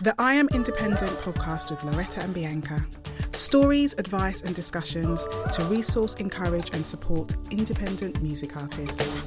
The 0.00 0.12
I 0.18 0.34
Am 0.34 0.48
Independent 0.52 1.12
podcast 1.18 1.70
with 1.70 1.84
Loretta 1.84 2.20
and 2.20 2.34
Bianca. 2.34 2.84
Stories, 3.30 3.94
advice, 3.96 4.42
and 4.42 4.52
discussions 4.52 5.24
to 5.52 5.64
resource, 5.66 6.14
encourage, 6.16 6.74
and 6.74 6.84
support 6.84 7.36
independent 7.52 8.20
music 8.20 8.56
artists. 8.56 9.24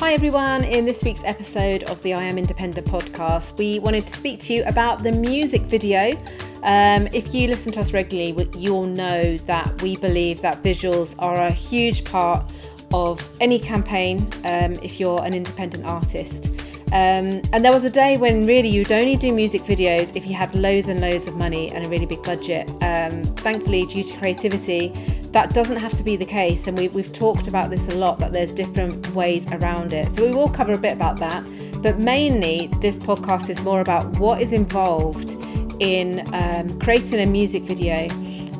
Hi 0.00 0.12
everyone, 0.12 0.64
in 0.64 0.84
this 0.86 1.04
week's 1.04 1.22
episode 1.22 1.84
of 1.84 2.02
the 2.02 2.14
I 2.14 2.24
Am 2.24 2.36
Independent 2.36 2.88
podcast, 2.88 3.56
we 3.58 3.78
wanted 3.78 4.08
to 4.08 4.12
speak 4.12 4.40
to 4.40 4.54
you 4.54 4.64
about 4.64 5.04
the 5.04 5.12
music 5.12 5.62
video. 5.62 6.18
Um, 6.62 7.08
if 7.12 7.34
you 7.34 7.48
listen 7.48 7.72
to 7.72 7.80
us 7.80 7.92
regularly, 7.92 8.48
you'll 8.56 8.86
know 8.86 9.36
that 9.38 9.80
we 9.82 9.96
believe 9.96 10.40
that 10.42 10.62
visuals 10.62 11.14
are 11.18 11.46
a 11.46 11.52
huge 11.52 12.04
part 12.04 12.50
of 12.92 13.28
any 13.40 13.58
campaign 13.58 14.20
um, 14.44 14.74
if 14.82 14.98
you're 14.98 15.22
an 15.24 15.34
independent 15.34 15.84
artist. 15.84 16.46
Um, 16.88 17.42
and 17.52 17.62
there 17.62 17.72
was 17.72 17.84
a 17.84 17.90
day 17.90 18.16
when 18.16 18.46
really 18.46 18.70
you'd 18.70 18.92
only 18.92 19.14
do 19.16 19.30
music 19.30 19.60
videos 19.62 20.14
if 20.16 20.26
you 20.26 20.34
had 20.34 20.54
loads 20.54 20.88
and 20.88 21.00
loads 21.00 21.28
of 21.28 21.36
money 21.36 21.70
and 21.70 21.84
a 21.84 21.88
really 21.88 22.06
big 22.06 22.22
budget. 22.22 22.66
Um, 22.82 23.24
thankfully, 23.36 23.84
due 23.84 24.02
to 24.04 24.16
creativity, 24.16 24.88
that 25.32 25.52
doesn't 25.52 25.76
have 25.76 25.94
to 25.98 26.02
be 26.02 26.16
the 26.16 26.24
case. 26.24 26.66
And 26.66 26.78
we, 26.78 26.88
have 26.88 27.12
talked 27.12 27.46
about 27.46 27.68
this 27.68 27.88
a 27.88 27.96
lot 27.96 28.18
that 28.20 28.32
there's 28.32 28.50
different 28.50 29.06
ways 29.14 29.46
around 29.48 29.92
it. 29.92 30.10
So 30.16 30.24
we 30.24 30.32
will 30.32 30.48
cover 30.48 30.72
a 30.72 30.78
bit 30.78 30.94
about 30.94 31.20
that. 31.20 31.44
But 31.82 31.98
mainly, 31.98 32.68
this 32.80 32.98
podcast 32.98 33.50
is 33.50 33.60
more 33.60 33.82
about 33.82 34.18
what 34.18 34.40
is 34.40 34.54
involved 34.54 35.36
in 35.80 36.32
um, 36.34 36.78
creating 36.80 37.20
a 37.20 37.26
music 37.26 37.62
video 37.62 38.08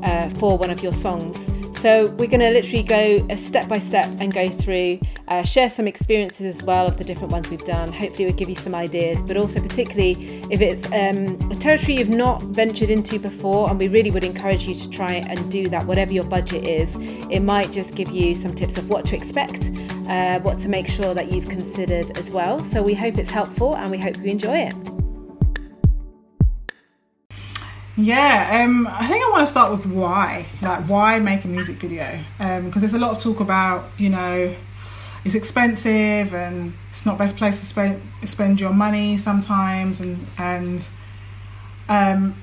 uh, 0.02 0.28
for 0.30 0.56
one 0.56 0.70
of 0.70 0.82
your 0.82 0.92
songs. 0.92 1.50
So 1.80 2.08
we're 2.18 2.26
going 2.26 2.40
to 2.40 2.50
literally 2.50 2.82
go 2.82 3.24
a 3.30 3.36
step 3.36 3.68
by 3.68 3.78
step 3.78 4.12
and 4.18 4.34
go 4.34 4.50
through, 4.50 4.98
uh, 5.28 5.44
share 5.44 5.70
some 5.70 5.86
experiences 5.86 6.56
as 6.56 6.64
well 6.64 6.86
of 6.86 6.98
the 6.98 7.04
different 7.04 7.30
ones 7.30 7.48
we've 7.50 7.64
done. 7.64 7.92
Hopefully, 7.92 8.24
we'll 8.26 8.34
give 8.34 8.48
you 8.48 8.56
some 8.56 8.74
ideas, 8.74 9.22
but 9.22 9.36
also 9.36 9.60
particularly 9.60 10.42
if 10.50 10.60
it's 10.60 10.86
um, 10.86 11.38
a 11.52 11.54
territory 11.54 11.98
you've 11.98 12.08
not 12.08 12.42
ventured 12.42 12.90
into 12.90 13.20
before, 13.20 13.70
and 13.70 13.78
we 13.78 13.86
really 13.86 14.10
would 14.10 14.24
encourage 14.24 14.64
you 14.64 14.74
to 14.74 14.90
try 14.90 15.24
and 15.28 15.52
do 15.52 15.68
that, 15.68 15.86
whatever 15.86 16.12
your 16.12 16.24
budget 16.24 16.66
is. 16.66 16.96
It 17.30 17.40
might 17.40 17.70
just 17.70 17.94
give 17.94 18.10
you 18.10 18.34
some 18.34 18.56
tips 18.56 18.76
of 18.76 18.88
what 18.88 19.04
to 19.04 19.16
expect, 19.16 19.70
uh, 20.08 20.40
what 20.40 20.58
to 20.58 20.68
make 20.68 20.88
sure 20.88 21.14
that 21.14 21.30
you've 21.30 21.48
considered 21.48 22.18
as 22.18 22.28
well. 22.28 22.64
So 22.64 22.82
we 22.82 22.94
hope 22.94 23.18
it's 23.18 23.30
helpful, 23.30 23.76
and 23.76 23.88
we 23.88 23.98
hope 23.98 24.16
you 24.16 24.24
enjoy 24.24 24.56
it. 24.56 24.97
Yeah, 27.98 28.62
um, 28.64 28.86
I 28.86 29.08
think 29.08 29.24
I 29.24 29.30
want 29.30 29.42
to 29.42 29.46
start 29.46 29.72
with 29.72 29.84
why. 29.86 30.46
Like, 30.62 30.84
why 30.88 31.18
make 31.18 31.44
a 31.44 31.48
music 31.48 31.78
video? 31.78 32.20
Because 32.38 32.62
um, 32.62 32.70
there's 32.70 32.94
a 32.94 32.98
lot 32.98 33.10
of 33.10 33.18
talk 33.18 33.40
about, 33.40 33.90
you 33.98 34.08
know, 34.08 34.54
it's 35.24 35.34
expensive 35.34 36.32
and 36.32 36.74
it's 36.90 37.04
not 37.04 37.18
best 37.18 37.36
place 37.36 37.58
to 37.58 37.66
spend 37.66 38.00
spend 38.24 38.60
your 38.60 38.72
money 38.72 39.16
sometimes, 39.16 39.98
and 39.98 40.24
and 40.38 40.88
um, 41.88 42.40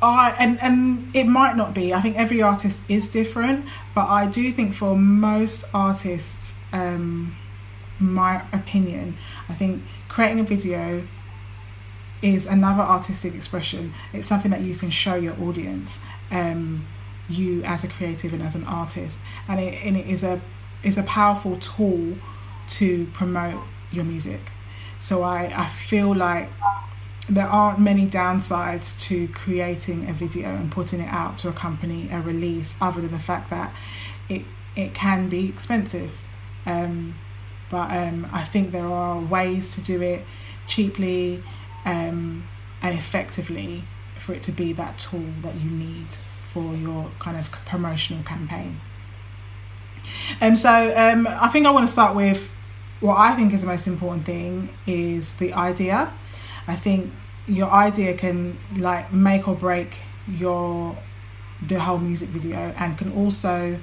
I 0.00 0.36
and 0.38 0.62
and 0.62 1.10
it 1.16 1.24
might 1.24 1.56
not 1.56 1.74
be. 1.74 1.92
I 1.92 2.00
think 2.00 2.16
every 2.16 2.40
artist 2.40 2.80
is 2.88 3.08
different, 3.08 3.66
but 3.96 4.06
I 4.06 4.26
do 4.26 4.52
think 4.52 4.72
for 4.72 4.96
most 4.96 5.64
artists, 5.74 6.54
um, 6.72 7.34
my 7.98 8.44
opinion, 8.52 9.16
I 9.48 9.54
think 9.54 9.82
creating 10.08 10.38
a 10.38 10.44
video 10.44 11.02
is 12.22 12.46
another 12.46 12.82
artistic 12.82 13.34
expression. 13.34 13.92
It's 14.12 14.26
something 14.26 14.50
that 14.52 14.62
you 14.62 14.76
can 14.76 14.90
show 14.90 15.16
your 15.16 15.38
audience, 15.40 15.98
um, 16.30 16.86
you 17.28 17.62
as 17.64 17.84
a 17.84 17.88
creative 17.88 18.32
and 18.32 18.42
as 18.42 18.54
an 18.54 18.64
artist, 18.64 19.18
and 19.48 19.60
it 19.60 19.84
and 19.84 19.96
it 19.96 20.06
is 20.06 20.22
a 20.22 20.40
is 20.82 20.96
a 20.96 21.02
powerful 21.02 21.56
tool 21.56 22.16
to 22.68 23.06
promote 23.12 23.62
your 23.90 24.04
music. 24.04 24.40
So 24.98 25.22
I 25.22 25.52
I 25.54 25.66
feel 25.66 26.14
like 26.14 26.48
there 27.28 27.46
aren't 27.46 27.78
many 27.78 28.06
downsides 28.06 28.98
to 29.08 29.28
creating 29.28 30.08
a 30.08 30.12
video 30.12 30.48
and 30.48 30.70
putting 30.70 31.00
it 31.00 31.08
out 31.08 31.38
to 31.38 31.48
accompany 31.48 32.08
a 32.10 32.20
release, 32.20 32.76
other 32.80 33.00
than 33.00 33.10
the 33.10 33.18
fact 33.18 33.50
that 33.50 33.74
it 34.28 34.44
it 34.76 34.94
can 34.94 35.28
be 35.28 35.48
expensive. 35.48 36.20
Um, 36.66 37.16
but 37.68 37.90
um, 37.90 38.28
I 38.32 38.44
think 38.44 38.70
there 38.70 38.86
are 38.86 39.18
ways 39.18 39.74
to 39.74 39.80
do 39.80 40.02
it 40.02 40.24
cheaply 40.66 41.42
um, 41.84 42.48
and 42.82 42.98
effectively 42.98 43.84
for 44.16 44.32
it 44.32 44.42
to 44.42 44.52
be 44.52 44.72
that 44.72 44.98
tool 44.98 45.24
that 45.42 45.54
you 45.56 45.70
need 45.70 46.06
for 46.52 46.74
your 46.74 47.10
kind 47.18 47.36
of 47.36 47.50
promotional 47.50 48.22
campaign. 48.22 48.80
And 50.40 50.58
so 50.58 50.94
um, 50.96 51.26
I 51.26 51.48
think 51.48 51.66
I 51.66 51.70
want 51.70 51.86
to 51.86 51.92
start 51.92 52.14
with 52.14 52.50
what 53.00 53.18
I 53.18 53.34
think 53.34 53.52
is 53.52 53.62
the 53.62 53.66
most 53.66 53.86
important 53.86 54.24
thing 54.24 54.68
is 54.86 55.34
the 55.34 55.52
idea. 55.52 56.12
I 56.66 56.76
think 56.76 57.12
your 57.46 57.70
idea 57.70 58.14
can 58.14 58.58
like 58.76 59.12
make 59.12 59.48
or 59.48 59.54
break 59.54 59.96
your 60.28 60.96
the 61.66 61.80
whole 61.80 61.98
music 61.98 62.28
video 62.28 62.72
and 62.78 62.96
can 62.96 63.12
also 63.12 63.78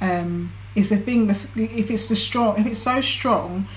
um, 0.00 0.52
is 0.74 0.88
the 0.88 0.96
thing 0.96 1.26
that 1.26 1.46
if 1.56 1.90
it's 1.90 2.08
the 2.08 2.16
strong 2.16 2.58
if 2.58 2.66
it's 2.66 2.78
so 2.78 3.00
strong 3.00 3.68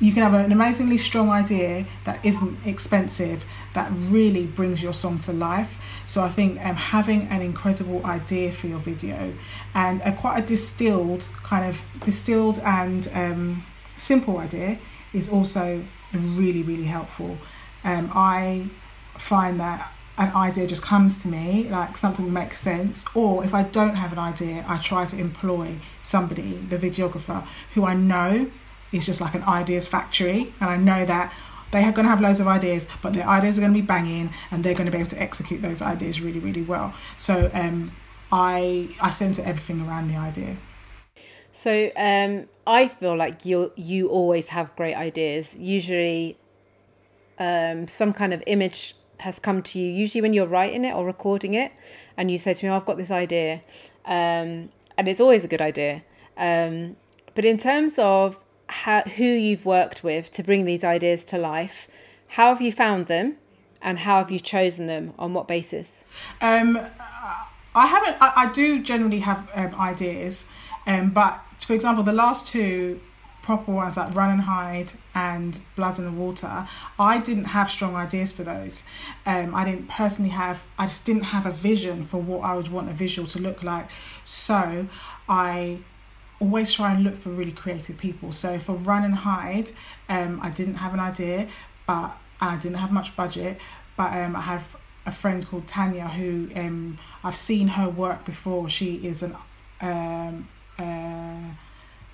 you 0.00 0.12
can 0.12 0.22
have 0.22 0.32
an 0.32 0.50
amazingly 0.50 0.96
strong 0.96 1.28
idea 1.28 1.86
that 2.04 2.24
isn't 2.24 2.66
expensive 2.66 3.44
that 3.74 3.92
really 3.92 4.46
brings 4.46 4.82
your 4.82 4.94
song 4.94 5.18
to 5.20 5.32
life. 5.32 5.78
So 6.06 6.22
i 6.22 6.28
think 6.28 6.64
um, 6.64 6.76
having 6.76 7.28
an 7.28 7.42
incredible 7.42 8.04
idea 8.04 8.50
for 8.50 8.66
your 8.66 8.78
video 8.78 9.34
and 9.74 10.00
a 10.04 10.12
quite 10.12 10.38
a 10.42 10.46
distilled 10.46 11.28
kind 11.42 11.64
of 11.66 11.82
distilled 12.02 12.58
and 12.64 13.08
um, 13.14 13.66
simple 13.96 14.38
idea 14.38 14.78
is 15.12 15.28
also 15.28 15.84
really 16.12 16.62
really 16.62 16.84
helpful. 16.84 17.36
Um, 17.84 18.10
i 18.14 18.68
find 19.16 19.60
that 19.60 19.92
an 20.18 20.30
idea 20.34 20.66
just 20.66 20.82
comes 20.82 21.16
to 21.22 21.28
me 21.28 21.64
like 21.68 21.96
something 21.96 22.30
makes 22.32 22.58
sense 22.58 23.04
or 23.14 23.42
if 23.44 23.54
i 23.54 23.62
don't 23.62 23.94
have 23.94 24.12
an 24.12 24.18
idea 24.18 24.64
i 24.68 24.76
try 24.76 25.06
to 25.06 25.16
employ 25.16 25.76
somebody 26.02 26.52
the 26.68 26.76
videographer 26.76 27.46
who 27.74 27.84
i 27.84 27.94
know 27.94 28.50
is 28.92 29.06
just 29.06 29.20
like 29.20 29.34
an 29.34 29.42
ideas 29.44 29.88
factory. 29.88 30.52
And 30.60 30.70
I 30.70 30.76
know 30.76 31.04
that 31.06 31.32
they 31.70 31.84
are 31.84 31.92
going 31.92 32.04
to 32.04 32.10
have 32.10 32.20
loads 32.20 32.40
of 32.40 32.48
ideas, 32.48 32.86
but 33.02 33.12
their 33.12 33.26
ideas 33.26 33.58
are 33.58 33.60
going 33.60 33.72
to 33.72 33.80
be 33.80 33.86
banging 33.86 34.30
and 34.50 34.64
they're 34.64 34.74
going 34.74 34.86
to 34.86 34.92
be 34.92 34.98
able 34.98 35.10
to 35.10 35.22
execute 35.22 35.62
those 35.62 35.82
ideas 35.82 36.20
really, 36.20 36.40
really 36.40 36.62
well. 36.62 36.94
So 37.16 37.50
um, 37.54 37.92
I, 38.32 38.88
I 39.00 39.10
center 39.10 39.42
everything 39.42 39.86
around 39.86 40.08
the 40.08 40.16
idea. 40.16 40.56
So 41.52 41.90
um, 41.96 42.48
I 42.66 42.88
feel 42.88 43.16
like 43.16 43.44
you 43.44 43.72
you 43.76 44.08
always 44.08 44.50
have 44.50 44.74
great 44.76 44.94
ideas. 44.94 45.56
Usually, 45.56 46.38
um, 47.38 47.88
some 47.88 48.12
kind 48.12 48.32
of 48.32 48.42
image 48.46 48.94
has 49.18 49.38
come 49.38 49.62
to 49.64 49.78
you. 49.78 49.90
Usually, 49.90 50.22
when 50.22 50.32
you're 50.32 50.46
writing 50.46 50.84
it 50.84 50.94
or 50.94 51.04
recording 51.04 51.54
it, 51.54 51.72
and 52.16 52.30
you 52.30 52.38
say 52.38 52.54
to 52.54 52.66
me, 52.66 52.70
oh, 52.70 52.76
"I've 52.76 52.86
got 52.86 52.96
this 52.96 53.10
idea," 53.10 53.62
um, 54.06 54.70
and 54.96 55.08
it's 55.08 55.20
always 55.20 55.44
a 55.44 55.48
good 55.48 55.60
idea. 55.60 56.02
Um, 56.36 56.96
but 57.34 57.44
in 57.44 57.58
terms 57.58 57.98
of 57.98 58.38
how, 58.84 59.02
who 59.02 59.24
you've 59.24 59.66
worked 59.66 60.02
with 60.02 60.32
to 60.32 60.42
bring 60.42 60.64
these 60.64 60.82
ideas 60.82 61.24
to 61.26 61.38
life. 61.38 61.88
How 62.28 62.48
have 62.48 62.62
you 62.62 62.72
found 62.72 63.06
them, 63.06 63.36
and 63.82 64.00
how 64.00 64.18
have 64.18 64.30
you 64.30 64.40
chosen 64.40 64.86
them? 64.86 65.12
On 65.18 65.34
what 65.34 65.46
basis? 65.48 66.04
Um, 66.40 66.78
I 67.74 67.86
haven't. 67.86 68.16
I, 68.20 68.32
I 68.36 68.52
do 68.52 68.82
generally 68.82 69.20
have 69.20 69.48
um, 69.54 69.74
ideas, 69.80 70.46
um, 70.86 71.10
but 71.10 71.40
for 71.58 71.74
example, 71.74 72.02
the 72.04 72.12
last 72.12 72.46
two 72.46 73.00
proper 73.42 73.72
ones 73.72 73.96
like 73.96 74.14
Run 74.14 74.30
and 74.30 74.42
Hide 74.42 74.92
and 75.14 75.60
Blood 75.74 75.98
in 75.98 76.04
the 76.04 76.12
Water, 76.12 76.66
I 76.98 77.18
didn't 77.18 77.46
have 77.46 77.70
strong 77.70 77.96
ideas 77.96 78.32
for 78.32 78.44
those. 78.44 78.84
Um, 79.26 79.54
I 79.54 79.64
didn't 79.64 79.88
personally 79.88 80.30
have, 80.30 80.62
I 80.78 80.86
just 80.86 81.04
didn't 81.04 81.24
have 81.24 81.46
a 81.46 81.50
vision 81.50 82.04
for 82.04 82.18
what 82.18 82.44
I 82.44 82.54
would 82.54 82.68
want 82.68 82.90
a 82.90 82.92
visual 82.92 83.26
to 83.28 83.38
look 83.40 83.62
like. 83.62 83.88
So 84.24 84.86
I 85.28 85.80
always 86.40 86.72
try 86.72 86.92
and 86.92 87.04
look 87.04 87.14
for 87.14 87.28
really 87.30 87.52
creative 87.52 87.98
people. 87.98 88.32
So 88.32 88.58
for 88.58 88.74
Run 88.74 89.04
and 89.04 89.14
Hide, 89.14 89.70
um, 90.08 90.40
I 90.42 90.50
didn't 90.50 90.76
have 90.76 90.94
an 90.94 91.00
idea, 91.00 91.48
but 91.86 92.16
I 92.40 92.56
didn't 92.56 92.78
have 92.78 92.90
much 92.90 93.14
budget. 93.14 93.58
But 93.96 94.14
um, 94.16 94.34
I 94.34 94.40
have 94.40 94.76
a 95.06 95.12
friend 95.12 95.46
called 95.46 95.66
Tanya 95.66 96.08
who 96.08 96.48
um, 96.56 96.98
I've 97.22 97.36
seen 97.36 97.68
her 97.68 97.88
work 97.88 98.24
before. 98.24 98.68
She 98.68 98.94
is 98.96 99.22
an 99.22 99.36
um, 99.80 100.48
uh, 100.78 101.54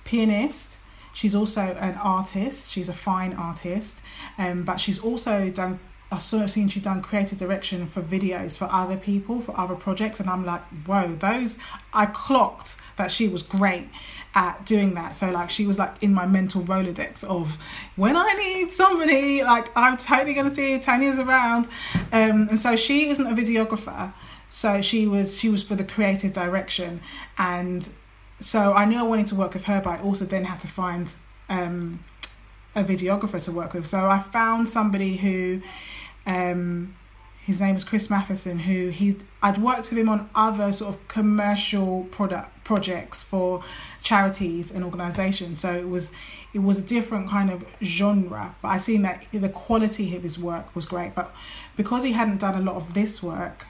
pianist. 0.03 0.77
She's 1.13 1.33
also 1.33 1.61
an 1.61 1.95
artist. 1.95 2.69
She's 2.69 2.89
a 2.89 2.93
fine 2.93 3.33
artist, 3.33 4.01
um, 4.37 4.63
but 4.63 4.77
she's 4.77 4.99
also 4.99 5.49
done 5.49 5.79
I've 6.09 6.21
sort 6.21 6.43
of 6.43 6.51
seen 6.51 6.69
she 6.69 6.79
done 6.79 7.01
creative 7.01 7.37
direction 7.37 7.85
for 7.85 8.01
videos 8.01 8.57
for 8.57 8.69
other 8.71 8.95
people 8.95 9.41
for 9.41 9.57
other 9.59 9.75
projects 9.75 10.21
and 10.21 10.29
I'm 10.29 10.45
like 10.45 10.63
whoa 10.85 11.15
those 11.15 11.57
I 11.93 12.05
clocked 12.05 12.77
that 12.95 13.11
she 13.11 13.27
was 13.27 13.43
great 13.43 13.89
at 14.37 14.63
doing 14.67 14.93
that. 14.93 15.15
So 15.15 15.31
like 15.31 15.49
she 15.49 15.65
was 15.65 15.79
like 15.79 16.03
in 16.03 16.13
my 16.13 16.27
mental 16.27 16.61
rolodex 16.61 17.23
of 17.23 17.57
when 17.95 18.15
I 18.15 18.33
need 18.33 18.71
somebody 18.71 19.41
like 19.43 19.75
I'm 19.75 19.97
totally 19.97 20.35
gonna 20.35 20.53
see 20.53 20.77
Tanya's 20.77 21.17
around. 21.17 21.65
Um, 22.13 22.47
and 22.49 22.59
so 22.59 22.75
she 22.75 23.09
isn't 23.09 23.25
a 23.25 23.33
videographer. 23.33 24.13
So 24.51 24.79
she 24.83 25.07
was 25.07 25.35
she 25.35 25.49
was 25.49 25.63
for 25.63 25.73
the 25.73 25.83
creative 25.83 26.33
direction. 26.33 27.01
And 27.39 27.89
so 28.39 28.73
I 28.73 28.85
knew 28.85 28.99
I 28.99 29.03
wanted 29.03 29.25
to 29.27 29.35
work 29.35 29.55
with 29.55 29.63
her, 29.63 29.81
but 29.83 29.99
I 29.99 30.03
also 30.03 30.25
then 30.25 30.45
had 30.45 30.59
to 30.59 30.67
find 30.67 31.11
um, 31.49 32.03
a 32.75 32.83
videographer 32.83 33.41
to 33.43 33.51
work 33.51 33.73
with. 33.73 33.87
So 33.87 34.07
I 34.07 34.19
found 34.19 34.69
somebody 34.69 35.17
who, 35.17 35.61
um, 36.27 36.95
his 37.47 37.61
name 37.61 37.77
is 37.77 37.85
Chris 37.85 38.09
Matheson, 38.09 38.59
who 38.59 38.89
he 38.89 39.15
I'd 39.41 39.57
worked 39.57 39.89
with 39.89 39.97
him 39.97 40.09
on 40.09 40.29
other 40.35 40.73
sort 40.73 40.93
of 40.93 41.07
commercial 41.07 42.03
product 42.11 42.65
projects 42.65 43.23
for 43.23 43.63
charities 44.03 44.69
and 44.69 44.83
organisations. 44.83 45.61
So 45.61 45.73
it 45.73 45.87
was 45.87 46.11
it 46.53 46.59
was 46.59 46.77
a 46.77 46.81
different 46.81 47.29
kind 47.29 47.49
of 47.49 47.63
genre, 47.81 48.53
but 48.61 48.67
I 48.67 48.79
seen 48.79 49.03
that 49.03 49.25
the 49.31 49.47
quality 49.47 50.13
of 50.13 50.23
his 50.23 50.37
work 50.37 50.75
was 50.75 50.85
great. 50.85 51.15
But 51.15 51.33
because 51.77 52.03
he 52.03 52.11
hadn't 52.11 52.41
done 52.41 52.55
a 52.55 52.61
lot 52.61 52.75
of 52.75 52.93
this 52.93 53.23
work 53.23 53.65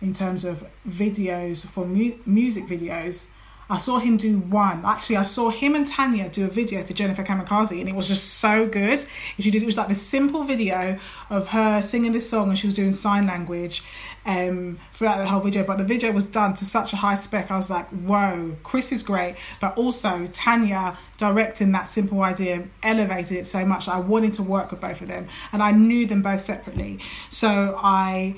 in 0.00 0.12
terms 0.12 0.44
of 0.44 0.64
videos 0.88 1.66
for 1.66 1.84
mu- 1.84 2.18
music 2.26 2.66
videos, 2.66 3.26
I 3.68 3.78
saw 3.78 3.98
him 3.98 4.16
do 4.16 4.38
one. 4.38 4.84
Actually, 4.84 5.16
I 5.16 5.24
saw 5.24 5.50
him 5.50 5.74
and 5.74 5.86
Tanya 5.86 6.28
do 6.28 6.44
a 6.44 6.48
video 6.48 6.84
for 6.84 6.92
Jennifer 6.92 7.24
Kamikaze, 7.24 7.80
and 7.80 7.88
it 7.88 7.96
was 7.96 8.06
just 8.06 8.34
so 8.34 8.66
good. 8.66 9.04
She 9.38 9.50
did 9.50 9.62
it 9.62 9.66
was 9.66 9.76
like 9.76 9.88
this 9.88 10.02
simple 10.02 10.44
video 10.44 10.98
of 11.30 11.48
her 11.48 11.82
singing 11.82 12.12
this 12.12 12.30
song, 12.30 12.48
and 12.48 12.58
she 12.58 12.68
was 12.68 12.74
doing 12.74 12.92
sign 12.92 13.26
language 13.26 13.82
um, 14.24 14.78
throughout 14.92 15.18
the 15.18 15.26
whole 15.26 15.40
video. 15.40 15.64
But 15.64 15.78
the 15.78 15.84
video 15.84 16.12
was 16.12 16.24
done 16.24 16.54
to 16.54 16.64
such 16.64 16.92
a 16.92 16.96
high 16.96 17.16
spec. 17.16 17.50
I 17.50 17.56
was 17.56 17.68
like, 17.68 17.88
whoa, 17.88 18.56
Chris 18.62 18.92
is 18.92 19.02
great, 19.02 19.34
but 19.60 19.76
also 19.76 20.28
Tanya 20.32 20.96
directing 21.16 21.72
that 21.72 21.88
simple 21.88 22.22
idea 22.22 22.68
elevated 22.84 23.38
it 23.38 23.46
so 23.48 23.64
much. 23.64 23.88
I 23.88 23.98
wanted 23.98 24.34
to 24.34 24.44
work 24.44 24.70
with 24.70 24.80
both 24.80 25.00
of 25.00 25.08
them, 25.08 25.26
and 25.52 25.60
I 25.60 25.72
knew 25.72 26.06
them 26.06 26.22
both 26.22 26.40
separately. 26.40 27.00
So 27.30 27.76
I, 27.82 28.36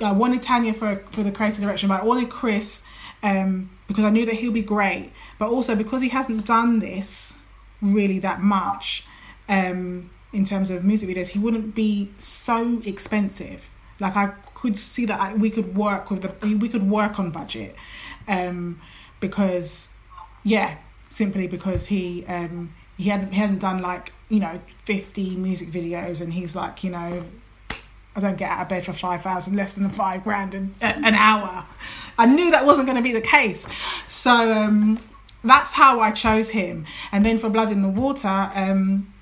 I 0.00 0.12
wanted 0.12 0.42
Tanya 0.42 0.74
for 0.74 0.96
for 1.12 1.22
the 1.22 1.32
creative 1.32 1.62
direction, 1.62 1.88
but 1.88 2.02
I 2.02 2.04
wanted 2.04 2.28
Chris. 2.28 2.82
Um, 3.22 3.70
because 3.90 4.04
I 4.04 4.10
knew 4.10 4.24
that 4.24 4.36
he'll 4.36 4.52
be 4.52 4.62
great, 4.62 5.10
but 5.36 5.48
also 5.48 5.74
because 5.74 6.00
he 6.00 6.10
hasn't 6.10 6.46
done 6.46 6.78
this 6.78 7.34
really 7.82 8.20
that 8.20 8.40
much 8.40 9.04
um, 9.48 10.10
in 10.32 10.44
terms 10.44 10.70
of 10.70 10.84
music 10.84 11.08
videos, 11.08 11.26
he 11.26 11.40
wouldn't 11.40 11.74
be 11.74 12.08
so 12.16 12.80
expensive. 12.84 13.68
Like 13.98 14.14
I 14.14 14.28
could 14.54 14.78
see 14.78 15.06
that 15.06 15.20
I, 15.20 15.34
we 15.34 15.50
could 15.50 15.76
work 15.76 16.08
with 16.08 16.22
the 16.22 16.56
we 16.56 16.68
could 16.68 16.88
work 16.88 17.18
on 17.18 17.32
budget, 17.32 17.74
um, 18.28 18.80
because 19.18 19.88
yeah, 20.44 20.76
simply 21.08 21.48
because 21.48 21.86
he 21.86 22.24
um, 22.26 22.72
he 22.96 23.10
hadn't 23.10 23.32
he 23.32 23.40
hadn't 23.40 23.58
done 23.58 23.82
like 23.82 24.12
you 24.28 24.38
know 24.38 24.60
fifty 24.84 25.34
music 25.34 25.68
videos, 25.70 26.20
and 26.20 26.32
he's 26.32 26.54
like 26.54 26.84
you 26.84 26.90
know 26.90 27.24
I 28.16 28.20
don't 28.20 28.36
get 28.36 28.50
out 28.50 28.62
of 28.62 28.68
bed 28.68 28.84
for 28.84 28.92
five 28.92 29.22
thousand 29.22 29.56
less 29.56 29.74
than 29.74 29.88
five 29.90 30.24
grand 30.24 30.54
an, 30.54 30.74
an 30.80 31.14
hour. 31.14 31.64
I 32.18 32.26
knew 32.26 32.50
that 32.50 32.66
wasn't 32.66 32.86
going 32.86 32.96
to 32.96 33.02
be 33.02 33.12
the 33.12 33.20
case. 33.20 33.66
So 34.06 34.52
um, 34.52 34.98
that's 35.42 35.72
how 35.72 36.00
I 36.00 36.10
chose 36.10 36.50
him. 36.50 36.86
And 37.12 37.24
then 37.24 37.38
for 37.38 37.48
Blood 37.48 37.70
in 37.72 37.82
the 37.82 37.88
Water, 37.88 38.50
um, 38.54 39.12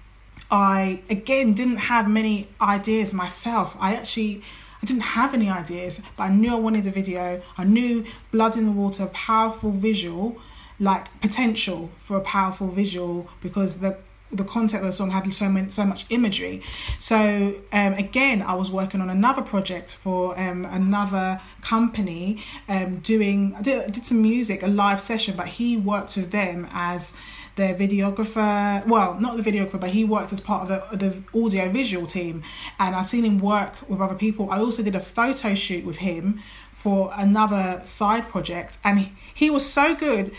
I 0.51 1.03
again 1.11 1.55
didn't 1.55 1.77
have 1.77 2.09
many 2.09 2.49
ideas 2.61 3.13
myself. 3.13 3.77
I 3.79 3.95
actually 3.95 4.43
I 4.83 4.87
didn't 4.87 5.03
have 5.03 5.35
any 5.35 5.51
ideas, 5.51 6.01
but 6.17 6.25
I 6.25 6.29
knew 6.31 6.53
I 6.53 6.59
wanted 6.59 6.87
a 6.87 6.91
video. 6.91 7.43
I 7.57 7.65
knew 7.65 8.05
Blood 8.33 8.57
in 8.57 8.65
the 8.65 8.73
Water, 8.73 9.07
powerful 9.07 9.71
visual, 9.71 10.41
like 10.81 11.21
potential 11.21 11.91
for 11.99 12.17
a 12.17 12.21
powerful 12.21 12.69
visual 12.69 13.29
because 13.43 13.79
the 13.79 13.99
the 14.31 14.45
content 14.45 14.83
of 14.83 14.87
the 14.87 14.93
song 14.93 15.11
had 15.11 15.33
so 15.33 15.49
many 15.49 15.71
so 15.71 15.85
much 15.85 16.07
imagery. 16.11 16.63
So 16.99 17.55
um, 17.73 17.95
again 17.95 18.43
i 18.43 18.55
was 18.55 18.71
working 18.71 19.01
on 19.01 19.11
another 19.11 19.43
project 19.43 19.95
for 19.95 20.39
um, 20.39 20.65
another 20.67 21.41
company 21.61 22.43
um, 22.69 22.99
doing 22.99 23.55
I 23.57 23.63
did, 23.63 23.93
did 23.93 24.07
some 24.07 24.23
music 24.23 24.63
a 24.63 24.69
live 24.69 25.01
session 25.01 25.35
but 25.37 25.49
he 25.49 25.77
worked 25.77 26.17
with 26.17 26.31
them 26.31 26.69
as 26.73 27.13
their 27.57 27.75
videographer 27.75 28.87
well 28.87 29.19
not 29.19 29.37
the 29.37 29.51
videographer 29.51 29.81
but 29.81 29.91
he 29.91 30.05
worked 30.05 30.33
as 30.33 30.41
part 30.41 30.71
of 30.71 30.99
the, 30.99 31.07
the 31.11 31.45
audio 31.45 31.69
visual 31.71 32.07
team. 32.07 32.43
And 32.79 32.95
i've 32.95 33.07
seen 33.07 33.25
him 33.25 33.39
work 33.39 33.89
with 33.89 34.01
other 34.01 34.15
people. 34.15 34.51
I 34.51 34.59
also 34.59 34.83
did 34.83 34.95
a 34.95 35.01
photo 35.01 35.55
shoot 35.55 35.85
with 35.85 35.99
him 35.99 36.41
for 36.79 37.11
another 37.17 37.81
side 37.83 38.29
project. 38.29 38.79
And 38.85 39.01
he, 39.01 39.13
he 39.35 39.51
was 39.51 39.69
so 39.69 39.97
good 39.97 40.33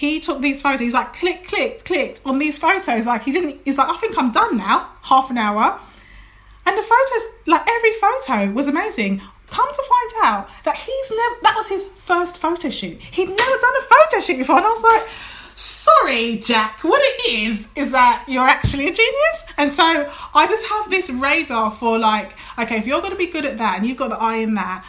he 0.00 0.18
took 0.18 0.40
these 0.40 0.62
photos. 0.62 0.80
He's 0.80 0.94
like, 0.94 1.12
click, 1.12 1.46
click, 1.46 1.84
clicked 1.84 2.22
on 2.24 2.38
these 2.38 2.58
photos. 2.58 3.04
Like 3.04 3.22
he 3.22 3.32
didn't. 3.32 3.60
He's 3.66 3.76
like, 3.76 3.90
I 3.90 3.98
think 3.98 4.16
I'm 4.16 4.32
done 4.32 4.56
now. 4.56 4.88
Half 5.02 5.30
an 5.30 5.36
hour, 5.36 5.78
and 6.64 6.78
the 6.78 6.82
photos, 6.82 7.22
like 7.46 7.68
every 7.68 7.92
photo, 7.94 8.50
was 8.52 8.66
amazing. 8.66 9.20
Come 9.50 9.68
to 9.68 9.82
find 9.82 10.24
out 10.24 10.48
that 10.64 10.76
he's 10.76 11.10
never. 11.10 11.34
That 11.42 11.54
was 11.54 11.68
his 11.68 11.84
first 11.84 12.38
photo 12.38 12.70
shoot. 12.70 12.98
He'd 12.98 13.28
never 13.28 13.36
done 13.36 13.74
a 13.78 13.82
photo 13.82 14.24
shoot 14.24 14.38
before, 14.38 14.56
and 14.56 14.66
I 14.66 14.70
was 14.70 14.82
like. 14.82 15.08
Sorry, 15.56 16.36
Jack. 16.36 16.82
What 16.84 17.02
it 17.04 17.32
is 17.32 17.68
is 17.76 17.92
that 17.92 18.24
you're 18.26 18.46
actually 18.46 18.84
a 18.88 18.94
genius, 18.94 19.44
and 19.58 19.70
so 19.70 19.82
I 20.34 20.46
just 20.46 20.64
have 20.66 20.88
this 20.88 21.10
radar 21.10 21.70
for 21.70 21.98
like, 21.98 22.32
okay, 22.58 22.78
if 22.78 22.86
you're 22.86 23.00
going 23.00 23.12
to 23.12 23.18
be 23.18 23.26
good 23.26 23.44
at 23.44 23.58
that 23.58 23.76
and 23.76 23.86
you've 23.86 23.98
got 23.98 24.08
the 24.08 24.16
eye 24.16 24.36
in 24.36 24.54
that, 24.54 24.82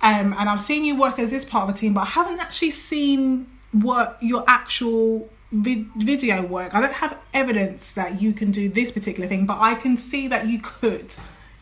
um, 0.00 0.36
and 0.38 0.48
I've 0.48 0.60
seen 0.60 0.84
you 0.84 0.96
work 1.00 1.18
as 1.18 1.30
this 1.30 1.44
part 1.44 1.68
of 1.68 1.74
a 1.74 1.76
team, 1.76 1.94
but 1.94 2.02
I 2.02 2.10
haven't 2.10 2.38
actually 2.38 2.70
seen 2.70 3.48
work 3.72 4.16
your 4.20 4.44
actual 4.46 5.28
vid- 5.52 5.86
video 5.96 6.44
work. 6.44 6.74
I 6.74 6.80
don't 6.80 6.92
have 6.94 7.16
evidence 7.34 7.92
that 7.92 8.20
you 8.20 8.32
can 8.32 8.50
do 8.50 8.68
this 8.68 8.92
particular 8.92 9.28
thing, 9.28 9.46
but 9.46 9.58
I 9.58 9.74
can 9.74 9.96
see 9.96 10.28
that 10.28 10.46
you 10.46 10.58
could. 10.60 11.14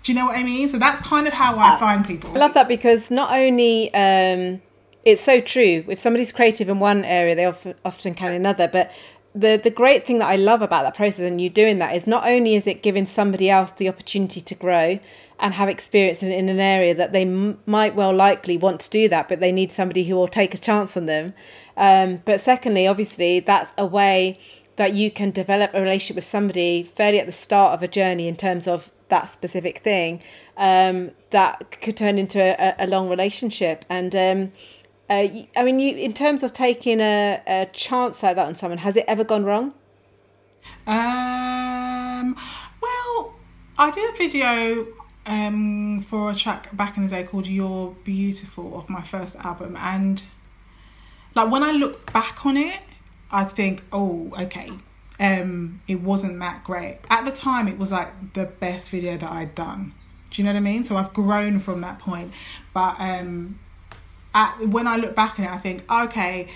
Do 0.02 0.12
you 0.12 0.18
know 0.18 0.26
what 0.26 0.36
I 0.36 0.44
mean? 0.44 0.68
So 0.68 0.78
that's 0.78 1.00
kind 1.00 1.26
of 1.26 1.32
how 1.32 1.58
I 1.58 1.78
find 1.78 2.06
people. 2.06 2.30
I 2.34 2.38
love 2.38 2.54
that 2.54 2.68
because 2.68 3.10
not 3.10 3.36
only 3.36 3.92
um, 3.92 4.62
it's 5.04 5.20
so 5.22 5.40
true. 5.40 5.84
If 5.88 6.00
somebody's 6.00 6.30
creative 6.32 6.68
in 6.68 6.78
one 6.78 7.04
area, 7.04 7.34
they 7.34 7.44
often, 7.44 7.74
often 7.84 8.14
can 8.14 8.30
in 8.30 8.36
another. 8.36 8.68
But 8.68 8.92
the 9.34 9.60
the 9.62 9.70
great 9.70 10.06
thing 10.06 10.18
that 10.20 10.28
I 10.28 10.36
love 10.36 10.62
about 10.62 10.84
that 10.84 10.94
process 10.94 11.20
and 11.26 11.40
you 11.40 11.50
doing 11.50 11.78
that 11.78 11.94
is 11.94 12.06
not 12.06 12.26
only 12.26 12.54
is 12.54 12.66
it 12.66 12.82
giving 12.82 13.04
somebody 13.04 13.50
else 13.50 13.70
the 13.72 13.88
opportunity 13.88 14.40
to 14.40 14.54
grow 14.54 14.98
and 15.38 15.54
have 15.54 15.68
experience 15.68 16.22
in, 16.22 16.32
in 16.32 16.48
an 16.48 16.60
area 16.60 16.94
that 16.94 17.12
they 17.12 17.22
m- 17.22 17.58
might 17.66 17.94
well 17.94 18.14
likely 18.14 18.56
want 18.56 18.80
to 18.80 18.90
do 18.90 19.08
that, 19.08 19.28
but 19.28 19.38
they 19.40 19.52
need 19.52 19.70
somebody 19.72 20.04
who 20.04 20.14
will 20.14 20.28
take 20.28 20.54
a 20.54 20.58
chance 20.58 20.96
on 20.96 21.06
them. 21.06 21.34
Um, 21.76 22.22
but 22.24 22.40
secondly, 22.40 22.86
obviously, 22.86 23.40
that's 23.40 23.72
a 23.76 23.86
way 23.86 24.38
that 24.76 24.94
you 24.94 25.10
can 25.10 25.30
develop 25.30 25.70
a 25.74 25.80
relationship 25.80 26.16
with 26.16 26.24
somebody 26.24 26.82
fairly 26.82 27.18
at 27.18 27.26
the 27.26 27.32
start 27.32 27.74
of 27.74 27.82
a 27.82 27.88
journey 27.88 28.28
in 28.28 28.36
terms 28.36 28.66
of 28.68 28.90
that 29.08 29.32
specific 29.32 29.78
thing 29.78 30.22
um, 30.56 31.12
that 31.30 31.80
could 31.80 31.96
turn 31.96 32.18
into 32.18 32.40
a, 32.40 32.74
a 32.78 32.86
long 32.86 33.08
relationship. 33.08 33.84
And 33.88 34.14
um, 34.14 34.52
uh, 35.08 35.28
I 35.56 35.62
mean, 35.64 35.80
you 35.80 35.96
in 35.96 36.12
terms 36.12 36.42
of 36.42 36.52
taking 36.52 37.00
a, 37.00 37.40
a 37.46 37.66
chance 37.72 38.22
like 38.22 38.36
that 38.36 38.46
on 38.46 38.54
someone, 38.54 38.78
has 38.78 38.96
it 38.96 39.04
ever 39.06 39.24
gone 39.24 39.44
wrong? 39.44 39.74
Um, 40.86 42.36
well, 42.82 43.34
I 43.78 43.90
did 43.92 44.12
a 44.12 44.16
video 44.16 44.86
um, 45.26 46.00
for 46.00 46.30
a 46.30 46.34
track 46.34 46.76
back 46.76 46.96
in 46.96 47.04
the 47.04 47.08
day 47.08 47.24
called 47.24 47.46
You're 47.46 47.94
Beautiful 48.04 48.76
of 48.76 48.88
my 48.90 49.02
first 49.02 49.36
album, 49.36 49.76
and 49.76 50.24
like 51.36 51.50
when 51.50 51.62
I 51.62 51.72
look 51.72 52.12
back 52.12 52.44
on 52.46 52.56
it, 52.56 52.80
I 53.30 53.44
think, 53.44 53.84
oh, 53.92 54.32
okay, 54.40 54.72
um, 55.20 55.82
it 55.86 56.00
wasn't 56.00 56.38
that 56.40 56.64
great. 56.64 56.98
At 57.10 57.24
the 57.26 57.30
time, 57.30 57.68
it 57.68 57.78
was 57.78 57.92
like 57.92 58.32
the 58.32 58.46
best 58.46 58.90
video 58.90 59.16
that 59.18 59.30
I'd 59.30 59.54
done. 59.54 59.92
Do 60.30 60.40
you 60.40 60.46
know 60.46 60.52
what 60.52 60.58
I 60.58 60.60
mean? 60.60 60.82
So 60.82 60.96
I've 60.96 61.12
grown 61.12 61.58
from 61.58 61.82
that 61.82 61.98
point. 61.98 62.32
But 62.72 62.96
um, 62.98 63.58
at, 64.34 64.66
when 64.66 64.86
I 64.88 64.96
look 64.96 65.14
back 65.14 65.38
on 65.38 65.44
it, 65.44 65.50
I 65.50 65.58
think, 65.58 65.90
okay, 65.90 66.48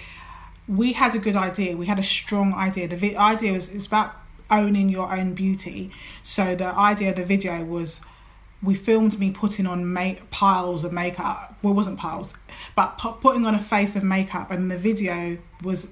we 0.66 0.94
had 0.94 1.14
a 1.14 1.18
good 1.18 1.36
idea. 1.36 1.76
We 1.76 1.86
had 1.86 1.98
a 1.98 2.02
strong 2.02 2.54
idea. 2.54 2.88
The 2.88 2.96
vi- 2.96 3.16
idea 3.16 3.52
was 3.52 3.68
it's 3.68 3.86
about 3.86 4.16
owning 4.50 4.88
your 4.88 5.12
own 5.12 5.34
beauty. 5.34 5.90
So 6.22 6.54
the 6.54 6.66
idea 6.66 7.10
of 7.10 7.16
the 7.16 7.24
video 7.24 7.64
was 7.64 8.00
we 8.62 8.74
filmed 8.74 9.18
me 9.18 9.30
putting 9.30 9.66
on 9.66 9.92
make, 9.92 10.30
piles 10.30 10.84
of 10.84 10.92
makeup. 10.92 11.56
Well, 11.62 11.72
it 11.72 11.76
wasn't 11.76 11.98
piles, 11.98 12.34
but 12.76 12.98
pu- 12.98 13.12
putting 13.12 13.46
on 13.46 13.54
a 13.54 13.58
face 13.58 13.96
of 13.96 14.04
makeup, 14.04 14.50
and 14.50 14.70
the 14.70 14.76
video 14.76 15.38
was 15.62 15.88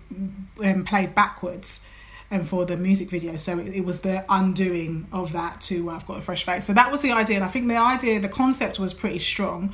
um, 0.64 0.84
played 0.84 1.14
backwards. 1.14 1.84
And 2.30 2.46
for 2.46 2.66
the 2.66 2.76
music 2.76 3.08
video, 3.08 3.36
so 3.36 3.58
it, 3.58 3.68
it 3.68 3.84
was 3.86 4.02
the 4.02 4.22
undoing 4.28 5.08
of 5.12 5.32
that 5.32 5.62
to 5.62 5.88
uh, 5.88 5.94
I've 5.94 6.06
got 6.06 6.18
a 6.18 6.20
fresh 6.20 6.44
face. 6.44 6.66
So 6.66 6.74
that 6.74 6.92
was 6.92 7.00
the 7.00 7.10
idea, 7.10 7.36
and 7.36 7.44
I 7.44 7.48
think 7.48 7.68
the 7.68 7.78
idea, 7.78 8.20
the 8.20 8.28
concept 8.28 8.78
was 8.78 8.92
pretty 8.92 9.18
strong, 9.18 9.72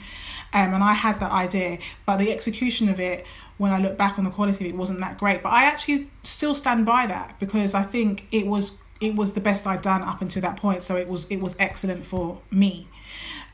um, 0.53 0.73
and 0.73 0.85
I 0.85 0.93
had 0.93 1.19
that 1.19 1.33
idea, 1.33 1.79
but 2.07 2.19
the 2.19 2.31
execution 2.31 2.89
of 2.89 3.01
it, 3.01 3.27
when 3.59 3.73
I 3.73 3.81
look 3.81 3.99
back 3.99 4.19
on 4.19 4.25
the 4.25 4.31
quality 4.31 4.67
of 4.67 4.73
it, 4.73 4.77
wasn't 4.77 5.01
that 5.01 5.19
great. 5.19 5.43
But 5.43 5.49
I 5.49 5.65
actually 5.65 6.09
still 6.23 6.55
stand 6.55 6.87
by 6.87 7.09
that 7.09 7.41
because 7.41 7.75
I 7.75 7.83
think 7.83 8.29
it 8.31 8.47
was 8.47 8.79
it 9.05 9.15
was 9.15 9.33
the 9.33 9.41
best 9.41 9.67
I'd 9.67 9.83
done 9.83 10.03
up 10.03 10.23
until 10.23 10.43
that 10.43 10.57
point. 10.57 10.83
So 10.83 10.97
it 10.97 11.09
was 11.09 11.27
it 11.31 11.41
was 11.41 11.55
excellent 11.59 12.07
for 12.07 12.41
me. 12.51 12.89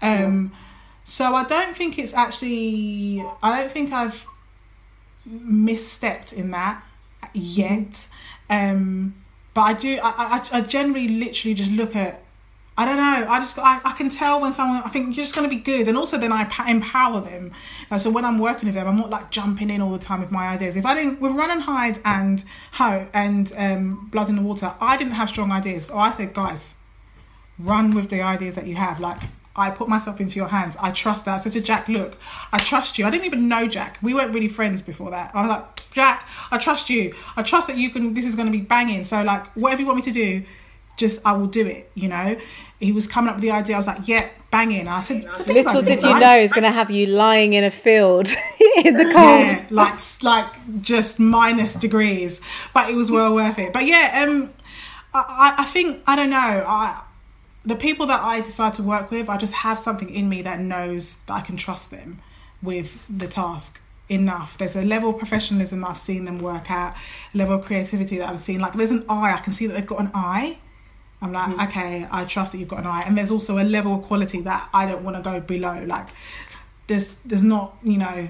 Um, 0.03 0.53
yeah. 0.53 0.59
So 1.05 1.35
I 1.35 1.45
don't 1.45 1.77
think 1.77 1.99
it's 1.99 2.15
actually. 2.15 3.25
I 3.43 3.61
don't 3.61 3.73
think 3.73 3.93
I've 3.93 4.27
misstepped 5.29 6.33
in 6.33 6.51
that 6.53 6.85
yet. 7.35 8.07
Um, 8.49 9.15
but 9.55 9.63
I 9.63 9.73
do. 9.75 9.99
I, 10.03 10.11
I, 10.53 10.59
I 10.59 10.61
generally 10.63 11.09
literally 11.09 11.55
just 11.55 11.71
look 11.73 11.97
at. 11.97 12.23
I 12.81 12.87
don't 12.87 12.97
know. 12.97 13.27
I 13.29 13.41
just 13.41 13.59
I, 13.59 13.79
I 13.85 13.93
can 13.93 14.09
tell 14.09 14.41
when 14.41 14.55
someone 14.55 14.83
I 14.83 14.89
think 14.89 15.15
you're 15.15 15.23
just 15.23 15.35
going 15.35 15.47
to 15.47 15.55
be 15.55 15.61
good, 15.61 15.87
and 15.87 15.99
also 15.99 16.17
then 16.17 16.33
I 16.33 16.49
empower 16.67 17.21
them. 17.21 17.53
Uh, 17.91 17.99
so 17.99 18.09
when 18.09 18.25
I'm 18.25 18.39
working 18.39 18.69
with 18.69 18.75
them, 18.75 18.89
I'm 18.89 18.97
not 18.97 19.11
like 19.11 19.31
jumping 19.31 19.69
in 19.69 19.83
all 19.83 19.93
the 19.93 19.99
time 19.99 20.23
with 20.23 20.31
my 20.31 20.49
ideas. 20.49 20.77
If 20.77 20.87
I 20.87 20.95
didn't 20.95 21.21
with 21.21 21.33
Run 21.33 21.51
and 21.51 21.61
Hide 21.61 21.99
and 22.07 22.43
Ho 22.73 23.07
and 23.13 23.53
um, 23.59 24.09
Blood 24.11 24.31
in 24.31 24.37
the 24.37 24.41
Water, 24.41 24.73
I 24.81 24.97
didn't 24.97 25.13
have 25.13 25.29
strong 25.29 25.53
ideas. 25.53 25.91
Or 25.91 25.99
I 25.99 26.11
said, 26.11 26.33
guys, 26.33 26.77
run 27.59 27.95
with 27.95 28.09
the 28.09 28.23
ideas 28.23 28.55
that 28.55 28.67
you 28.67 28.77
have. 28.77 28.99
Like 28.99 29.19
I 29.55 29.69
put 29.69 29.87
myself 29.91 30.19
into 30.19 30.37
your 30.37 30.49
hands. 30.49 30.75
I 30.81 30.91
trust 30.91 31.27
that. 31.27 31.35
I 31.35 31.39
said 31.41 31.53
to 31.53 31.61
Jack, 31.61 31.87
look, 31.87 32.17
I 32.51 32.57
trust 32.57 32.99
you. 32.99 33.05
I 33.05 33.11
didn't 33.11 33.27
even 33.27 33.47
know 33.47 33.69
Jack. 33.69 33.99
We 34.01 34.15
weren't 34.15 34.33
really 34.33 34.49
friends 34.49 34.81
before 34.81 35.11
that. 35.11 35.33
I 35.35 35.43
was 35.43 35.51
like, 35.51 35.93
Jack, 35.93 36.27
I 36.51 36.57
trust 36.57 36.89
you. 36.89 37.15
I 37.37 37.43
trust 37.43 37.67
that 37.67 37.77
you 37.77 37.91
can. 37.91 38.15
This 38.15 38.25
is 38.25 38.37
going 38.37 38.51
to 38.51 38.57
be 38.57 38.65
banging. 38.65 39.05
So 39.05 39.23
like, 39.23 39.47
whatever 39.49 39.83
you 39.83 39.87
want 39.87 39.97
me 39.97 40.03
to 40.05 40.13
do, 40.13 40.45
just 41.01 41.27
I 41.27 41.33
will 41.33 41.49
do 41.49 41.67
it. 41.67 41.91
You 41.95 42.09
know 42.09 42.37
he 42.81 42.93
was 42.93 43.07
coming 43.07 43.29
up 43.29 43.37
with 43.37 43.43
the 43.43 43.51
idea. 43.51 43.77
I 43.77 43.79
was 43.79 43.87
like, 43.87 44.09
yeah, 44.09 44.29
banging. 44.51 44.89
I 44.89 45.01
said, 45.01 45.23
little 45.49 45.83
did 45.83 46.03
you 46.03 46.19
know 46.19 46.41
he's 46.41 46.53
going 46.53 46.65
to 46.65 46.73
have 46.73 46.91
you 46.91 47.07
lying 47.07 47.53
in 47.53 47.63
a 47.63 47.71
field 47.71 48.29
in 48.85 48.97
the 48.97 49.05
cold, 49.05 49.51
yeah, 49.51 49.67
like 49.71 50.01
like 50.23 50.81
just 50.81 51.21
minus 51.21 51.75
degrees, 51.75 52.41
but 52.73 52.89
it 52.89 52.97
was 52.97 53.11
well 53.11 53.35
worth 53.35 53.59
it. 53.59 53.73
But 53.73 53.85
yeah, 53.85 54.25
um, 54.27 54.53
I 55.13 55.57
I 55.59 55.65
think 55.65 56.03
I 56.07 56.17
don't 56.17 56.31
know. 56.31 56.65
I 56.67 57.03
the 57.65 57.77
people 57.77 58.07
that 58.07 58.23
I 58.23 58.41
decide 58.41 58.73
to 58.75 58.83
work 58.83 59.11
with, 59.11 59.29
I 59.29 59.37
just 59.37 59.53
have 59.53 59.79
something 59.79 60.09
in 60.09 60.31
me 60.31 60.41
that 60.43 60.59
knows 60.59 61.19
that 61.27 61.35
I 61.35 61.41
can 61.43 61.59
trust 61.59 61.91
them 61.91 62.23
with 62.63 63.05
the 63.11 63.29
task 63.29 63.83
enough. 64.09 64.57
There's 64.57 64.75
a 64.75 64.83
level 64.83 65.11
of 65.11 65.19
professionalism 65.19 65.85
I've 65.85 65.99
seen 65.99 66.25
them 66.25 66.39
work 66.39 66.71
at, 66.71 66.97
a 67.35 67.37
level 67.37 67.57
of 67.57 67.67
creativity 67.67 68.17
that 68.17 68.31
I've 68.31 68.41
seen. 68.41 68.61
Like 68.61 68.73
there's 68.73 68.91
an 68.91 69.05
eye, 69.11 69.35
I 69.35 69.39
can 69.39 69.53
see 69.53 69.67
that 69.67 69.75
they've 69.75 69.87
got 69.87 70.01
an 70.01 70.11
eye 70.15 70.57
I'm 71.23 71.33
like, 71.33 71.55
mm. 71.55 71.69
okay, 71.69 72.07
I 72.11 72.25
trust 72.25 72.53
that 72.53 72.59
you've 72.59 72.69
got 72.69 72.81
an 72.81 72.87
eye. 72.87 73.03
And 73.07 73.17
there's 73.17 73.31
also 73.31 73.59
a 73.59 73.65
level 73.65 73.95
of 73.95 74.03
quality 74.03 74.41
that 74.43 74.69
I 74.73 74.87
don't 74.87 75.05
want 75.05 75.17
to 75.17 75.23
go 75.23 75.41
below. 75.41 75.85
Like, 75.85 76.09
there's 76.87 77.17
there's 77.25 77.43
not, 77.43 77.77
you 77.83 77.99
know, 77.99 78.29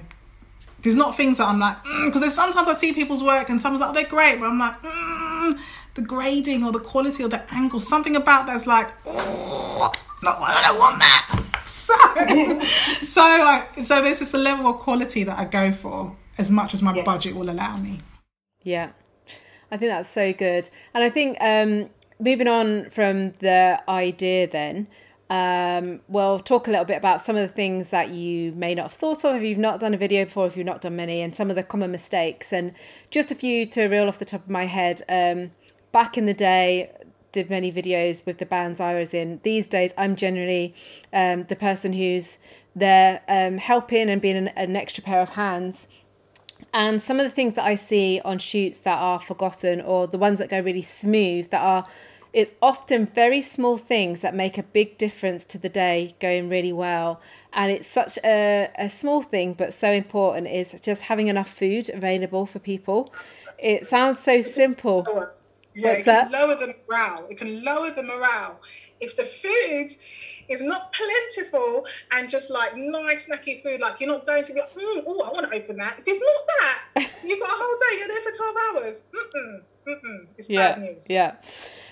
there's 0.81 0.95
not 0.95 1.15
things 1.15 1.37
that 1.37 1.47
I'm 1.47 1.59
like, 1.59 1.81
because 1.83 2.15
mm, 2.15 2.19
there's 2.21 2.33
sometimes 2.33 2.67
I 2.67 2.73
see 2.73 2.93
people's 2.93 3.23
work 3.23 3.49
and 3.49 3.61
someone's 3.61 3.81
like, 3.81 3.93
they're 3.93 4.09
great, 4.09 4.39
but 4.39 4.47
I'm 4.47 4.59
like, 4.59 4.81
mm, 4.81 5.59
the 5.93 6.01
grading 6.01 6.63
or 6.63 6.71
the 6.71 6.79
quality 6.79 7.23
or 7.23 7.29
the 7.29 7.43
angle, 7.53 7.79
something 7.79 8.15
about 8.15 8.47
that's 8.47 8.65
like, 8.65 8.93
oh, 9.05 9.91
not 10.23 10.37
I 10.41 10.67
don't 10.67 10.79
want 10.79 10.99
that. 10.99 11.37
So, 11.71 11.93
so, 13.01 13.21
like, 13.21 13.77
so 13.79 14.01
there's 14.01 14.19
just 14.19 14.33
a 14.33 14.37
level 14.37 14.67
of 14.67 14.79
quality 14.79 15.23
that 15.23 15.39
I 15.39 15.45
go 15.45 15.71
for 15.71 16.15
as 16.37 16.51
much 16.51 16.73
as 16.73 16.81
my 16.81 16.93
yeah. 16.93 17.03
budget 17.03 17.33
will 17.33 17.49
allow 17.49 17.77
me. 17.77 17.99
Yeah, 18.61 18.91
I 19.71 19.77
think 19.77 19.89
that's 19.91 20.09
so 20.09 20.33
good, 20.33 20.69
and 20.93 21.03
I 21.03 21.09
think 21.09 21.37
um, 21.41 21.89
moving 22.21 22.47
on 22.47 22.89
from 22.89 23.31
the 23.39 23.81
idea 23.89 24.47
then 24.47 24.87
um, 25.31 26.01
we'll 26.09 26.39
talk 26.39 26.67
a 26.67 26.71
little 26.71 26.83
bit 26.83 26.97
about 26.97 27.21
some 27.21 27.37
of 27.37 27.47
the 27.47 27.53
things 27.53 27.89
that 27.89 28.09
you 28.09 28.51
may 28.51 28.75
not 28.75 28.83
have 28.83 28.93
thought 28.93 29.23
of 29.23 29.37
if 29.37 29.43
you've 29.43 29.57
not 29.57 29.79
done 29.79 29.93
a 29.93 29.97
video 29.97 30.25
before, 30.25 30.45
if 30.45 30.57
you've 30.57 30.65
not 30.65 30.81
done 30.81 30.97
many, 30.97 31.21
and 31.21 31.33
some 31.33 31.49
of 31.49 31.55
the 31.55 31.63
common 31.63 31.89
mistakes. 31.89 32.51
And 32.51 32.73
just 33.11 33.31
a 33.31 33.35
few 33.35 33.65
to 33.67 33.87
reel 33.87 34.09
off 34.09 34.19
the 34.19 34.25
top 34.25 34.43
of 34.43 34.49
my 34.49 34.65
head. 34.65 35.03
Um, 35.07 35.51
back 35.93 36.17
in 36.17 36.25
the 36.25 36.33
day, 36.33 36.91
did 37.31 37.49
many 37.49 37.71
videos 37.71 38.25
with 38.25 38.39
the 38.39 38.45
bands 38.45 38.81
I 38.81 38.93
was 38.93 39.13
in. 39.13 39.39
These 39.43 39.69
days, 39.69 39.93
I'm 39.97 40.17
generally 40.17 40.75
um, 41.13 41.45
the 41.45 41.55
person 41.55 41.93
who's 41.93 42.37
there 42.75 43.21
um, 43.29 43.57
helping 43.57 44.09
and 44.09 44.21
being 44.21 44.35
an, 44.35 44.49
an 44.49 44.75
extra 44.75 45.01
pair 45.01 45.21
of 45.21 45.29
hands 45.31 45.87
and 46.73 47.01
some 47.01 47.19
of 47.19 47.25
the 47.25 47.31
things 47.31 47.55
that 47.55 47.65
I 47.65 47.75
see 47.75 48.21
on 48.23 48.39
shoots 48.39 48.77
that 48.79 48.97
are 48.97 49.19
forgotten 49.19 49.81
or 49.81 50.07
the 50.07 50.17
ones 50.17 50.37
that 50.39 50.49
go 50.49 50.59
really 50.59 50.81
smooth 50.81 51.49
that 51.49 51.61
are 51.61 51.85
it's 52.33 52.51
often 52.61 53.07
very 53.07 53.41
small 53.41 53.77
things 53.77 54.21
that 54.21 54.33
make 54.33 54.57
a 54.57 54.63
big 54.63 54.97
difference 54.97 55.45
to 55.45 55.57
the 55.57 55.69
day 55.69 56.15
going 56.19 56.47
really 56.47 56.71
well. 56.71 57.19
And 57.51 57.71
it's 57.71 57.87
such 57.87 58.17
a, 58.23 58.69
a 58.77 58.89
small 58.89 59.21
thing, 59.21 59.53
but 59.53 59.73
so 59.73 59.91
important 59.91 60.47
is 60.47 60.75
just 60.81 61.03
having 61.03 61.27
enough 61.27 61.49
food 61.49 61.89
available 61.89 62.45
for 62.45 62.59
people. 62.59 63.13
It 63.59 63.85
sounds 63.85 64.19
so 64.19 64.41
simple. 64.41 65.05
Yeah, 65.73 65.89
What's 65.89 66.01
it 66.01 66.03
can 66.03 66.05
that? 66.05 66.31
lower 66.31 66.55
the 66.55 66.75
morale. 66.87 67.27
It 67.29 67.37
can 67.37 67.63
lower 67.63 67.91
the 67.91 68.03
morale. 68.03 68.61
If 69.01 69.17
the 69.17 69.23
food 69.23 69.89
is 70.49 70.61
not 70.61 70.93
plentiful 70.93 71.85
and 72.11 72.29
just 72.29 72.49
like 72.49 72.77
nice 72.77 73.29
snacky 73.29 73.61
food, 73.61 73.81
like 73.81 73.99
you're 73.99 74.09
not 74.09 74.25
going 74.25 74.43
to 74.45 74.53
be 74.53 74.59
like, 74.61 74.73
mm, 74.73 75.03
oh, 75.05 75.29
I 75.29 75.33
want 75.33 75.51
to 75.51 75.57
open 75.57 75.77
that. 75.77 75.99
If 75.99 76.07
it's 76.07 76.21
not 76.21 76.47
that, 76.47 77.11
you've 77.25 77.39
got 77.39 77.49
a 77.49 77.55
whole 77.57 77.77
day, 77.89 77.97
you're 77.99 78.07
there 78.07 78.21
for 78.21 78.37
12 78.37 78.55
hours. 78.75 79.07
Mm-mm, 79.13 79.61
mm-mm. 79.87 80.27
It's 80.37 80.49
yeah, 80.49 80.73
bad 80.73 80.81
news. 80.81 81.07
Yeah 81.09 81.35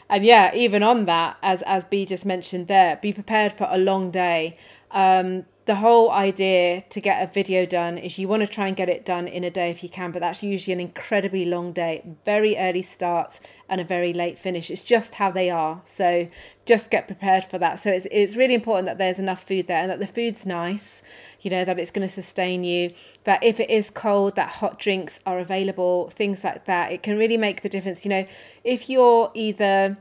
and 0.10 0.25
yeah, 0.25 0.54
even 0.56 0.84
on 0.84 1.06
that, 1.06 1.38
as 1.44 1.62
as 1.63 1.86
B 1.86 2.06
just 2.06 2.25
mentioned 2.25 2.68
there, 2.68 2.98
be 2.98 3.13
prepared 3.13 3.54
for 3.54 3.68
a 3.70 3.78
long 3.78 4.12
day. 4.12 4.58
Um, 4.92 5.46
the 5.70 5.75
whole 5.75 6.10
idea 6.10 6.84
to 6.89 7.00
get 7.00 7.22
a 7.22 7.32
video 7.32 7.63
done 7.63 8.00
is 8.00 8.18
you 8.18 8.28
want 8.28 8.42
to 8.42 8.48
try 8.48 8.68
and 8.68 8.75
get 8.75 8.89
it 8.89 9.06
done 9.06 9.28
in 9.28 9.44
a 9.44 9.51
day 9.51 9.70
if 9.70 9.84
you 9.84 9.89
can, 9.89 10.12
but 10.12 10.20
that's 10.20 10.42
usually 10.42 10.74
an 10.74 10.80
incredibly 10.80 11.46
long 11.46 11.74
day, 11.74 12.04
very 12.25 12.58
early 12.58 12.82
starts 12.82 13.39
and 13.70 13.80
a 13.80 13.84
very 13.84 14.12
late 14.12 14.39
finish. 14.39 14.72
It's 14.72 14.82
just 14.82 15.16
how 15.16 15.30
they 15.30 15.51
are. 15.51 15.84
So 15.86 16.28
just 16.66 16.89
get 16.89 17.06
prepared 17.06 17.44
for 17.44 17.60
that. 17.60 17.80
So 17.80 17.92
it's 17.92 18.08
it's 18.10 18.36
really 18.36 18.56
important 18.56 18.88
that 18.88 18.98
there's 18.98 19.20
enough 19.20 19.44
food 19.44 19.68
there 19.68 19.84
and 19.84 19.92
that 19.92 20.00
the 20.00 20.08
food's 20.08 20.44
nice 20.44 21.04
you 21.41 21.50
know, 21.50 21.63
that 21.65 21.79
it's 21.79 21.91
going 21.91 22.08
to 22.08 22.13
sustain 22.13 22.63
you, 22.63 22.93
that 23.24 23.43
if 23.43 23.60
it 23.60 23.69
is 23.69 23.89
cold, 23.89 24.36
that 24.36 24.50
hot 24.50 24.79
drinks 24.79 25.19
are 25.25 25.39
available, 25.39 26.10
things 26.10 26.43
like 26.43 26.65
that. 26.65 26.91
It 26.91 27.03
can 27.03 27.17
really 27.17 27.38
make 27.38 27.62
the 27.62 27.69
difference. 27.69 28.03
You 28.05 28.10
know, 28.10 28.27
if 28.63 28.89
you're 28.89 29.31
either 29.34 29.98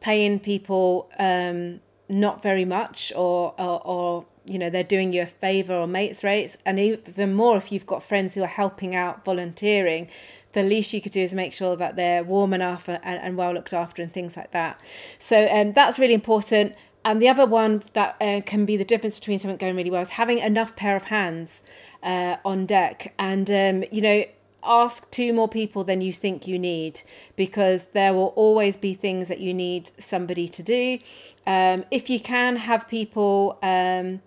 paying 0.00 0.38
people 0.38 1.10
um, 1.18 1.80
not 2.08 2.42
very 2.42 2.64
much 2.64 3.12
or, 3.16 3.54
or, 3.58 3.86
or 3.86 4.26
you 4.44 4.58
know 4.58 4.70
they're 4.70 4.84
doing 4.84 5.12
you 5.12 5.22
a 5.22 5.26
favor 5.26 5.74
or 5.74 5.86
mates 5.86 6.22
rates 6.22 6.56
and 6.64 6.78
even 6.78 7.34
more 7.34 7.56
if 7.56 7.72
you've 7.72 7.86
got 7.86 8.02
friends 8.02 8.34
who 8.34 8.42
are 8.42 8.46
helping 8.46 8.94
out 8.94 9.24
volunteering 9.24 10.08
the 10.52 10.62
least 10.62 10.92
you 10.92 11.00
could 11.00 11.12
do 11.12 11.20
is 11.20 11.34
make 11.34 11.52
sure 11.52 11.76
that 11.76 11.96
they're 11.96 12.22
warm 12.22 12.54
enough 12.54 12.88
and, 12.88 13.00
and 13.04 13.36
well 13.36 13.52
looked 13.52 13.74
after 13.74 14.02
and 14.02 14.12
things 14.12 14.36
like 14.36 14.52
that 14.52 14.80
so 15.18 15.48
um, 15.50 15.72
that's 15.72 15.98
really 15.98 16.14
important 16.14 16.74
and 17.06 17.22
the 17.22 17.28
other 17.28 17.46
one 17.46 17.84
that 17.92 18.16
uh, 18.20 18.40
can 18.44 18.66
be 18.66 18.76
the 18.76 18.84
difference 18.84 19.14
between 19.14 19.38
something 19.38 19.58
going 19.58 19.76
really 19.76 19.90
well 19.90 20.02
is 20.02 20.10
having 20.10 20.38
enough 20.38 20.74
pair 20.74 20.96
of 20.96 21.04
hands 21.04 21.62
uh, 22.02 22.38
on 22.44 22.66
deck. 22.66 23.14
And, 23.16 23.48
um, 23.48 23.84
you 23.92 24.00
know, 24.00 24.24
ask 24.64 25.08
two 25.12 25.32
more 25.32 25.48
people 25.48 25.84
than 25.84 26.00
you 26.00 26.12
think 26.12 26.48
you 26.48 26.58
need 26.58 27.02
because 27.36 27.86
there 27.92 28.12
will 28.12 28.32
always 28.34 28.76
be 28.76 28.92
things 28.92 29.28
that 29.28 29.38
you 29.38 29.54
need 29.54 29.92
somebody 29.98 30.48
to 30.48 30.64
do. 30.64 30.98
Um, 31.46 31.84
if 31.92 32.10
you 32.10 32.18
can 32.18 32.56
have 32.56 32.88
people 32.88 33.56
um, 33.62 34.20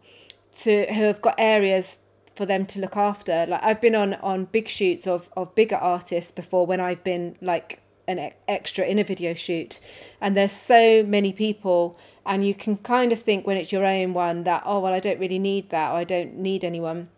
to 0.59 0.85
who 0.93 1.03
have 1.03 1.21
got 1.21 1.35
areas 1.37 1.97
for 2.33 2.45
them 2.45 2.65
to 2.67 2.79
look 2.79 2.95
after, 2.95 3.45
like 3.45 3.61
I've 3.61 3.81
been 3.81 3.95
on 3.95 4.13
on 4.13 4.45
big 4.45 4.69
shoots 4.69 5.05
of 5.05 5.29
of 5.35 5.53
bigger 5.53 5.75
artists 5.75 6.31
before 6.31 6.65
when 6.65 6.79
I've 6.79 7.03
been 7.03 7.35
like 7.41 7.81
an 8.09 8.31
extra 8.47 8.85
in 8.85 8.99
a 8.99 9.03
video 9.03 9.33
shoot, 9.33 9.79
and 10.19 10.35
there's 10.35 10.51
so 10.51 11.03
many 11.03 11.31
people 11.31 11.97
and 12.25 12.45
you 12.45 12.53
can 12.53 12.77
kind 12.77 13.11
of 13.11 13.19
think 13.19 13.47
when 13.47 13.57
it's 13.57 13.71
your 13.71 13.85
own 13.85 14.13
one 14.13 14.43
that 14.43 14.61
oh 14.65 14.79
well 14.79 14.93
I 14.93 14.99
don't 14.99 15.19
really 15.19 15.39
need 15.39 15.69
that 15.71 15.91
or 15.91 15.95
I 15.95 16.03
don't 16.03 16.35
need 16.35 16.63
anyone. 16.63 17.09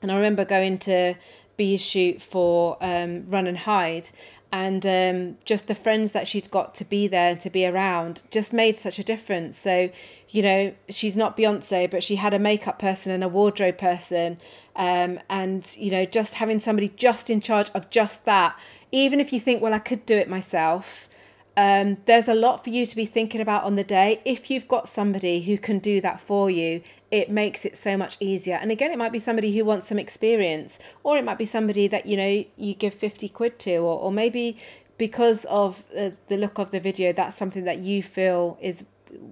And 0.00 0.12
I 0.12 0.16
remember 0.16 0.44
going 0.44 0.78
to 0.80 1.14
be 1.56 1.74
a 1.74 1.78
shoot 1.78 2.20
for 2.20 2.76
um, 2.80 3.28
Run 3.28 3.46
and 3.46 3.58
Hide, 3.58 4.10
and 4.52 4.84
um, 4.86 5.38
just 5.44 5.66
the 5.66 5.74
friends 5.74 6.12
that 6.12 6.28
she'd 6.28 6.50
got 6.50 6.74
to 6.76 6.84
be 6.84 7.08
there 7.08 7.30
and 7.30 7.40
to 7.40 7.50
be 7.50 7.66
around 7.66 8.20
just 8.30 8.52
made 8.52 8.76
such 8.76 8.98
a 8.98 9.04
difference. 9.04 9.58
So, 9.58 9.90
you 10.28 10.42
know, 10.42 10.74
she's 10.88 11.16
not 11.16 11.36
Beyonce, 11.36 11.90
but 11.90 12.02
she 12.02 12.16
had 12.16 12.34
a 12.34 12.38
makeup 12.38 12.78
person 12.78 13.12
and 13.12 13.24
a 13.24 13.28
wardrobe 13.28 13.78
person, 13.78 14.38
um, 14.76 15.20
and 15.28 15.74
you 15.76 15.90
know, 15.90 16.04
just 16.04 16.34
having 16.34 16.60
somebody 16.60 16.88
just 16.96 17.30
in 17.30 17.40
charge 17.40 17.70
of 17.74 17.90
just 17.90 18.24
that. 18.24 18.58
Even 18.94 19.18
if 19.18 19.32
you 19.32 19.40
think, 19.40 19.60
well, 19.60 19.74
I 19.74 19.80
could 19.80 20.06
do 20.06 20.16
it 20.16 20.28
myself, 20.28 21.08
um, 21.56 21.96
there's 22.06 22.28
a 22.28 22.34
lot 22.34 22.62
for 22.62 22.70
you 22.70 22.86
to 22.86 22.94
be 22.94 23.04
thinking 23.04 23.40
about 23.40 23.64
on 23.64 23.74
the 23.74 23.82
day. 23.82 24.22
If 24.24 24.52
you've 24.52 24.68
got 24.68 24.88
somebody 24.88 25.42
who 25.42 25.58
can 25.58 25.80
do 25.80 26.00
that 26.00 26.20
for 26.20 26.48
you, 26.48 26.80
it 27.10 27.28
makes 27.28 27.64
it 27.64 27.76
so 27.76 27.96
much 27.96 28.16
easier. 28.20 28.54
And 28.54 28.70
again, 28.70 28.92
it 28.92 28.98
might 28.98 29.10
be 29.10 29.18
somebody 29.18 29.56
who 29.56 29.64
wants 29.64 29.88
some 29.88 29.98
experience, 29.98 30.78
or 31.02 31.16
it 31.16 31.24
might 31.24 31.38
be 31.38 31.44
somebody 31.44 31.88
that 31.88 32.06
you 32.06 32.16
know 32.16 32.44
you 32.56 32.74
give 32.74 32.94
50 32.94 33.28
quid 33.30 33.58
to, 33.60 33.78
or, 33.78 33.98
or 33.98 34.12
maybe 34.12 34.58
because 34.96 35.44
of 35.46 35.84
the 35.90 36.36
look 36.36 36.58
of 36.58 36.70
the 36.70 36.78
video, 36.78 37.12
that's 37.12 37.36
something 37.36 37.64
that 37.64 37.80
you 37.80 38.00
feel 38.00 38.56
is, 38.60 38.84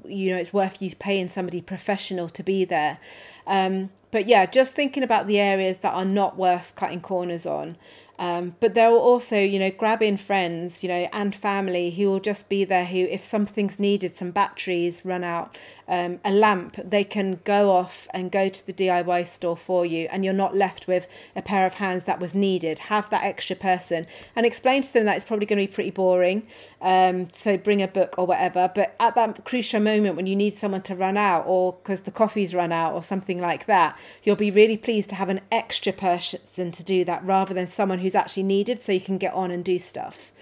you 0.05 0.33
know, 0.33 0.39
it's 0.39 0.53
worth 0.53 0.83
you 0.83 0.93
paying 0.97 1.29
somebody 1.29 1.61
professional 1.61 2.29
to 2.31 2.43
be 2.43 2.65
there. 2.65 2.99
Um, 3.47 3.91
but 4.11 4.29
yeah, 4.29 4.45
just 4.47 4.75
thinking 4.75 5.03
about 5.03 5.27
the 5.27 5.39
areas 5.39 5.79
that 5.79 5.95
are 5.95 6.05
not 6.05 6.37
worth 6.37 6.73
cutting 6.75 7.01
corners 7.01 7.47
on. 7.47 7.77
Um, 8.19 8.57
but 8.61 8.75
there 8.75 8.91
will 8.91 9.01
also, 9.01 9.39
you 9.39 9.59
know, 9.59 9.71
grab 9.71 10.03
in 10.03 10.17
friends, 10.17 10.83
you 10.83 10.89
know, 10.89 11.09
and 11.13 11.35
family 11.35 11.91
who 11.91 12.07
will 12.11 12.21
just 12.21 12.49
be 12.49 12.65
there. 12.65 12.85
Who, 12.85 12.99
if 12.99 13.23
something's 13.23 13.79
needed, 13.79 14.15
some 14.15 14.31
batteries 14.31 15.05
run 15.05 15.25
out, 15.25 15.57
um, 15.93 16.21
a 16.25 16.31
lamp, 16.31 16.77
they 16.83 17.05
can 17.05 17.41
go 17.45 17.71
off 17.71 18.09
and 18.15 18.33
go 18.33 18.49
to 18.49 18.67
the 18.67 18.73
DIY 18.73 19.29
store 19.29 19.59
for 19.59 19.85
you, 19.85 20.09
and 20.11 20.25
you're 20.25 20.33
not 20.33 20.57
left 20.57 20.87
with 20.87 21.07
a 21.37 21.43
pair 21.43 21.67
of 21.67 21.75
hands 21.75 22.05
that 22.05 22.19
was 22.19 22.35
needed. 22.35 22.79
Have 22.79 23.11
that 23.11 23.23
extra 23.23 23.55
person 23.55 24.07
and 24.35 24.47
explain 24.47 24.81
to 24.85 24.91
them 24.91 25.05
that 25.05 25.17
it's 25.17 25.25
probably 25.27 25.45
going 25.45 25.59
to 25.59 25.71
be 25.71 25.73
pretty 25.73 25.91
boring. 25.91 26.47
Um, 26.81 27.31
so 27.31 27.59
bring 27.59 27.83
a 27.83 27.89
book 27.89 28.15
or 28.17 28.27
whatever. 28.27 28.73
But 28.75 28.97
at 28.99 29.15
that 29.17 29.45
crucial 29.45 29.81
moment 29.81 30.17
when 30.17 30.27
you 30.27 30.35
need 30.35 30.55
someone 30.55 30.81
to 30.83 30.95
run 30.95 31.19
out, 31.19 31.45
or 31.47 31.75
because 31.75 32.01
the 32.01 32.11
coffee's 32.11 32.55
run 32.55 32.73
out, 32.73 32.95
or 32.95 33.03
something 33.03 33.39
like 33.39 33.67
that, 33.67 33.95
you'll 34.23 34.35
be 34.35 34.51
really 34.51 34.79
pleased 34.79 35.11
to 35.11 35.17
have 35.17 35.29
an 35.29 35.43
extra 35.51 35.93
person 35.93 36.73
to 36.73 36.83
do 36.83 37.05
that 37.05 37.23
rather 37.23 37.53
than 37.53 37.67
someone 37.67 37.99
who's 37.99 38.15
actually 38.15 38.45
needed, 38.45 38.83
so 38.83 38.93
you 38.93 39.01
can 39.01 39.19
get 39.19 39.35
on 39.35 39.51
and 39.51 39.63
do 39.63 39.79
stuff. 39.79 40.33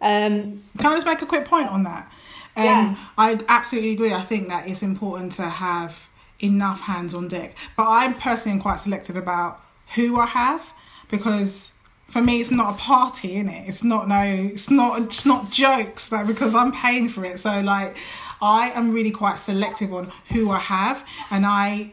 Um, 0.00 0.64
can 0.76 0.92
I 0.92 0.94
just 0.94 1.06
make 1.06 1.22
a 1.22 1.26
quick 1.26 1.44
point 1.44 1.68
on 1.68 1.84
that? 1.84 2.10
Um, 2.58 2.64
yeah. 2.64 2.96
I 3.16 3.38
absolutely 3.48 3.92
agree. 3.92 4.12
I 4.12 4.22
think 4.22 4.48
that 4.48 4.68
it's 4.68 4.82
important 4.82 5.32
to 5.34 5.42
have 5.48 6.08
enough 6.40 6.80
hands 6.82 7.14
on 7.14 7.28
deck. 7.28 7.56
But 7.76 7.88
I'm 7.88 8.14
personally 8.14 8.60
quite 8.60 8.80
selective 8.80 9.16
about 9.16 9.62
who 9.94 10.18
I 10.18 10.26
have 10.26 10.72
because 11.10 11.72
for 12.08 12.22
me 12.22 12.40
it's 12.40 12.50
not 12.50 12.74
a 12.74 12.78
party 12.78 13.36
in 13.36 13.48
it. 13.48 13.68
It's 13.68 13.82
not 13.84 14.08
no 14.08 14.22
it's 14.22 14.70
not 14.70 15.02
it's 15.02 15.26
not 15.26 15.50
jokes 15.50 16.12
like 16.12 16.26
because 16.26 16.54
I'm 16.54 16.72
paying 16.72 17.08
for 17.08 17.24
it. 17.24 17.38
So 17.38 17.60
like 17.60 17.96
I 18.40 18.70
am 18.70 18.92
really 18.92 19.10
quite 19.10 19.38
selective 19.38 19.92
on 19.92 20.12
who 20.32 20.50
I 20.50 20.58
have 20.58 21.06
and 21.30 21.44
I 21.46 21.92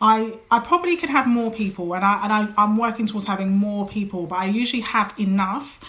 I 0.00 0.38
I 0.50 0.60
probably 0.60 0.96
could 0.96 1.10
have 1.10 1.26
more 1.26 1.50
people 1.50 1.94
and 1.94 2.04
I 2.04 2.24
and 2.24 2.32
I, 2.32 2.62
I'm 2.62 2.76
working 2.76 3.06
towards 3.06 3.26
having 3.26 3.50
more 3.50 3.86
people, 3.88 4.26
but 4.26 4.36
I 4.36 4.46
usually 4.46 4.82
have 4.82 5.14
enough. 5.18 5.80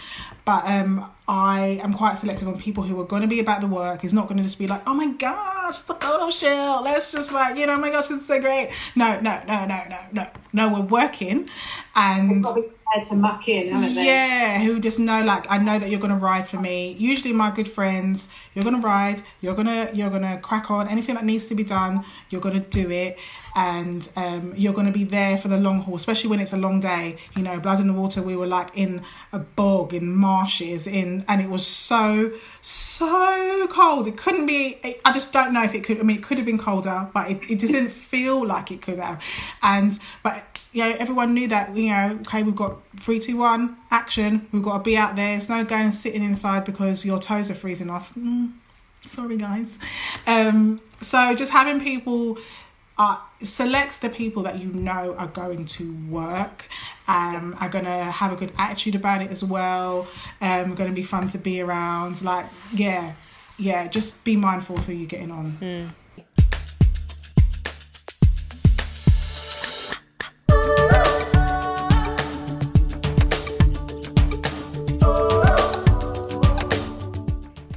But 0.45 0.65
um 0.65 1.09
I 1.31 1.79
am 1.81 1.93
quite 1.93 2.17
selective 2.17 2.49
on 2.49 2.59
people 2.59 2.83
who 2.83 2.99
are 2.99 3.05
going 3.05 3.21
to 3.21 3.27
be 3.27 3.39
about 3.39 3.61
the 3.61 3.67
work. 3.67 4.03
It's 4.03 4.11
not 4.11 4.27
going 4.27 4.35
to 4.35 4.43
just 4.43 4.59
be 4.59 4.67
like, 4.67 4.81
oh 4.85 4.93
my 4.93 5.13
gosh, 5.13 5.79
the 5.79 5.93
photo 5.93 6.29
shoot. 6.29 6.81
Let's 6.83 7.13
just 7.13 7.31
like, 7.31 7.57
you 7.57 7.67
know, 7.67 7.75
oh 7.75 7.77
my 7.77 7.89
gosh, 7.89 8.11
it's 8.11 8.25
so 8.25 8.41
great. 8.41 8.71
No, 8.97 9.17
no, 9.21 9.41
no, 9.47 9.65
no, 9.65 9.81
no, 9.87 9.97
no, 10.11 10.27
no. 10.51 10.73
We're 10.73 10.81
working, 10.81 11.47
and 11.95 12.45
to 13.07 13.15
muck 13.15 13.47
in, 13.47 13.69
haven't 13.69 13.95
they? 13.95 14.05
Yeah, 14.05 14.59
who 14.59 14.79
just 14.79 14.99
know 14.99 15.23
like 15.23 15.49
I 15.49 15.57
know 15.57 15.79
that 15.79 15.89
you're 15.89 15.99
gonna 15.99 16.17
ride 16.17 16.47
for 16.47 16.57
me. 16.57 16.95
Usually 16.99 17.33
my 17.33 17.51
good 17.51 17.69
friends, 17.69 18.27
you're 18.53 18.63
gonna 18.63 18.79
ride, 18.79 19.21
you're 19.41 19.55
gonna 19.55 19.89
you're 19.93 20.09
gonna 20.09 20.39
crack 20.39 20.69
on. 20.69 20.87
Anything 20.87 21.15
that 21.15 21.25
needs 21.25 21.45
to 21.47 21.55
be 21.55 21.63
done, 21.63 22.05
you're 22.29 22.41
gonna 22.41 22.59
do 22.59 22.89
it 22.91 23.17
and 23.55 24.07
um, 24.15 24.53
you're 24.55 24.73
going 24.73 24.85
to 24.85 24.93
be 24.93 25.03
there 25.03 25.37
for 25.37 25.47
the 25.47 25.57
long 25.57 25.81
haul, 25.81 25.95
especially 25.95 26.29
when 26.29 26.39
it's 26.39 26.53
a 26.53 26.57
long 26.57 26.79
day. 26.79 27.17
You 27.35 27.43
know, 27.43 27.59
blood 27.59 27.79
in 27.79 27.87
the 27.87 27.93
water. 27.93 28.21
We 28.21 28.35
were 28.35 28.47
like 28.47 28.69
in 28.75 29.03
a 29.33 29.39
bog, 29.39 29.93
in 29.93 30.15
marshes, 30.15 30.87
in, 30.87 31.25
and 31.27 31.41
it 31.41 31.49
was 31.49 31.65
so 31.65 32.31
so 32.61 33.67
cold. 33.67 34.07
It 34.07 34.17
couldn't 34.17 34.45
be. 34.45 34.79
It, 34.83 35.01
I 35.03 35.11
just 35.11 35.33
don't 35.33 35.53
know 35.53 35.63
if 35.63 35.73
it 35.73 35.83
could. 35.83 35.99
I 35.99 36.03
mean, 36.03 36.17
it 36.17 36.23
could 36.23 36.37
have 36.37 36.45
been 36.45 36.57
colder, 36.57 37.09
but 37.13 37.29
it, 37.29 37.41
it 37.49 37.59
just 37.59 37.73
didn't 37.73 37.91
feel 37.91 38.45
like 38.45 38.71
it 38.71 38.81
could 38.81 38.99
have. 38.99 39.21
And 39.61 39.97
but 40.23 40.50
you 40.71 40.83
know, 40.83 40.95
everyone 40.97 41.33
knew 41.33 41.47
that. 41.49 41.75
You 41.75 41.89
know, 41.89 42.19
okay, 42.21 42.43
we've 42.43 42.55
got 42.55 42.79
three, 42.99 43.19
two, 43.19 43.37
one, 43.37 43.77
action. 43.89 44.47
We've 44.51 44.63
got 44.63 44.77
to 44.77 44.83
be 44.83 44.97
out 44.97 45.15
there. 45.15 45.37
It's 45.37 45.49
no 45.49 45.63
going 45.63 45.91
sitting 45.91 46.23
inside 46.23 46.65
because 46.65 47.05
your 47.05 47.19
toes 47.19 47.51
are 47.51 47.55
freezing 47.55 47.89
off. 47.89 48.13
Mm, 48.15 48.53
sorry, 49.01 49.37
guys. 49.37 49.79
Um, 50.27 50.81
so 51.01 51.35
just 51.35 51.51
having 51.51 51.79
people 51.81 52.37
uh, 52.97 53.19
selects 53.41 53.97
the 53.97 54.09
people 54.09 54.43
that 54.43 54.59
you 54.59 54.71
know 54.71 55.15
are 55.17 55.27
going 55.27 55.65
to 55.65 55.93
work, 56.09 56.67
um, 57.07 57.55
are 57.59 57.69
going 57.69 57.85
to 57.85 57.89
have 57.89 58.31
a 58.31 58.35
good 58.35 58.51
attitude 58.57 58.95
about 58.95 59.21
it 59.21 59.31
as 59.31 59.43
well, 59.43 60.07
um, 60.39 60.75
going 60.75 60.89
to 60.89 60.95
be 60.95 61.03
fun 61.03 61.27
to 61.29 61.37
be 61.37 61.61
around. 61.61 62.21
Like, 62.21 62.45
yeah, 62.73 63.13
yeah, 63.57 63.87
just 63.87 64.23
be 64.23 64.35
mindful 64.35 64.77
of 64.77 64.85
who 64.85 64.93
you're 64.93 65.07
getting 65.07 65.31
on. 65.31 65.57
Mm. 65.61 65.89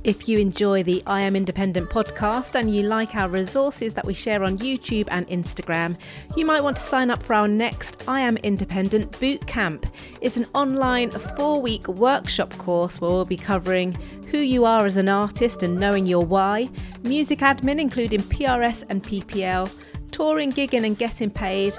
If 0.05 0.29
you 0.29 0.39
enjoy 0.39 0.83
the 0.83 1.03
I 1.07 1.23
Am 1.23 1.35
Independent 1.35 1.89
podcast 1.89 2.55
and 2.55 2.75
you 2.75 2.83
like 2.83 3.17
our 3.17 3.27
resources 3.27 3.95
that 3.95 4.05
we 4.05 4.13
share 4.13 4.45
on 4.45 4.59
YouTube 4.59 5.09
and 5.11 5.27
Instagram, 5.29 5.97
you 6.37 6.45
might 6.45 6.63
want 6.63 6.77
to 6.77 6.83
sign 6.83 7.11
up 7.11 7.23
for 7.23 7.33
our 7.33 7.49
next 7.49 8.05
I 8.07 8.21
Am 8.21 8.37
Independent 8.37 9.19
Boot 9.19 9.47
Camp. 9.47 9.87
It's 10.21 10.37
an 10.37 10.47
online 10.55 11.11
four 11.11 11.63
week 11.63 11.89
workshop 11.89 12.55
course 12.59 13.01
where 13.01 13.11
we'll 13.11 13.25
be 13.25 13.39
covering 13.39 13.93
who 14.31 14.37
you 14.37 14.67
are 14.67 14.85
as 14.85 14.99
an 14.99 15.09
artist 15.09 15.63
and 15.63 15.81
knowing 15.81 16.05
your 16.05 16.27
why, 16.27 16.69
music 17.03 17.39
admin, 17.39 17.81
including 17.81 18.21
PRS 18.21 18.85
and 18.91 19.03
PPL, 19.03 19.73
touring, 20.11 20.53
gigging, 20.53 20.85
and 20.85 20.99
getting 20.99 21.31
paid, 21.31 21.75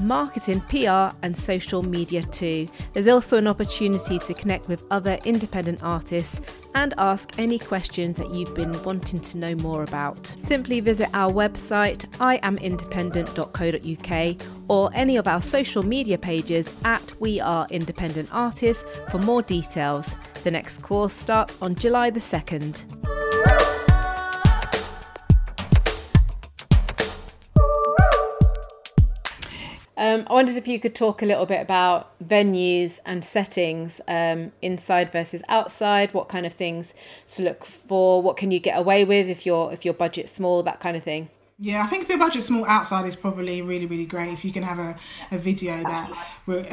marketing, 0.00 0.60
PR, 0.62 1.14
and 1.22 1.36
social 1.36 1.82
media 1.82 2.22
too. 2.22 2.66
There's 2.92 3.08
also 3.08 3.36
an 3.36 3.46
opportunity 3.46 4.18
to 4.18 4.34
connect 4.34 4.66
with 4.68 4.82
other 4.90 5.18
independent 5.24 5.80
artists 5.82 6.40
and 6.74 6.94
ask 6.98 7.38
any 7.38 7.58
questions 7.58 8.16
that 8.16 8.30
you've 8.30 8.54
been 8.54 8.82
wanting 8.82 9.20
to 9.20 9.38
know 9.38 9.54
more 9.56 9.82
about. 9.82 10.26
Simply 10.26 10.80
visit 10.80 11.08
our 11.14 11.32
website, 11.32 12.06
iamindependent.co.uk, 12.18 14.46
or 14.68 14.90
any 14.94 15.16
of 15.16 15.26
our 15.26 15.40
social 15.40 15.82
media 15.82 16.18
pages 16.18 16.72
at 16.84 17.14
We 17.20 17.40
Are 17.40 17.66
Independent 17.70 18.28
Artists 18.32 18.84
for 19.10 19.18
more 19.18 19.42
details. 19.42 20.16
The 20.44 20.50
next 20.50 20.82
course 20.82 21.12
starts 21.12 21.56
on 21.60 21.74
July 21.74 22.10
the 22.10 22.20
2nd. 22.20 23.09
Um, 30.10 30.26
I 30.28 30.32
wondered 30.32 30.56
if 30.56 30.66
you 30.66 30.80
could 30.80 30.94
talk 30.94 31.22
a 31.22 31.26
little 31.26 31.46
bit 31.46 31.60
about 31.60 32.18
venues 32.18 32.98
and 33.06 33.24
settings, 33.24 34.00
um, 34.08 34.50
inside 34.60 35.12
versus 35.12 35.42
outside. 35.48 36.12
What 36.12 36.28
kind 36.28 36.46
of 36.46 36.52
things 36.52 36.94
to 37.34 37.42
look 37.42 37.64
for? 37.64 38.20
What 38.20 38.36
can 38.36 38.50
you 38.50 38.58
get 38.58 38.76
away 38.76 39.04
with 39.04 39.28
if 39.28 39.46
your 39.46 39.72
if 39.72 39.84
your 39.84 39.94
budget's 39.94 40.32
small? 40.32 40.62
That 40.62 40.80
kind 40.80 40.96
of 40.96 41.04
thing. 41.04 41.28
Yeah, 41.58 41.84
I 41.84 41.86
think 41.86 42.02
if 42.02 42.08
your 42.08 42.18
budget's 42.18 42.46
small, 42.46 42.64
outside 42.64 43.06
is 43.06 43.14
probably 43.14 43.62
really 43.62 43.86
really 43.86 44.06
great. 44.06 44.32
If 44.32 44.44
you 44.44 44.52
can 44.52 44.64
have 44.64 44.78
a, 44.78 44.96
a 45.30 45.38
video 45.38 45.82
that 45.84 46.10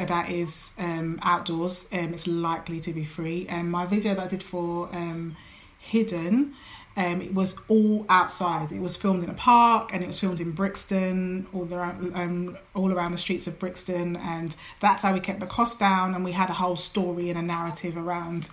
that 0.08 0.30
is 0.30 0.74
um, 0.78 1.20
outdoors, 1.22 1.86
um, 1.92 2.14
it's 2.14 2.26
likely 2.26 2.80
to 2.80 2.92
be 2.92 3.04
free. 3.04 3.46
And 3.48 3.60
um, 3.60 3.70
my 3.70 3.86
video 3.86 4.14
that 4.14 4.24
I 4.24 4.28
did 4.28 4.42
for 4.42 4.88
um, 4.92 5.36
Hidden 5.78 6.54
um, 6.98 7.22
it 7.22 7.32
was 7.32 7.56
all 7.68 8.04
outside. 8.08 8.72
It 8.72 8.80
was 8.80 8.96
filmed 8.96 9.22
in 9.22 9.30
a 9.30 9.34
park 9.34 9.90
and 9.94 10.02
it 10.02 10.08
was 10.08 10.18
filmed 10.18 10.40
in 10.40 10.50
Brixton, 10.50 11.46
all 11.52 11.72
around, 11.72 12.12
um, 12.16 12.58
all 12.74 12.92
around 12.92 13.12
the 13.12 13.18
streets 13.18 13.46
of 13.46 13.56
Brixton, 13.60 14.16
and 14.16 14.56
that's 14.80 15.02
how 15.02 15.14
we 15.14 15.20
kept 15.20 15.38
the 15.38 15.46
cost 15.46 15.78
down. 15.78 16.16
And 16.16 16.24
we 16.24 16.32
had 16.32 16.50
a 16.50 16.54
whole 16.54 16.74
story 16.74 17.30
and 17.30 17.38
a 17.38 17.42
narrative 17.42 17.96
around 17.96 18.50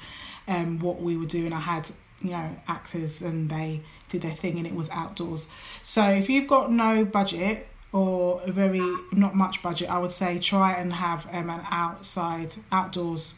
um, 0.48 0.78
what 0.78 1.02
we 1.02 1.18
were 1.18 1.26
doing. 1.26 1.54
I 1.54 1.60
had 1.60 1.90
you 2.22 2.32
know 2.32 2.56
actors 2.68 3.22
and 3.22 3.50
they 3.50 3.82
did 4.10 4.22
their 4.22 4.36
thing, 4.36 4.60
and 4.60 4.68
it 4.68 4.76
was 4.76 4.92
outdoors. 4.92 5.48
So 5.82 6.08
if 6.08 6.30
you've 6.30 6.48
got 6.48 6.72
no 6.72 7.04
budget 7.04 7.66
or 7.92 8.44
a 8.46 8.52
very 8.52 8.96
not 9.12 9.34
much 9.34 9.64
budget, 9.64 9.90
I 9.90 9.98
would 9.98 10.12
say 10.12 10.38
try 10.38 10.74
and 10.74 10.94
have 10.94 11.26
um, 11.34 11.50
an 11.50 11.62
outside 11.72 12.54
outdoors 12.72 13.34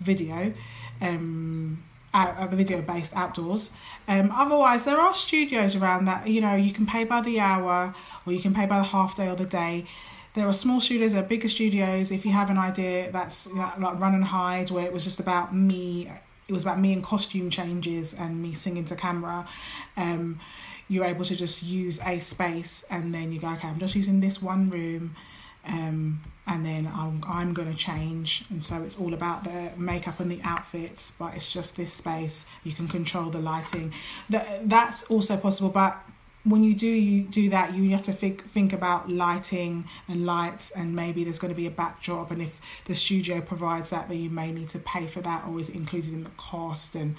video. 0.00 0.52
Um, 1.00 1.82
a 2.14 2.48
video 2.50 2.80
based 2.80 3.14
outdoors. 3.16 3.70
Um, 4.06 4.30
otherwise, 4.32 4.84
there 4.84 5.00
are 5.00 5.12
studios 5.12 5.74
around 5.74 6.04
that 6.04 6.28
you 6.28 6.40
know 6.40 6.54
you 6.54 6.72
can 6.72 6.86
pay 6.86 7.04
by 7.04 7.20
the 7.20 7.40
hour 7.40 7.94
or 8.24 8.32
you 8.32 8.40
can 8.40 8.54
pay 8.54 8.66
by 8.66 8.78
the 8.78 8.84
half 8.84 9.16
day 9.16 9.28
or 9.28 9.36
the 9.36 9.44
day. 9.44 9.86
There 10.34 10.48
are 10.48 10.52
small 10.52 10.80
studios, 10.80 11.12
there 11.12 11.22
are 11.22 11.26
bigger 11.26 11.48
studios. 11.48 12.10
If 12.10 12.24
you 12.24 12.32
have 12.32 12.50
an 12.50 12.58
idea 12.58 13.10
that's 13.12 13.46
like 13.52 13.78
Run 13.78 14.14
and 14.14 14.24
Hide, 14.24 14.70
where 14.70 14.84
it 14.84 14.92
was 14.92 15.04
just 15.04 15.20
about 15.20 15.54
me, 15.54 16.10
it 16.48 16.52
was 16.52 16.62
about 16.62 16.80
me 16.80 16.92
and 16.92 17.02
costume 17.02 17.50
changes 17.50 18.14
and 18.14 18.42
me 18.42 18.54
singing 18.54 18.84
to 18.86 18.96
camera. 18.96 19.46
Um, 19.96 20.40
you're 20.88 21.04
able 21.04 21.24
to 21.24 21.36
just 21.36 21.62
use 21.62 22.00
a 22.04 22.18
space 22.18 22.84
and 22.90 23.14
then 23.14 23.32
you 23.32 23.40
go, 23.40 23.48
okay, 23.48 23.68
I'm 23.68 23.78
just 23.78 23.94
using 23.94 24.20
this 24.20 24.42
one 24.42 24.68
room. 24.68 25.16
Um, 25.66 26.20
and 26.46 26.64
then 26.64 26.86
I'm, 26.92 27.22
I'm 27.26 27.54
going 27.54 27.70
to 27.70 27.76
change. 27.76 28.44
And 28.50 28.62
so 28.62 28.82
it's 28.82 28.98
all 28.98 29.14
about 29.14 29.44
the 29.44 29.70
makeup 29.78 30.20
and 30.20 30.30
the 30.30 30.40
outfits, 30.44 31.12
but 31.18 31.34
it's 31.34 31.50
just 31.52 31.76
this 31.76 31.92
space. 31.92 32.44
You 32.64 32.72
can 32.72 32.86
control 32.86 33.30
the 33.30 33.40
lighting. 33.40 33.92
That 34.28 34.68
that's 34.68 35.04
also 35.04 35.36
possible, 35.36 35.70
but 35.70 35.98
when 36.44 36.62
you 36.62 36.74
do 36.74 36.86
you 36.86 37.22
do 37.22 37.48
that, 37.50 37.74
you 37.74 37.90
have 37.90 38.02
to 38.02 38.12
think 38.12 38.48
think 38.50 38.72
about 38.74 39.10
lighting 39.10 39.88
and 40.08 40.26
lights, 40.26 40.70
and 40.70 40.94
maybe 40.94 41.24
there's 41.24 41.38
going 41.38 41.52
to 41.52 41.56
be 41.56 41.66
a 41.66 41.70
backdrop. 41.70 42.30
And 42.30 42.42
if 42.42 42.60
the 42.84 42.94
studio 42.94 43.40
provides 43.40 43.90
that, 43.90 44.08
then 44.08 44.18
you 44.18 44.30
may 44.30 44.52
need 44.52 44.68
to 44.70 44.78
pay 44.78 45.06
for 45.06 45.22
that, 45.22 45.46
or 45.46 45.58
is 45.58 45.70
it 45.70 45.74
included 45.74 46.12
in 46.12 46.24
the 46.24 46.30
cost? 46.36 46.94
And 46.94 47.16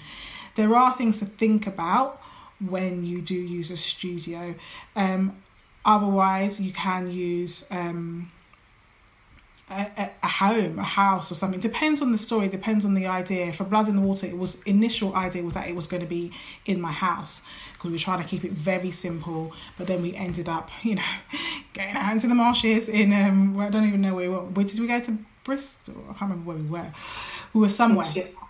there 0.53 0.75
are 0.75 0.93
things 0.93 1.17
to 1.19 1.25
think 1.25 1.65
about 1.65 2.21
when 2.59 3.03
you 3.05 3.21
do 3.21 3.33
use 3.33 3.71
a 3.71 3.77
studio. 3.77 4.53
Um, 4.95 5.35
otherwise, 5.83 6.61
you 6.61 6.71
can 6.71 7.11
use 7.11 7.65
um, 7.71 8.31
a, 9.69 10.11
a, 10.21 10.27
home, 10.27 10.77
a 10.77 10.83
house, 10.83 11.31
or 11.31 11.35
something. 11.35 11.59
Depends 11.59 12.01
on 12.01 12.11
the 12.11 12.17
story. 12.17 12.47
Depends 12.47 12.85
on 12.85 12.93
the 12.93 13.07
idea. 13.07 13.51
For 13.51 13.63
Blood 13.63 13.87
in 13.87 13.95
the 13.95 14.01
Water, 14.01 14.27
it 14.27 14.37
was 14.37 14.61
initial 14.63 15.15
idea 15.15 15.43
was 15.43 15.55
that 15.55 15.67
it 15.67 15.75
was 15.75 15.87
going 15.87 16.01
to 16.01 16.07
be 16.07 16.31
in 16.65 16.79
my 16.79 16.91
house 16.91 17.41
because 17.73 17.89
we 17.89 17.93
were 17.93 17.99
trying 17.99 18.21
to 18.21 18.27
keep 18.27 18.45
it 18.45 18.51
very 18.51 18.91
simple. 18.91 19.53
But 19.77 19.87
then 19.87 20.03
we 20.03 20.15
ended 20.15 20.47
up, 20.47 20.69
you 20.83 20.95
know, 20.95 21.01
getting 21.73 21.95
out 21.95 22.13
into 22.13 22.27
the 22.27 22.35
marshes 22.35 22.87
in 22.87 23.11
um. 23.11 23.59
I 23.59 23.69
don't 23.69 23.87
even 23.87 24.01
know 24.01 24.13
where 24.13 24.29
we 24.29 24.35
were. 24.35 24.43
Where 24.43 24.65
did 24.65 24.79
we 24.79 24.87
go 24.87 24.99
to 24.99 25.17
Bristol? 25.43 25.95
I 26.09 26.13
can't 26.13 26.31
remember 26.31 26.47
where 26.47 26.57
we 26.57 26.69
were. 26.69 26.91
We 27.53 27.61
were 27.61 27.69
somewhere. 27.69 28.07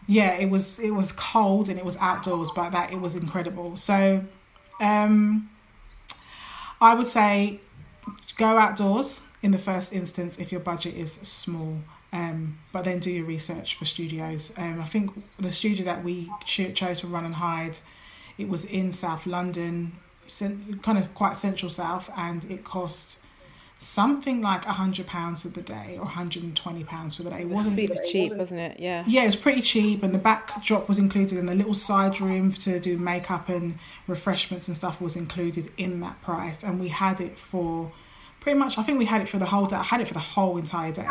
Yeah, 0.07 0.33
it 0.33 0.49
was 0.49 0.79
it 0.79 0.91
was 0.91 1.13
cold 1.13 1.69
and 1.69 1.79
it 1.79 1.85
was 1.85 1.95
outdoors, 1.97 2.51
but 2.51 2.71
that 2.71 2.91
it 2.91 2.99
was 2.99 3.15
incredible. 3.15 3.77
So, 3.77 4.23
um, 4.81 5.49
I 6.81 6.93
would 6.93 7.07
say 7.07 7.61
go 8.37 8.57
outdoors 8.57 9.24
in 9.45 9.51
the 9.51 9.59
first 9.59 9.93
instance 9.93 10.39
if 10.39 10.51
your 10.51 10.59
budget 10.59 10.95
is 10.95 11.13
small. 11.13 11.77
Um, 12.11 12.57
but 12.71 12.83
then 12.83 12.97
do 12.97 13.11
your 13.11 13.25
research 13.25 13.75
for 13.75 13.85
studios. 13.85 14.51
Um, 14.57 14.81
I 14.81 14.85
think 14.85 15.11
the 15.37 15.51
studio 15.51 15.85
that 15.85 16.03
we 16.03 16.31
chose 16.45 17.01
for 17.01 17.07
Run 17.07 17.25
and 17.25 17.35
Hide, 17.35 17.77
it 18.39 18.49
was 18.49 18.65
in 18.65 18.91
South 18.91 19.27
London, 19.27 19.91
kind 20.81 20.97
of 20.97 21.13
quite 21.13 21.37
central 21.37 21.69
South, 21.69 22.09
and 22.17 22.49
it 22.49 22.63
cost 22.63 23.19
something 23.77 24.41
like 24.41 24.65
a 24.65 24.71
hundred 24.71 25.05
pounds 25.05 25.43
for 25.43 25.49
the 25.49 25.61
day 25.61 25.95
or 25.97 26.05
120 26.05 26.83
pounds 26.85 27.15
for 27.15 27.23
the 27.23 27.29
day. 27.29 27.41
It 27.41 27.49
wasn't 27.49 27.75
super 27.75 28.01
cheap, 28.07 28.23
wasn't, 28.23 28.39
wasn't 28.39 28.59
it? 28.61 28.79
Yeah. 28.79 29.03
Yeah, 29.05 29.23
it 29.23 29.27
was 29.27 29.35
pretty 29.35 29.61
cheap, 29.61 30.01
and 30.01 30.11
the 30.11 30.19
backdrop 30.19 30.87
was 30.87 30.97
included, 30.97 31.37
and 31.37 31.47
the 31.47 31.55
little 31.55 31.75
side 31.75 32.19
room 32.19 32.51
to 32.53 32.79
do 32.79 32.97
makeup 32.97 33.49
and 33.49 33.77
refreshments 34.07 34.67
and 34.67 34.75
stuff 34.75 34.99
was 34.99 35.15
included 35.15 35.71
in 35.77 35.99
that 35.99 36.19
price, 36.23 36.63
and 36.63 36.79
we 36.79 36.87
had 36.87 37.21
it 37.21 37.37
for 37.37 37.91
pretty 38.45 38.59
much. 38.59 38.77
I 38.77 38.83
think 38.83 38.99
we 38.99 39.05
had 39.05 39.23
it 39.23 39.27
for 39.27 39.39
the 39.39 39.45
whole 39.45 39.65
day. 39.65 39.75
I 39.75 39.81
had 39.81 40.01
it 40.01 40.07
for 40.07 40.13
the 40.13 40.19
whole 40.19 40.55
entire 40.59 40.91
day. 40.91 41.07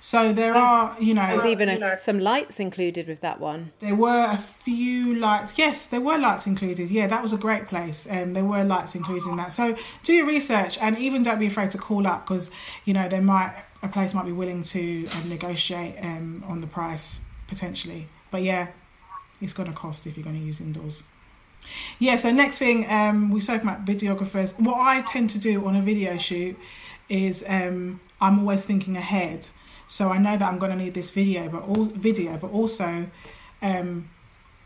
So 0.00 0.32
there 0.32 0.54
are, 0.54 0.96
you 0.98 1.12
know, 1.12 1.36
there's 1.36 1.44
even 1.44 1.68
a, 1.68 1.98
some 1.98 2.18
lights 2.18 2.58
included 2.58 3.06
with 3.06 3.20
that 3.20 3.38
one. 3.38 3.72
There 3.80 3.94
were 3.94 4.24
a 4.24 4.38
few 4.38 5.14
lights. 5.14 5.58
Yes, 5.58 5.86
there 5.86 6.00
were 6.00 6.16
lights 6.16 6.46
included. 6.46 6.90
Yeah, 6.90 7.06
that 7.06 7.20
was 7.20 7.34
a 7.34 7.36
great 7.36 7.68
place, 7.68 8.06
and 8.06 8.28
um, 8.28 8.32
there 8.32 8.44
were 8.46 8.64
lights 8.64 8.94
included 8.94 9.28
in 9.28 9.36
that. 9.36 9.52
So 9.52 9.76
do 10.02 10.14
your 10.14 10.26
research, 10.26 10.78
and 10.78 10.96
even 10.96 11.22
don't 11.22 11.38
be 11.38 11.46
afraid 11.46 11.70
to 11.72 11.78
call 11.78 12.06
up 12.06 12.26
because 12.26 12.50
you 12.86 12.94
know 12.94 13.06
there 13.06 13.20
might 13.20 13.52
a 13.82 13.88
place 13.88 14.14
might 14.14 14.24
be 14.24 14.32
willing 14.32 14.62
to 14.62 15.06
um, 15.08 15.28
negotiate 15.28 15.94
um, 16.02 16.42
on 16.48 16.62
the 16.62 16.66
price 16.66 17.20
potentially. 17.48 18.08
But 18.30 18.44
yeah, 18.44 18.68
it's 19.42 19.52
going 19.52 19.70
to 19.70 19.76
cost 19.76 20.06
if 20.06 20.16
you're 20.16 20.24
going 20.24 20.40
to 20.40 20.42
use 20.42 20.58
indoors. 20.58 21.04
Yeah, 21.98 22.16
so 22.16 22.30
next 22.30 22.58
thing, 22.58 22.88
um, 22.90 23.30
we 23.30 23.40
spoke 23.40 23.62
about 23.62 23.84
videographers. 23.84 24.58
What 24.58 24.78
I 24.78 25.02
tend 25.02 25.30
to 25.30 25.38
do 25.38 25.66
on 25.66 25.76
a 25.76 25.82
video 25.82 26.16
shoot 26.16 26.56
is 27.08 27.44
um, 27.46 28.00
I'm 28.20 28.38
always 28.40 28.64
thinking 28.64 28.96
ahead. 28.96 29.48
So 29.88 30.10
I 30.10 30.18
know 30.18 30.36
that 30.36 30.46
I'm 30.46 30.58
going 30.58 30.72
to 30.72 30.76
need 30.76 30.94
this 30.94 31.10
video, 31.10 31.48
but 31.48 31.62
all 31.62 31.86
video, 31.86 32.36
but 32.36 32.50
also 32.52 33.06
um, 33.62 34.10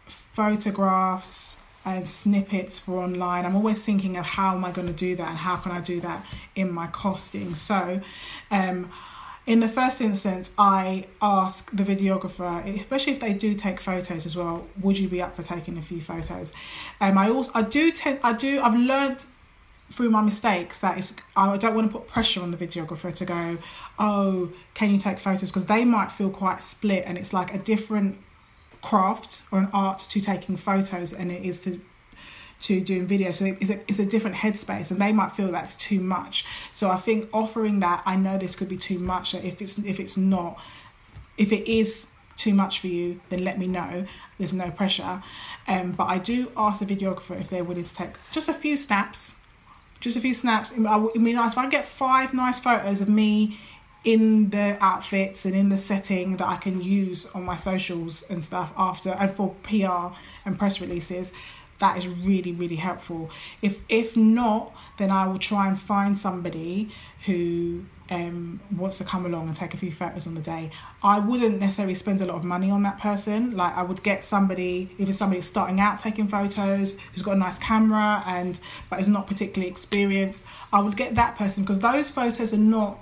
photographs 0.06 1.56
and 1.84 2.08
snippets 2.08 2.78
for 2.78 3.02
online. 3.02 3.44
I'm 3.44 3.56
always 3.56 3.84
thinking 3.84 4.16
of 4.16 4.26
how 4.26 4.54
am 4.54 4.64
I 4.64 4.70
going 4.70 4.88
to 4.88 4.92
do 4.92 5.16
that 5.16 5.28
and 5.28 5.38
how 5.38 5.56
can 5.56 5.72
I 5.72 5.80
do 5.80 6.00
that 6.00 6.24
in 6.54 6.72
my 6.72 6.86
costing. 6.88 7.54
So 7.54 8.00
um, 8.50 8.90
in 9.44 9.61
the 9.61 9.68
first 9.68 10.00
instance, 10.00 10.52
I 10.57 11.07
ask 11.20 11.70
the 11.72 11.83
videographer, 11.83 12.64
especially 12.78 13.12
if 13.12 13.20
they 13.20 13.33
do 13.33 13.55
take 13.55 13.81
photos 13.81 14.24
as 14.24 14.37
well, 14.37 14.66
would 14.81 14.98
you 14.98 15.09
be 15.09 15.20
up 15.20 15.35
for 15.35 15.42
taking 15.42 15.76
a 15.76 15.83
few 15.83 16.00
photos? 16.00 16.52
Um, 17.00 17.18
I 17.18 17.28
also 17.28 17.50
I 17.55 17.62
do 17.62 17.90
tend 17.90 18.20
I 18.22 18.35
do 18.35 18.61
I've 18.61 18.76
learned 18.76 19.24
through 19.90 20.11
my 20.11 20.22
mistakes 20.22 20.78
that 20.78 20.96
is 20.96 21.14
I 21.37 21.57
don't 21.57 21.74
want 21.74 21.88
to 21.88 21.98
put 21.98 22.07
pressure 22.07 22.40
on 22.40 22.50
the 22.50 22.57
videographer 22.57 23.12
to 23.12 23.24
go, 23.24 23.59
oh, 23.98 24.52
can 24.74 24.90
you 24.90 24.98
take 24.98 25.18
photos? 25.18 25.50
Because 25.50 25.66
they 25.66 25.85
might 25.85 26.12
feel 26.12 26.31
quite 26.31 26.62
split 26.62 27.05
and 27.07 27.18
it's 27.18 27.33
like 27.33 27.52
a 27.52 27.59
different 27.59 28.18
craft 28.81 29.42
or 29.50 29.59
an 29.59 29.68
art 29.72 29.98
to 29.98 30.20
taking 30.20 30.57
photos 30.57 31.12
and 31.12 31.31
it 31.33 31.44
is 31.44 31.61
to 31.61 31.81
to 32.62 32.81
doing 32.81 33.07
video 33.07 33.33
so 33.33 33.44
it's 33.44 33.70
a, 33.70 33.81
it's 33.88 33.98
a 33.98 34.07
different 34.07 34.37
headspace 34.37 34.90
and 34.90 35.01
they 35.01 35.12
might 35.12 35.33
feel 35.33 35.51
that's 35.51 35.75
too 35.75 36.01
much 36.01 36.44
so 36.72 36.90
i 36.90 36.96
think 36.96 37.29
offering 37.33 37.81
that 37.81 38.03
i 38.07 38.16
know 38.16 38.38
this 38.38 38.57
could 38.57 38.68
be 38.68 38.77
too 38.77 38.98
much 38.98 39.35
if 39.35 39.61
it's 39.61 39.79
if 39.79 40.01
it's 40.01 40.16
not 40.16 40.59
if 41.37 41.53
it 41.53 41.70
is 41.70 42.09
too 42.37 42.55
much 42.55 42.81
for 42.81 42.87
you 42.87 43.20
then 43.29 43.44
let 43.44 43.59
me 43.59 43.66
know 43.66 44.07
there's 44.38 44.55
no 44.55 44.70
pressure 44.70 45.22
um, 45.68 45.92
but 45.92 46.05
i 46.05 46.18
do 46.18 46.51
ask 46.57 46.81
the 46.81 46.87
videographer 46.87 47.38
if 47.38 47.51
they're 47.51 47.64
willing 47.64 47.85
to 47.85 47.94
take 47.94 48.14
just 48.33 48.48
a 48.48 48.55
few 48.55 48.77
snaps 48.77 49.37
just 50.03 50.16
a 50.16 50.20
few 50.20 50.35
snaps. 50.35 50.72
It 50.72 50.81
would 50.81 51.12
be 51.14 51.33
nice 51.33 51.53
if 51.53 51.59
I 51.59 51.68
get 51.68 51.87
five 51.87 52.35
nice 52.35 52.61
photos 52.61 53.01
of 53.01 53.09
me 53.09 53.59
in 54.05 54.51
the 54.51 54.77
outfits 54.81 55.44
and 55.44 55.55
in 55.55 55.68
the 55.68 55.79
setting 55.79 56.37
that 56.38 56.48
I 56.48 56.57
can 56.57 56.83
use 56.83 57.31
on 57.35 57.44
my 57.44 57.55
socials 57.55 58.25
and 58.29 58.44
stuff 58.44 58.72
after 58.77 59.11
and 59.11 59.31
for 59.31 59.55
PR 59.62 60.14
and 60.44 60.59
press 60.59 60.81
releases. 60.81 61.33
That 61.83 61.97
is 61.97 62.07
really 62.07 62.53
really 62.53 62.77
helpful. 62.77 63.29
If 63.61 63.81
if 63.88 64.16
not, 64.16 64.73
then 64.99 65.11
I 65.11 65.27
will 65.27 65.40
try 65.40 65.66
and 65.66 65.77
find 65.77 66.16
somebody 66.16 66.92
who 67.27 67.85
um, 68.09 68.61
wants 68.77 68.99
to 68.99 69.05
come 69.05 69.27
along 69.27 69.49
and 69.49 69.57
take 69.57 69.75
a 69.75 69.77
few 69.77 69.90
photos 69.90 70.29
on 70.29 70.35
the 70.35 70.40
day. 70.40 70.71
I 71.03 71.18
wouldn't 71.18 71.59
necessarily 71.59 71.95
spend 71.95 72.21
a 72.21 72.27
lot 72.27 72.37
of 72.37 72.45
money 72.45 72.71
on 72.71 72.85
that 72.85 72.99
person. 72.99 73.57
Like 73.57 73.77
I 73.77 73.83
would 73.83 74.05
get 74.05 74.23
somebody, 74.23 74.95
if 74.97 75.09
it's 75.09 75.18
somebody 75.18 75.42
starting 75.42 75.81
out 75.81 75.99
taking 75.99 76.29
photos, 76.29 77.01
who's 77.12 77.23
got 77.23 77.33
a 77.35 77.40
nice 77.40 77.59
camera 77.59 78.23
and 78.27 78.61
but 78.88 79.01
is 79.01 79.09
not 79.09 79.27
particularly 79.27 79.68
experienced, 79.68 80.45
I 80.73 80.81
would 80.81 80.97
get 80.97 81.16
that 81.16 81.37
person 81.37 81.64
because 81.64 81.81
those 81.81 82.11
photos 82.11 82.53
are 82.53 82.59
not 82.59 82.97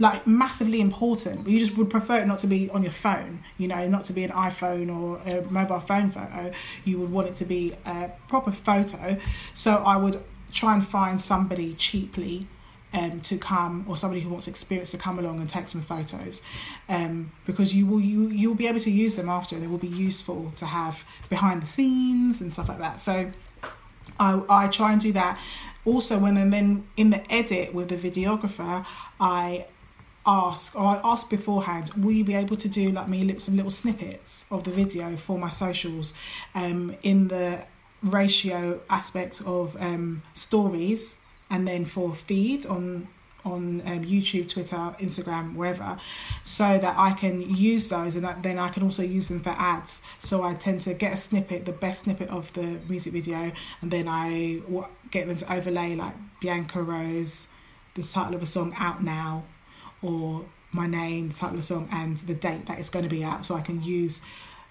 like 0.00 0.26
massively 0.26 0.80
important. 0.80 1.44
But 1.44 1.52
you 1.52 1.60
just 1.60 1.76
would 1.76 1.90
prefer 1.90 2.18
it 2.18 2.26
not 2.26 2.40
to 2.40 2.48
be 2.48 2.68
on 2.70 2.82
your 2.82 2.90
phone, 2.90 3.44
you 3.58 3.68
know, 3.68 3.86
not 3.86 4.06
to 4.06 4.12
be 4.12 4.24
an 4.24 4.30
iPhone 4.30 4.92
or 4.92 5.20
a 5.30 5.42
mobile 5.42 5.78
phone 5.78 6.10
photo. 6.10 6.50
You 6.84 6.98
would 6.98 7.12
want 7.12 7.28
it 7.28 7.36
to 7.36 7.44
be 7.44 7.74
a 7.84 8.10
proper 8.26 8.50
photo. 8.50 9.18
So 9.54 9.76
I 9.76 9.96
would 9.96 10.24
try 10.52 10.74
and 10.74 10.84
find 10.84 11.20
somebody 11.20 11.74
cheaply 11.74 12.48
um, 12.92 13.20
to 13.20 13.38
come 13.38 13.84
or 13.88 13.96
somebody 13.96 14.20
who 14.20 14.30
wants 14.30 14.48
experience 14.48 14.90
to 14.90 14.98
come 14.98 15.18
along 15.18 15.38
and 15.38 15.48
take 15.48 15.68
some 15.68 15.82
photos 15.82 16.42
um, 16.88 17.30
because 17.46 17.72
you 17.72 17.86
will 17.86 18.00
you 18.00 18.28
you'll 18.28 18.56
be 18.56 18.66
able 18.66 18.80
to 18.80 18.90
use 18.90 19.14
them 19.14 19.28
after 19.28 19.54
and 19.54 19.64
it 19.64 19.70
will 19.70 19.78
be 19.78 19.86
useful 19.86 20.52
to 20.56 20.66
have 20.66 21.04
behind 21.28 21.62
the 21.62 21.68
scenes 21.68 22.40
and 22.40 22.52
stuff 22.52 22.68
like 22.68 22.80
that 22.80 23.00
so 23.00 23.30
I, 24.18 24.42
I 24.48 24.66
try 24.66 24.90
and 24.90 25.00
do 25.00 25.12
that 25.12 25.40
also 25.84 26.18
when 26.18 26.36
and 26.36 26.52
then 26.52 26.88
in 26.96 27.10
the 27.10 27.32
edit 27.32 27.72
with 27.72 27.90
the 27.90 27.96
videographer 27.96 28.84
I 29.20 29.66
ask 30.26 30.76
or 30.76 30.82
I 30.82 31.00
ask 31.02 31.30
beforehand 31.30 31.92
will 31.96 32.12
you 32.12 32.24
be 32.24 32.34
able 32.34 32.56
to 32.56 32.68
do 32.68 32.90
like 32.90 33.08
me 33.08 33.36
some 33.38 33.56
little 33.56 33.70
snippets 33.70 34.44
of 34.50 34.64
the 34.64 34.70
video 34.70 35.16
for 35.16 35.38
my 35.38 35.48
socials 35.48 36.12
um, 36.54 36.94
in 37.02 37.28
the 37.28 37.64
ratio 38.02 38.80
aspect 38.88 39.42
of 39.46 39.76
um, 39.80 40.22
stories 40.34 41.16
and 41.48 41.66
then 41.66 41.84
for 41.84 42.14
feed 42.14 42.66
on 42.66 43.08
on 43.44 43.80
um, 43.86 44.04
YouTube, 44.04 44.50
Twitter, 44.50 44.94
Instagram, 44.98 45.54
wherever, 45.54 45.98
so 46.44 46.78
that 46.78 46.94
I 46.98 47.12
can 47.12 47.40
use 47.40 47.88
those 47.88 48.14
and 48.14 48.24
that, 48.24 48.42
then 48.42 48.58
I 48.58 48.68
can 48.68 48.82
also 48.82 49.02
use 49.02 49.28
them 49.28 49.40
for 49.40 49.50
ads. 49.50 50.02
So 50.18 50.42
I 50.42 50.52
tend 50.54 50.80
to 50.82 50.92
get 50.92 51.14
a 51.14 51.16
snippet, 51.16 51.64
the 51.64 51.72
best 51.72 52.04
snippet 52.04 52.28
of 52.28 52.52
the 52.52 52.78
music 52.86 53.14
video, 53.14 53.50
and 53.80 53.90
then 53.90 54.08
I 54.08 54.60
get 55.10 55.26
them 55.26 55.38
to 55.38 55.52
overlay 55.52 55.94
like 55.94 56.14
Bianca 56.40 56.82
Rose, 56.82 57.48
the 57.94 58.02
title 58.02 58.34
of 58.34 58.42
a 58.42 58.46
song 58.46 58.74
out 58.78 59.02
now, 59.02 59.44
or 60.02 60.44
my 60.72 60.86
name, 60.86 61.28
the 61.28 61.34
title 61.34 61.56
of 61.56 61.56
the 61.56 61.66
song, 61.66 61.88
and 61.90 62.16
the 62.18 62.34
date 62.34 62.66
that 62.66 62.78
it's 62.78 62.90
going 62.90 63.04
to 63.04 63.08
be 63.08 63.24
out, 63.24 63.44
so 63.44 63.54
I 63.54 63.60
can 63.60 63.82
use 63.82 64.20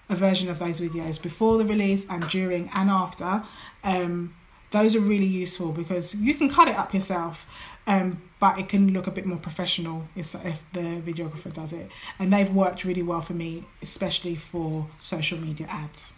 a 0.08 0.16
version 0.16 0.48
of 0.50 0.58
those 0.58 0.80
videos 0.80 1.22
before 1.22 1.56
the 1.58 1.64
release 1.64 2.04
and 2.10 2.28
during 2.28 2.68
and 2.74 2.90
after. 2.90 3.44
Um, 3.84 4.34
those 4.72 4.94
are 4.94 5.00
really 5.00 5.26
useful 5.26 5.72
because 5.72 6.14
you 6.14 6.34
can 6.34 6.48
cut 6.48 6.68
it 6.68 6.76
up 6.76 6.94
yourself 6.94 7.46
um, 7.86 8.22
but 8.38 8.58
it 8.58 8.68
can 8.68 8.92
look 8.92 9.06
a 9.06 9.10
bit 9.10 9.26
more 9.26 9.38
professional 9.38 10.08
if 10.14 10.32
the 10.32 11.02
videographer 11.02 11.52
does 11.52 11.72
it. 11.72 11.88
And 12.18 12.32
they've 12.32 12.50
worked 12.50 12.84
really 12.84 13.02
well 13.02 13.20
for 13.20 13.32
me 13.32 13.64
especially 13.82 14.36
for 14.36 14.86
social 14.98 15.38
media 15.38 15.66
ads. 15.68 16.14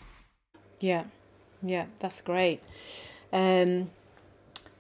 Yeah 0.81 1.05
yeah 1.62 1.87
that's 1.98 2.20
great. 2.20 2.62
Um, 3.33 3.90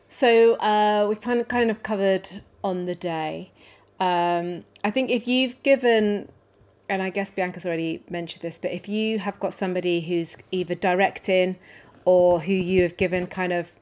so 0.08 0.54
uh, 0.56 1.06
we 1.08 1.16
kind 1.16 1.40
of 1.40 1.48
kind 1.48 1.70
of 1.70 1.82
covered 1.82 2.42
on 2.62 2.84
the 2.84 2.94
day 2.94 3.50
um, 4.02 4.64
i 4.84 4.90
think 4.90 5.10
if 5.10 5.26
you've 5.28 5.62
given 5.62 6.28
and 6.88 7.02
i 7.02 7.10
guess 7.10 7.30
bianca's 7.30 7.64
already 7.64 8.02
mentioned 8.08 8.42
this 8.42 8.58
but 8.58 8.70
if 8.70 8.88
you 8.88 9.18
have 9.18 9.38
got 9.40 9.54
somebody 9.54 10.00
who's 10.00 10.36
either 10.50 10.74
directing 10.74 11.56
or 12.04 12.40
who 12.40 12.52
you 12.52 12.82
have 12.82 12.96
given 12.96 13.26
kind 13.26 13.52
of 13.52 13.72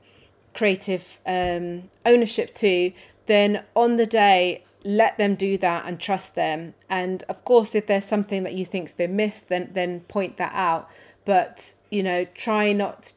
creative 0.54 1.18
um, 1.26 1.90
ownership 2.04 2.54
to, 2.56 2.92
then 3.26 3.64
on 3.74 3.96
the 3.96 4.06
day, 4.06 4.64
let 4.82 5.18
them 5.18 5.34
do 5.34 5.58
that 5.58 5.84
and 5.86 6.00
trust 6.00 6.34
them. 6.34 6.74
And 6.88 7.22
of 7.28 7.44
course, 7.44 7.74
if 7.74 7.86
there's 7.86 8.04
something 8.04 8.42
that 8.44 8.54
you 8.54 8.64
think's 8.64 8.94
been 8.94 9.14
missed, 9.16 9.48
then 9.48 9.70
then 9.72 10.00
point 10.00 10.36
that 10.38 10.52
out. 10.54 10.88
But 11.24 11.74
you 11.90 12.02
know, 12.02 12.24
try 12.34 12.72
not 12.72 13.12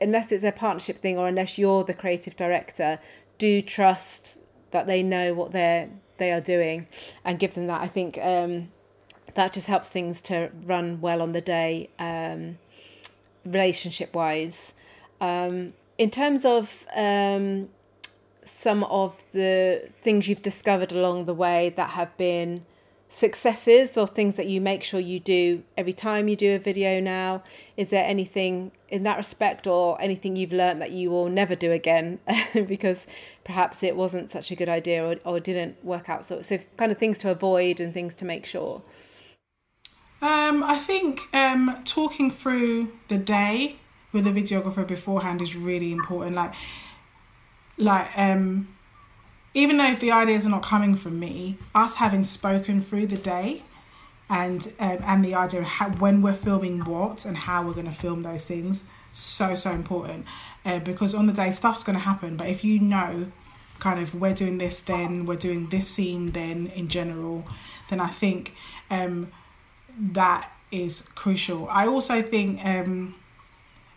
unless 0.00 0.30
it's 0.32 0.44
a 0.44 0.52
partnership 0.52 0.98
thing 0.98 1.18
or 1.18 1.28
unless 1.28 1.58
you're 1.58 1.84
the 1.84 1.94
creative 1.94 2.36
director. 2.36 2.98
do 3.36 3.62
trust 3.62 4.40
that 4.72 4.86
they 4.86 5.02
know 5.02 5.32
what 5.32 5.52
they're 5.52 5.88
they 6.18 6.32
are 6.32 6.40
doing 6.40 6.86
and 7.24 7.38
give 7.38 7.54
them 7.54 7.66
that. 7.66 7.80
I 7.80 7.88
think 7.88 8.18
um, 8.18 8.68
that 9.34 9.52
just 9.52 9.66
helps 9.66 9.88
things 9.88 10.20
to 10.22 10.50
run 10.64 11.00
well 11.00 11.22
on 11.22 11.32
the 11.32 11.40
day, 11.40 11.90
um, 11.98 12.58
relationship 13.44 14.14
wise. 14.14 14.74
Um, 15.20 15.72
in 15.96 16.10
terms 16.10 16.44
of 16.44 16.86
um, 16.96 17.68
some 18.44 18.84
of 18.84 19.22
the 19.32 19.90
things 20.00 20.28
you've 20.28 20.42
discovered 20.42 20.92
along 20.92 21.24
the 21.24 21.34
way 21.34 21.70
that 21.70 21.90
have 21.90 22.16
been 22.16 22.64
successes 23.08 23.96
or 23.96 24.06
things 24.06 24.36
that 24.36 24.46
you 24.46 24.60
make 24.60 24.84
sure 24.84 25.00
you 25.00 25.18
do 25.18 25.62
every 25.76 25.92
time 25.92 26.28
you 26.28 26.36
do 26.36 26.54
a 26.54 26.58
video 26.58 27.00
now? 27.00 27.42
Is 27.76 27.88
there 27.90 28.04
anything 28.04 28.72
in 28.88 29.02
that 29.04 29.16
respect 29.16 29.66
or 29.66 30.00
anything 30.00 30.36
you've 30.36 30.52
learned 30.52 30.80
that 30.82 30.90
you 30.90 31.10
will 31.10 31.28
never 31.28 31.54
do 31.54 31.72
again? 31.72 32.18
Because 32.54 33.06
perhaps 33.44 33.82
it 33.82 33.96
wasn't 33.96 34.30
such 34.30 34.50
a 34.50 34.54
good 34.54 34.68
idea 34.68 35.04
or, 35.04 35.16
or 35.24 35.40
didn't 35.40 35.82
work 35.84 36.08
out. 36.08 36.26
So 36.26 36.42
so 36.42 36.58
kind 36.76 36.92
of 36.92 36.98
things 36.98 37.18
to 37.18 37.30
avoid 37.30 37.80
and 37.80 37.94
things 37.94 38.14
to 38.16 38.24
make 38.24 38.44
sure. 38.44 38.82
Um, 40.20 40.64
I 40.64 40.78
think 40.78 41.20
um, 41.32 41.80
talking 41.84 42.30
through 42.30 42.92
the 43.06 43.18
day 43.18 43.76
with 44.12 44.26
a 44.26 44.30
videographer 44.30 44.86
beforehand 44.86 45.40
is 45.40 45.54
really 45.54 45.92
important. 45.92 46.34
Like 46.36 46.54
like 47.78 48.08
um 48.16 48.68
even 49.54 49.76
though 49.76 49.90
if 49.90 50.00
the 50.00 50.10
ideas 50.10 50.46
are 50.46 50.50
not 50.50 50.62
coming 50.62 50.96
from 50.96 51.18
me, 51.18 51.58
us 51.74 51.96
having 51.96 52.24
spoken 52.24 52.80
through 52.80 53.06
the 53.06 53.16
day 53.16 53.62
and 54.30 54.72
um, 54.78 54.98
and 55.04 55.24
the 55.24 55.34
idea 55.34 55.60
of 55.60 55.66
how, 55.66 55.88
when 55.90 56.20
we're 56.22 56.34
filming 56.34 56.84
what 56.84 57.24
and 57.24 57.36
how 57.36 57.66
we're 57.66 57.72
going 57.72 57.86
to 57.86 57.92
film 57.92 58.22
those 58.22 58.44
things 58.44 58.84
so 59.12 59.54
so 59.54 59.70
important. 59.70 60.26
Uh, 60.64 60.78
because 60.80 61.14
on 61.14 61.26
the 61.26 61.32
day 61.32 61.50
stuff's 61.50 61.82
going 61.82 61.96
to 61.96 62.04
happen 62.04 62.36
but 62.36 62.46
if 62.48 62.62
you 62.62 62.78
know 62.78 63.30
kind 63.78 64.00
of 64.00 64.14
we're 64.14 64.34
doing 64.34 64.58
this 64.58 64.80
then 64.80 65.24
we're 65.24 65.36
doing 65.36 65.68
this 65.68 65.88
scene 65.88 66.32
then 66.32 66.66
in 66.74 66.88
general 66.88 67.46
then 67.88 68.00
i 68.00 68.08
think 68.08 68.54
um, 68.90 69.28
that 69.98 70.50
is 70.70 71.02
crucial. 71.14 71.68
I 71.68 71.86
also 71.86 72.22
think 72.22 72.64
um, 72.64 73.14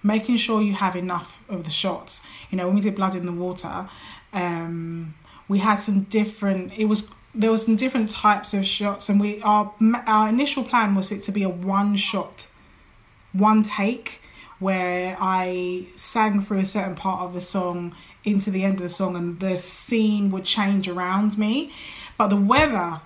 making 0.03 0.37
sure 0.37 0.61
you 0.61 0.73
have 0.73 0.95
enough 0.95 1.43
of 1.49 1.63
the 1.63 1.71
shots. 1.71 2.21
You 2.49 2.57
know 2.57 2.67
when 2.67 2.75
we 2.75 2.81
did 2.81 2.95
blood 2.95 3.15
in 3.15 3.25
the 3.25 3.31
water 3.31 3.89
um, 4.33 5.13
we 5.51 5.59
had 5.59 5.75
some 5.75 6.03
different 6.03 6.79
it 6.79 6.85
was 6.85 7.09
there 7.35 7.51
was 7.51 7.65
some 7.65 7.75
different 7.75 8.09
types 8.09 8.53
of 8.53 8.65
shots 8.65 9.09
and 9.09 9.19
we 9.19 9.41
our 9.41 9.73
our 10.07 10.29
initial 10.29 10.63
plan 10.63 10.95
was 10.95 11.11
it 11.11 11.21
to 11.23 11.31
be 11.31 11.43
a 11.43 11.49
one 11.49 11.97
shot 11.97 12.47
one 13.33 13.61
take 13.61 14.21
where 14.59 15.17
I 15.19 15.87
sang 15.95 16.39
through 16.39 16.59
a 16.59 16.65
certain 16.65 16.95
part 16.95 17.21
of 17.21 17.33
the 17.33 17.41
song 17.41 17.95
into 18.23 18.49
the 18.49 18.63
end 18.63 18.75
of 18.75 18.83
the 18.83 18.89
song 18.89 19.15
and 19.15 19.39
the 19.39 19.57
scene 19.57 20.29
would 20.31 20.45
change 20.45 20.87
around 20.87 21.35
me. 21.37 21.73
But 22.15 22.27
the 22.27 22.37
weather 22.37 23.01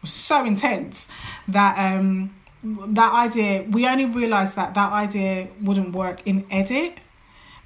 was 0.00 0.12
so 0.12 0.44
intense 0.44 1.08
that 1.48 1.74
um 1.78 2.34
that 2.62 3.12
idea 3.12 3.66
we 3.68 3.86
only 3.86 4.06
realized 4.06 4.54
that 4.56 4.72
that 4.74 4.92
idea 4.92 5.48
wouldn't 5.60 5.92
work 5.92 6.22
in 6.24 6.46
edit 6.50 6.94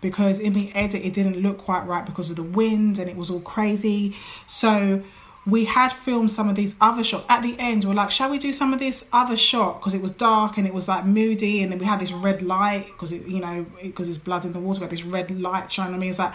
because 0.06 0.38
in 0.38 0.52
the 0.52 0.72
edit 0.72 1.04
it 1.04 1.12
didn't 1.12 1.36
look 1.36 1.58
quite 1.58 1.84
right 1.84 2.06
because 2.06 2.30
of 2.30 2.36
the 2.36 2.42
wind 2.42 2.96
and 3.00 3.10
it 3.10 3.16
was 3.16 3.28
all 3.28 3.40
crazy. 3.40 4.16
So 4.46 5.02
we 5.44 5.64
had 5.64 5.90
filmed 5.90 6.30
some 6.30 6.48
of 6.48 6.54
these 6.54 6.76
other 6.80 7.02
shots. 7.02 7.26
At 7.28 7.42
the 7.42 7.56
end 7.58 7.84
we're 7.84 7.94
like 7.94 8.12
shall 8.12 8.30
we 8.30 8.38
do 8.38 8.52
some 8.52 8.72
of 8.72 8.78
this 8.78 9.04
other 9.12 9.36
shot? 9.36 9.80
Because 9.80 9.94
it 9.94 10.00
was 10.00 10.12
dark 10.12 10.58
and 10.58 10.66
it 10.66 10.72
was 10.72 10.86
like 10.86 11.04
moody 11.04 11.60
and 11.62 11.72
then 11.72 11.80
we 11.80 11.86
had 11.86 11.98
this 11.98 12.12
red 12.12 12.40
light 12.40 12.86
because 12.86 13.10
it 13.10 13.26
you 13.26 13.40
know 13.40 13.66
because 13.82 14.06
it's 14.06 14.16
blood 14.16 14.44
in 14.44 14.52
the 14.52 14.60
water 14.60 14.78
we 14.78 14.84
had 14.84 14.92
this 14.92 15.02
red 15.02 15.28
light 15.40 15.72
shining 15.72 15.94
on 15.94 16.00
me. 16.00 16.08
It's 16.08 16.20
like 16.20 16.34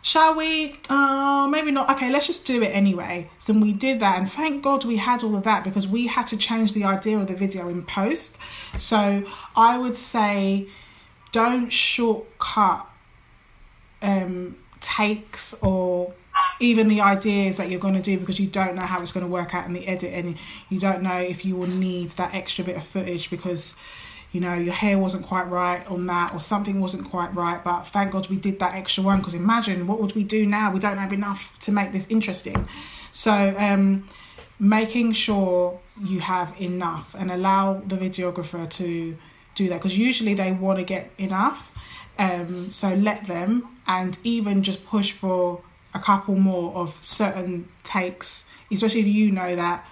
shall 0.00 0.34
we? 0.34 0.80
Uh 0.88 1.48
maybe 1.50 1.70
not. 1.70 1.90
Okay 1.90 2.10
let's 2.10 2.26
just 2.26 2.46
do 2.46 2.62
it 2.62 2.68
anyway. 2.68 3.28
So 3.40 3.52
then 3.52 3.60
we 3.60 3.74
did 3.74 4.00
that 4.00 4.18
and 4.18 4.32
thank 4.32 4.64
god 4.64 4.86
we 4.86 4.96
had 4.96 5.22
all 5.22 5.36
of 5.36 5.42
that 5.42 5.64
because 5.64 5.86
we 5.86 6.06
had 6.06 6.26
to 6.28 6.38
change 6.38 6.72
the 6.72 6.84
idea 6.84 7.18
of 7.18 7.26
the 7.26 7.34
video 7.34 7.68
in 7.68 7.82
post. 7.82 8.38
So 8.78 9.22
i 9.54 9.76
would 9.76 9.96
say 9.96 10.68
don't 11.32 11.70
shortcut 11.70 12.86
um, 14.02 14.56
takes 14.80 15.54
or 15.62 16.14
even 16.58 16.88
the 16.88 17.00
ideas 17.00 17.56
that 17.56 17.70
you're 17.70 17.80
going 17.80 17.94
to 17.94 18.02
do 18.02 18.18
because 18.18 18.38
you 18.38 18.46
don't 18.46 18.74
know 18.74 18.82
how 18.82 19.00
it's 19.00 19.12
going 19.12 19.24
to 19.24 19.30
work 19.30 19.54
out 19.54 19.66
in 19.66 19.72
the 19.72 19.86
edit 19.86 20.12
and 20.12 20.36
you 20.68 20.78
don't 20.78 21.02
know 21.02 21.18
if 21.18 21.44
you 21.44 21.56
will 21.56 21.68
need 21.68 22.10
that 22.12 22.34
extra 22.34 22.64
bit 22.64 22.76
of 22.76 22.84
footage 22.84 23.30
because 23.30 23.76
you 24.32 24.40
know 24.40 24.54
your 24.54 24.72
hair 24.72 24.96
wasn't 24.96 25.24
quite 25.24 25.48
right 25.48 25.86
on 25.90 26.06
that 26.06 26.32
or 26.32 26.40
something 26.40 26.80
wasn't 26.80 27.04
quite 27.10 27.34
right 27.34 27.64
but 27.64 27.82
thank 27.84 28.12
god 28.12 28.28
we 28.28 28.36
did 28.36 28.58
that 28.58 28.74
extra 28.74 29.02
one 29.02 29.18
because 29.18 29.34
imagine 29.34 29.86
what 29.86 30.00
would 30.00 30.14
we 30.14 30.24
do 30.24 30.46
now? 30.46 30.72
We 30.72 30.80
don't 30.80 30.98
have 30.98 31.12
enough 31.12 31.58
to 31.60 31.72
make 31.72 31.92
this 31.92 32.06
interesting. 32.08 32.68
So 33.12 33.54
um, 33.58 34.08
making 34.58 35.12
sure 35.12 35.80
you 36.02 36.20
have 36.20 36.54
enough 36.60 37.14
and 37.18 37.30
allow 37.30 37.80
the 37.80 37.96
videographer 37.96 38.68
to 38.70 39.16
do 39.60 39.68
that 39.68 39.76
because 39.76 39.96
usually 39.96 40.34
they 40.34 40.52
want 40.52 40.78
to 40.78 40.84
get 40.84 41.10
enough. 41.18 41.72
Um, 42.18 42.70
so 42.70 42.94
let 42.94 43.26
them 43.26 43.66
and 43.86 44.18
even 44.24 44.62
just 44.62 44.84
push 44.86 45.12
for 45.12 45.62
a 45.94 45.98
couple 45.98 46.34
more 46.36 46.74
of 46.74 47.02
certain 47.02 47.68
takes, 47.82 48.46
especially 48.70 49.00
if 49.00 49.06
you 49.06 49.30
know 49.30 49.56
that 49.56 49.86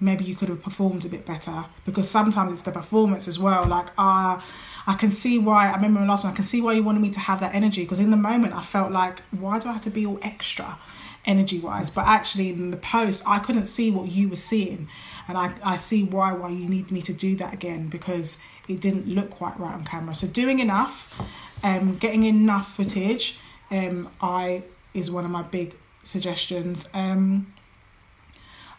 maybe 0.00 0.24
you 0.24 0.34
could 0.34 0.48
have 0.48 0.62
performed 0.62 1.04
a 1.04 1.08
bit 1.08 1.24
better 1.24 1.64
because 1.84 2.10
sometimes 2.10 2.50
it's 2.52 2.62
the 2.62 2.72
performance 2.72 3.28
as 3.28 3.38
well. 3.38 3.64
Like, 3.66 3.88
ah, 3.96 4.38
uh, 4.38 4.42
I 4.86 4.94
can 4.94 5.10
see 5.10 5.38
why. 5.38 5.68
I 5.70 5.76
remember 5.76 6.00
last 6.00 6.22
time. 6.22 6.32
I 6.32 6.34
can 6.34 6.44
see 6.44 6.60
why 6.60 6.72
you 6.72 6.82
wanted 6.82 7.00
me 7.00 7.10
to 7.10 7.20
have 7.20 7.40
that 7.40 7.54
energy 7.54 7.82
because 7.82 8.00
in 8.00 8.10
the 8.10 8.16
moment 8.16 8.54
I 8.54 8.62
felt 8.62 8.90
like, 8.90 9.20
why 9.30 9.58
do 9.58 9.68
I 9.68 9.72
have 9.72 9.80
to 9.82 9.90
be 9.90 10.04
all 10.04 10.18
extra, 10.22 10.78
energy 11.24 11.60
wise? 11.60 11.88
But 11.90 12.06
actually, 12.06 12.48
in 12.50 12.72
the 12.72 12.76
post, 12.76 13.22
I 13.26 13.38
couldn't 13.38 13.66
see 13.66 13.90
what 13.90 14.10
you 14.10 14.28
were 14.28 14.36
seeing, 14.36 14.88
and 15.28 15.38
I 15.38 15.54
I 15.62 15.76
see 15.76 16.04
why 16.04 16.32
why 16.32 16.50
you 16.50 16.68
need 16.68 16.90
me 16.90 17.02
to 17.02 17.12
do 17.12 17.36
that 17.36 17.52
again 17.52 17.88
because 17.88 18.38
it 18.68 18.80
didn't 18.80 19.08
look 19.08 19.30
quite 19.30 19.58
right 19.58 19.74
on 19.74 19.84
camera. 19.84 20.14
So 20.14 20.26
doing 20.26 20.58
enough, 20.58 21.20
um, 21.64 21.96
getting 21.98 22.24
enough 22.24 22.74
footage, 22.74 23.38
um, 23.70 24.08
I 24.20 24.62
is 24.94 25.10
one 25.10 25.24
of 25.24 25.30
my 25.30 25.42
big 25.42 25.74
suggestions. 26.04 26.88
Um, 26.94 27.52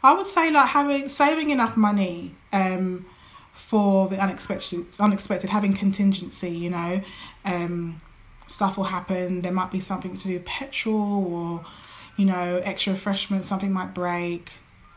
I 0.03 0.13
would 0.13 0.25
say 0.25 0.51
like 0.51 0.67
having 0.67 1.07
saving 1.07 1.49
enough 1.49 1.77
money 1.77 2.35
um, 2.51 3.05
for 3.53 4.09
the 4.09 4.17
unexpected, 4.17 4.85
unexpected 4.99 5.49
having 5.49 5.73
contingency. 5.73 6.51
You 6.51 6.69
know, 6.71 7.01
um, 7.45 8.01
stuff 8.47 8.77
will 8.77 8.85
happen. 8.85 9.41
There 9.41 9.51
might 9.51 9.71
be 9.71 9.79
something 9.79 10.17
to 10.17 10.27
do 10.27 10.33
with 10.35 10.45
petrol 10.45 11.33
or 11.33 11.65
you 12.17 12.25
know 12.25 12.61
extra 12.63 12.93
refreshments. 12.93 13.47
Something 13.47 13.71
might 13.71 13.93
break. 13.93 14.51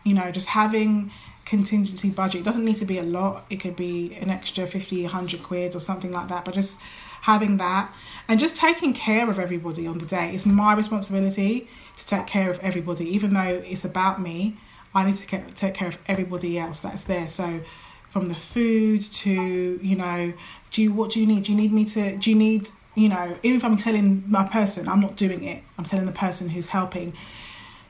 You 0.04 0.14
know, 0.14 0.30
just 0.30 0.48
having 0.48 1.10
contingency 1.46 2.10
budget. 2.10 2.42
It 2.42 2.44
doesn't 2.44 2.64
need 2.64 2.76
to 2.76 2.84
be 2.84 2.98
a 2.98 3.02
lot. 3.02 3.46
It 3.48 3.56
could 3.60 3.76
be 3.76 4.14
an 4.20 4.28
extra 4.28 4.66
50, 4.66 5.02
100 5.02 5.42
quid 5.42 5.74
or 5.74 5.80
something 5.80 6.12
like 6.12 6.28
that. 6.28 6.44
But 6.44 6.54
just 6.54 6.80
having 7.22 7.56
that 7.56 7.96
and 8.28 8.38
just 8.38 8.56
taking 8.56 8.92
care 8.92 9.28
of 9.30 9.38
everybody 9.38 9.86
on 9.86 9.98
the 9.98 10.06
day. 10.06 10.32
It's 10.32 10.46
my 10.46 10.74
responsibility 10.74 11.68
to 11.96 12.06
take 12.06 12.26
care 12.26 12.50
of 12.50 12.58
everybody. 12.60 13.08
Even 13.08 13.32
though 13.32 13.62
it's 13.64 13.84
about 13.84 14.20
me, 14.20 14.56
I 14.94 15.04
need 15.04 15.16
to 15.16 15.40
take 15.54 15.74
care 15.74 15.88
of 15.88 15.98
everybody 16.06 16.58
else 16.58 16.80
that's 16.80 17.04
there. 17.04 17.28
So 17.28 17.62
from 18.08 18.26
the 18.26 18.34
food 18.34 19.02
to, 19.02 19.80
you 19.82 19.96
know, 19.96 20.32
do 20.70 20.82
you, 20.82 20.92
what 20.92 21.10
do 21.10 21.20
you 21.20 21.26
need? 21.26 21.44
Do 21.44 21.52
you 21.52 21.58
need 21.58 21.72
me 21.72 21.84
to, 21.86 22.16
do 22.16 22.30
you 22.30 22.36
need, 22.36 22.68
you 22.94 23.08
know, 23.08 23.36
even 23.42 23.56
if 23.56 23.64
I'm 23.64 23.76
telling 23.76 24.24
my 24.26 24.44
person, 24.48 24.88
I'm 24.88 25.00
not 25.00 25.16
doing 25.16 25.44
it. 25.44 25.62
I'm 25.78 25.84
telling 25.84 26.06
the 26.06 26.12
person 26.12 26.48
who's 26.48 26.68
helping 26.68 27.12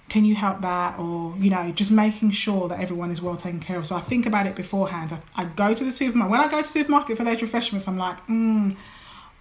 can 0.09 0.25
you 0.25 0.35
help 0.35 0.61
that? 0.63 0.99
Or 0.99 1.35
you 1.39 1.51
know 1.51 1.71
just 1.73 1.91
making 1.91 2.31
sure 2.31 2.69
that 2.69 2.81
everyone 2.81 3.11
is 3.11 3.21
well 3.21 3.37
taken 3.37 3.61
care 3.61 3.79
of. 3.79 3.87
So 3.87 3.97
i 3.97 4.01
think 4.01 4.27
about 4.27 4.47
it 4.47 4.55
beforehand. 4.55 5.13
I, 5.13 5.43
I 5.43 5.45
go 5.47 5.75
to 5.75 5.85
the 5.85 5.93
supermarket. 5.93 6.31
When 6.31 6.41
i 6.41 6.49
go 6.49 6.59
to 6.59 6.63
the 6.63 6.69
supermarket 6.69 7.17
for 7.17 7.25
those 7.25 7.43
refreshments 7.43 7.89
i'm 7.89 7.99
like 7.99 8.25
mm, 8.27 8.77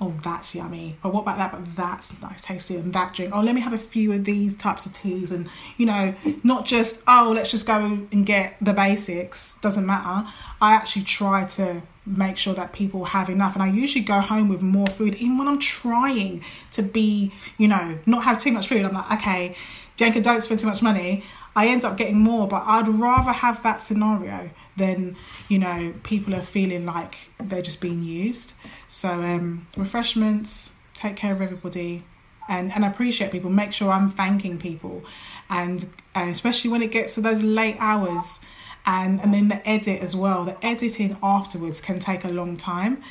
oh 0.01 0.13
that's 0.23 0.56
yummy. 0.56 0.97
Or 1.04 1.12
what 1.12 1.21
about 1.21 1.38
that? 1.38 1.51
But 1.51 1.75
that's 1.75 2.21
nice 2.21 2.41
tasty 2.41 2.75
and 2.75 2.93
that 2.93 3.13
drink. 3.13 3.36
Oh 3.36 3.41
let 3.41 3.56
me 3.56 3.62
have 3.62 3.73
a 3.73 3.78
few 3.78 4.12
of 4.13 4.25
these 4.25 4.58
types 4.58 4.86
of 4.86 4.93
teas. 4.93 5.32
And 5.32 5.49
you 5.78 5.86
know 5.86 6.15
not 6.43 6.65
just 6.65 7.01
oh 7.08 7.32
let's 7.36 7.51
just 7.51 7.67
go 7.67 8.08
and 8.12 8.25
get 8.25 8.58
the 8.60 8.73
basics. 8.73 9.58
Doesn't 9.60 9.86
matter. 9.86 10.28
I 10.62 10.73
actually 10.73 11.04
try 11.04 11.45
to 11.45 11.84
make 12.08 12.38
sure 12.38 12.54
that 12.54 12.71
people 12.71 13.06
have 13.06 13.30
enough. 13.30 13.54
And 13.54 13.63
i 13.63 13.67
usually 13.67 14.04
go 14.04 14.19
home 14.19 14.49
with 14.49 14.62
more 14.62 14.88
food 14.88 15.15
even 15.15 15.38
when 15.38 15.47
i'm 15.47 15.60
trying 15.60 16.43
to 16.71 16.84
be 16.84 17.32
you 17.58 17.67
know 17.67 17.97
not 18.06 18.23
have 18.23 18.39
too 18.39 18.51
much 18.51 18.67
food. 18.67 18.84
I'm 18.84 18.93
like 18.93 19.12
okay 19.13 19.56
Bianca, 19.97 20.21
don't 20.21 20.41
spend 20.41 20.60
too 20.60 20.67
much 20.67 20.81
money. 20.81 21.23
I 21.55 21.67
end 21.67 21.86
up 21.86 21.95
getting 21.95 22.19
more, 22.19 22.47
but 22.47 22.63
I'd 22.65 22.88
rather 22.88 23.31
have 23.31 23.63
that 23.63 23.81
scenario 23.81 24.49
than 24.75 25.15
you 25.47 25.58
know 25.58 25.93
people 26.03 26.36
are 26.36 26.41
feeling 26.41 26.86
like 26.86 27.29
they're 27.39 27.62
just 27.62 27.79
being 27.79 28.03
used. 28.03 28.53
So 28.89 29.10
um, 29.10 29.67
refreshments, 29.77 30.73
take 30.95 31.15
care 31.15 31.31
of 31.34 31.41
everybody, 31.41 32.03
and 32.49 32.73
and 32.73 32.84
appreciate 32.84 33.31
people. 33.31 33.49
Make 33.49 33.71
sure 33.71 33.89
I'm 33.91 34.10
thanking 34.10 34.58
people, 34.58 35.03
and, 35.49 35.88
and 36.13 36.29
especially 36.29 36.71
when 36.71 36.81
it 36.81 36.91
gets 36.91 37.15
to 37.15 37.21
those 37.21 37.41
late 37.41 37.77
hours. 37.79 38.39
And, 38.88 39.19
and 39.21 39.34
then 39.34 39.47
the 39.47 39.67
edit 39.67 40.03
as 40.03 40.15
well. 40.15 40.45
The 40.45 40.63
editing 40.63 41.17
afterwards 41.23 41.81
can 41.81 41.99
take 41.99 42.23
a 42.23 42.27
long 42.27 42.55
time. 42.55 43.01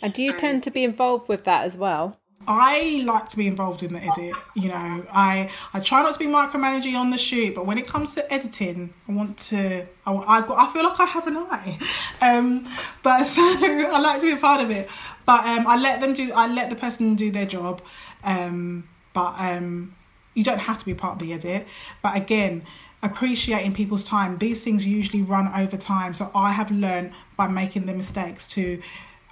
And 0.00 0.14
do 0.14 0.22
you 0.22 0.32
tend 0.32 0.62
to 0.62 0.70
be 0.70 0.82
involved 0.82 1.28
with 1.28 1.44
that 1.44 1.66
as 1.66 1.76
well? 1.76 2.19
I 2.46 3.02
like 3.06 3.28
to 3.28 3.36
be 3.36 3.46
involved 3.46 3.82
in 3.82 3.92
the 3.92 4.02
edit. 4.02 4.34
You 4.54 4.68
know, 4.68 5.06
I 5.12 5.50
I 5.74 5.80
try 5.80 6.02
not 6.02 6.14
to 6.14 6.18
be 6.18 6.26
micromanaging 6.26 6.94
on 6.98 7.10
the 7.10 7.18
shoot, 7.18 7.54
but 7.54 7.66
when 7.66 7.76
it 7.76 7.86
comes 7.86 8.14
to 8.14 8.32
editing, 8.32 8.94
I 9.08 9.12
want 9.12 9.38
to. 9.50 9.86
I 10.06 10.12
I, 10.12 10.40
got, 10.40 10.58
I 10.58 10.72
feel 10.72 10.84
like 10.84 10.98
I 10.98 11.04
have 11.04 11.26
an 11.26 11.36
eye, 11.36 11.78
um, 12.22 12.66
but 13.02 13.24
so 13.24 13.42
I 13.42 14.00
like 14.00 14.20
to 14.20 14.26
be 14.26 14.32
a 14.32 14.36
part 14.36 14.62
of 14.62 14.70
it. 14.70 14.88
But 15.26 15.44
um, 15.44 15.66
I 15.66 15.76
let 15.76 16.00
them 16.00 16.14
do. 16.14 16.32
I 16.32 16.52
let 16.52 16.70
the 16.70 16.76
person 16.76 17.14
do 17.14 17.30
their 17.30 17.46
job. 17.46 17.82
Um, 18.24 18.88
but 19.12 19.34
um, 19.38 19.94
you 20.34 20.42
don't 20.42 20.58
have 20.58 20.78
to 20.78 20.84
be 20.84 20.94
part 20.94 21.14
of 21.14 21.18
the 21.18 21.32
edit. 21.34 21.66
But 22.02 22.16
again, 22.16 22.64
appreciating 23.02 23.74
people's 23.74 24.04
time. 24.04 24.38
These 24.38 24.64
things 24.64 24.86
usually 24.86 25.22
run 25.22 25.52
over 25.54 25.76
time, 25.76 26.14
so 26.14 26.30
I 26.34 26.52
have 26.52 26.70
learned 26.70 27.12
by 27.36 27.48
making 27.48 27.86
the 27.86 27.94
mistakes 27.94 28.46
to 28.48 28.80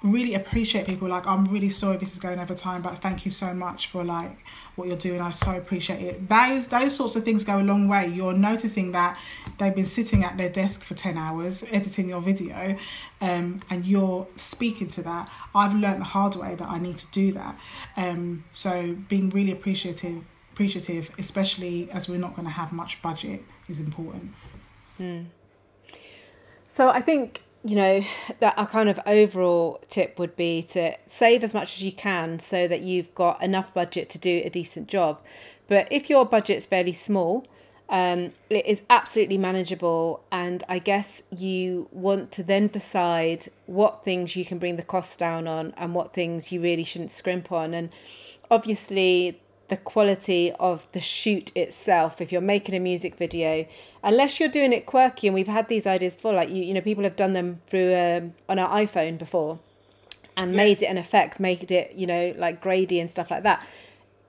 really 0.03 0.35
appreciate 0.35 0.87
people 0.87 1.09
like 1.09 1.27
i'm 1.27 1.47
really 1.47 1.71
sorry 1.71 1.97
this 1.97 2.13
is 2.13 2.19
going 2.19 2.39
over 2.39 2.55
time 2.55 2.81
but 2.81 2.99
thank 2.99 3.25
you 3.25 3.31
so 3.31 3.53
much 3.53 3.89
for 3.89 4.05
like 4.05 4.39
what 4.79 4.89
you're 4.89 4.97
doing. 4.97 5.21
I 5.21 5.33
so 5.33 5.57
appreciate 5.57 6.01
it. 6.01 6.29
Those 6.29 6.69
those 6.69 6.95
sorts 6.95 7.17
of 7.17 7.25
things 7.25 7.45
go 7.45 7.59
a 7.59 7.61
long 7.61 7.89
way. 7.89 8.07
You're 8.07 8.33
noticing 8.33 8.93
that 8.93 9.21
they've 9.59 9.75
been 9.75 9.85
sitting 9.85 10.25
at 10.25 10.39
their 10.39 10.49
desk 10.49 10.83
for 10.83 10.95
10 10.95 11.19
hours 11.19 11.65
editing 11.71 12.09
your 12.09 12.21
video 12.21 12.77
um, 13.21 13.61
and 13.69 13.85
you're 13.85 14.27
speaking 14.37 14.89
to 14.89 15.03
that. 15.03 15.29
I've 15.55 15.75
learned 15.75 16.01
the 16.01 16.07
hard 16.07 16.37
way 16.37 16.55
that 16.55 16.69
i 16.69 16.79
need 16.79 16.97
to 16.99 17.07
do 17.09 17.33
that. 17.33 17.59
Um, 17.97 18.45
so 18.53 18.97
being 19.09 19.29
really 19.31 19.53
appreciative 19.53 20.23
appreciative 20.53 21.13
especially 21.19 21.89
as 21.93 22.09
we're 22.09 22.19
not 22.19 22.35
going 22.35 22.47
to 22.47 22.53
have 22.53 22.73
much 22.73 23.03
budget 23.03 23.43
is 23.69 23.79
important. 23.81 24.33
Mm. 24.99 25.27
so 26.67 26.89
i 26.89 27.01
think 27.01 27.43
you 27.65 27.75
know 27.75 28.05
that 28.41 28.57
our 28.57 28.67
kind 28.67 28.89
of 28.89 29.01
overall 29.07 29.81
tip 29.89 30.19
would 30.19 30.37
be 30.37 30.63
to 30.63 30.97
save 31.07 31.43
as 31.43 31.53
much 31.53 31.77
as 31.77 31.83
you 31.83 31.93
can 31.93 32.39
so 32.39 32.69
that 32.69 32.81
you've 32.81 33.15
got 33.15 33.43
enough 33.43 33.75
budget 33.75 34.09
to 34.11 34.19
do 34.19 34.43
a 34.45 34.51
decent 34.51 34.89
job. 34.89 35.21
But 35.67 35.87
if 35.91 36.09
your 36.09 36.25
budget's 36.25 36.67
fairly 36.67 36.93
small 36.93 37.47
um, 37.91 38.33
it 38.51 38.67
is 38.67 38.83
absolutely 38.91 39.39
manageable 39.39 40.23
and 40.31 40.63
i 40.69 40.79
guess 40.79 41.23
you 41.35 41.89
want 41.91 42.31
to 42.33 42.43
then 42.43 42.67
decide 42.67 43.47
what 43.65 44.05
things 44.05 44.37
you 44.37 44.45
can 44.45 44.59
bring 44.59 44.77
the 44.77 44.83
costs 44.83 45.17
down 45.17 45.49
on 45.49 45.73
and 45.77 45.95
what 45.95 46.13
things 46.13 46.53
you 46.53 46.61
really 46.61 46.85
shouldn't 46.85 47.11
scrimp 47.11 47.51
on. 47.51 47.75
And 47.75 47.91
obviously 48.51 49.41
the 49.69 49.77
quality 49.77 50.53
of 50.59 50.87
the 50.93 51.01
shoot 51.01 51.55
itself 51.57 52.21
if 52.21 52.33
you're 52.33 52.41
making 52.41 52.75
a 52.75 52.81
music 52.81 53.17
video. 53.17 53.67
Unless 54.03 54.41
you're 54.41 54.49
doing 54.49 54.73
it 54.73 54.87
quirky 54.87 55.27
and 55.27 55.35
we've 55.35 55.49
had 55.49 55.69
these 55.69 55.87
ideas 55.87 56.15
before 56.15 56.33
like 56.33 56.49
you 56.49 56.63
you 56.63 56.75
know 56.75 56.81
people 56.81 57.05
have 57.05 57.17
done 57.17 57.35
them 57.35 57.61
through 57.67 57.95
um, 57.95 58.35
on 58.49 58.59
our 58.59 58.71
iphone 58.81 59.19
before 59.19 59.59
and 60.37 60.53
yeah. 60.53 60.57
made 60.57 60.83
it 60.83 60.87
an 60.87 60.99
effect 60.99 61.41
made 61.41 61.71
it 61.71 61.93
you 61.95 62.07
know 62.07 62.35
like 62.37 62.61
grady 62.61 62.99
and 63.01 63.11
stuff 63.11 63.31
like 63.31 63.43
that. 63.43 63.65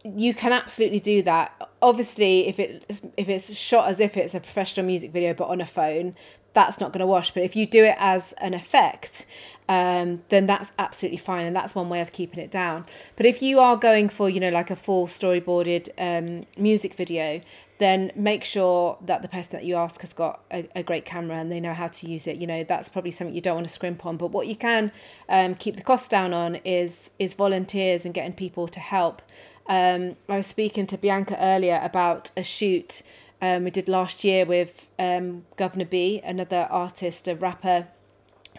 You 0.03 0.33
can 0.33 0.53
absolutely 0.53 0.99
do 0.99 1.21
that. 1.23 1.69
Obviously 1.81 2.47
if 2.47 2.59
it 2.59 2.85
if 3.15 3.29
it's 3.29 3.53
shot 3.55 3.89
as 3.89 3.99
if 3.99 4.17
it's 4.17 4.35
a 4.35 4.39
professional 4.39 4.85
music 4.85 5.11
video 5.11 5.33
but 5.33 5.47
on 5.47 5.61
a 5.61 5.65
phone 5.65 6.15
that's 6.53 6.79
not 6.79 6.91
going 6.91 6.99
to 6.99 7.07
wash 7.07 7.31
but 7.31 7.43
if 7.43 7.55
you 7.55 7.65
do 7.65 7.83
it 7.83 7.95
as 7.99 8.33
an 8.33 8.53
effect 8.53 9.25
um, 9.69 10.23
then 10.29 10.47
that's 10.47 10.71
absolutely 10.79 11.19
fine 11.19 11.45
and 11.45 11.55
that's 11.55 11.75
one 11.75 11.89
way 11.89 12.01
of 12.01 12.11
keeping 12.11 12.39
it 12.39 12.49
down. 12.49 12.85
But 13.15 13.27
if 13.27 13.39
you 13.43 13.59
are 13.59 13.77
going 13.77 14.09
for 14.09 14.27
you 14.27 14.39
know 14.39 14.49
like 14.49 14.71
a 14.71 14.75
full 14.75 15.05
storyboarded 15.05 15.89
um, 15.97 16.47
music 16.57 16.95
video 16.95 17.41
then 17.77 18.11
make 18.13 18.43
sure 18.43 18.97
that 18.99 19.21
the 19.21 19.27
person 19.29 19.51
that 19.53 19.63
you 19.63 19.75
ask 19.75 20.01
has 20.01 20.11
got 20.11 20.41
a, 20.51 20.67
a 20.75 20.83
great 20.83 21.05
camera 21.05 21.37
and 21.37 21.49
they 21.49 21.61
know 21.61 21.73
how 21.73 21.87
to 21.87 22.09
use 22.09 22.25
it. 22.27 22.37
You 22.37 22.47
know 22.47 22.63
that's 22.63 22.89
probably 22.89 23.11
something 23.11 23.35
you 23.35 23.41
don't 23.41 23.55
want 23.55 23.67
to 23.67 23.73
scrimp 23.73 24.07
on 24.07 24.17
but 24.17 24.31
what 24.31 24.47
you 24.47 24.55
can 24.55 24.91
um, 25.29 25.53
keep 25.53 25.75
the 25.75 25.83
cost 25.83 26.09
down 26.09 26.33
on 26.33 26.55
is 26.65 27.11
is 27.19 27.35
volunteers 27.35 28.05
and 28.05 28.13
getting 28.13 28.33
people 28.33 28.67
to 28.67 28.79
help. 28.79 29.21
Um, 29.67 30.15
i 30.27 30.37
was 30.37 30.47
speaking 30.47 30.87
to 30.87 30.97
bianca 30.97 31.37
earlier 31.39 31.79
about 31.83 32.31
a 32.35 32.41
shoot 32.41 33.03
um, 33.41 33.63
we 33.63 33.71
did 33.71 33.87
last 33.87 34.23
year 34.23 34.45
with 34.45 34.87
um, 34.97 35.45
Governor 35.55 35.85
B, 35.85 36.21
another 36.23 36.67
artist, 36.69 37.27
a 37.27 37.35
rapper 37.35 37.87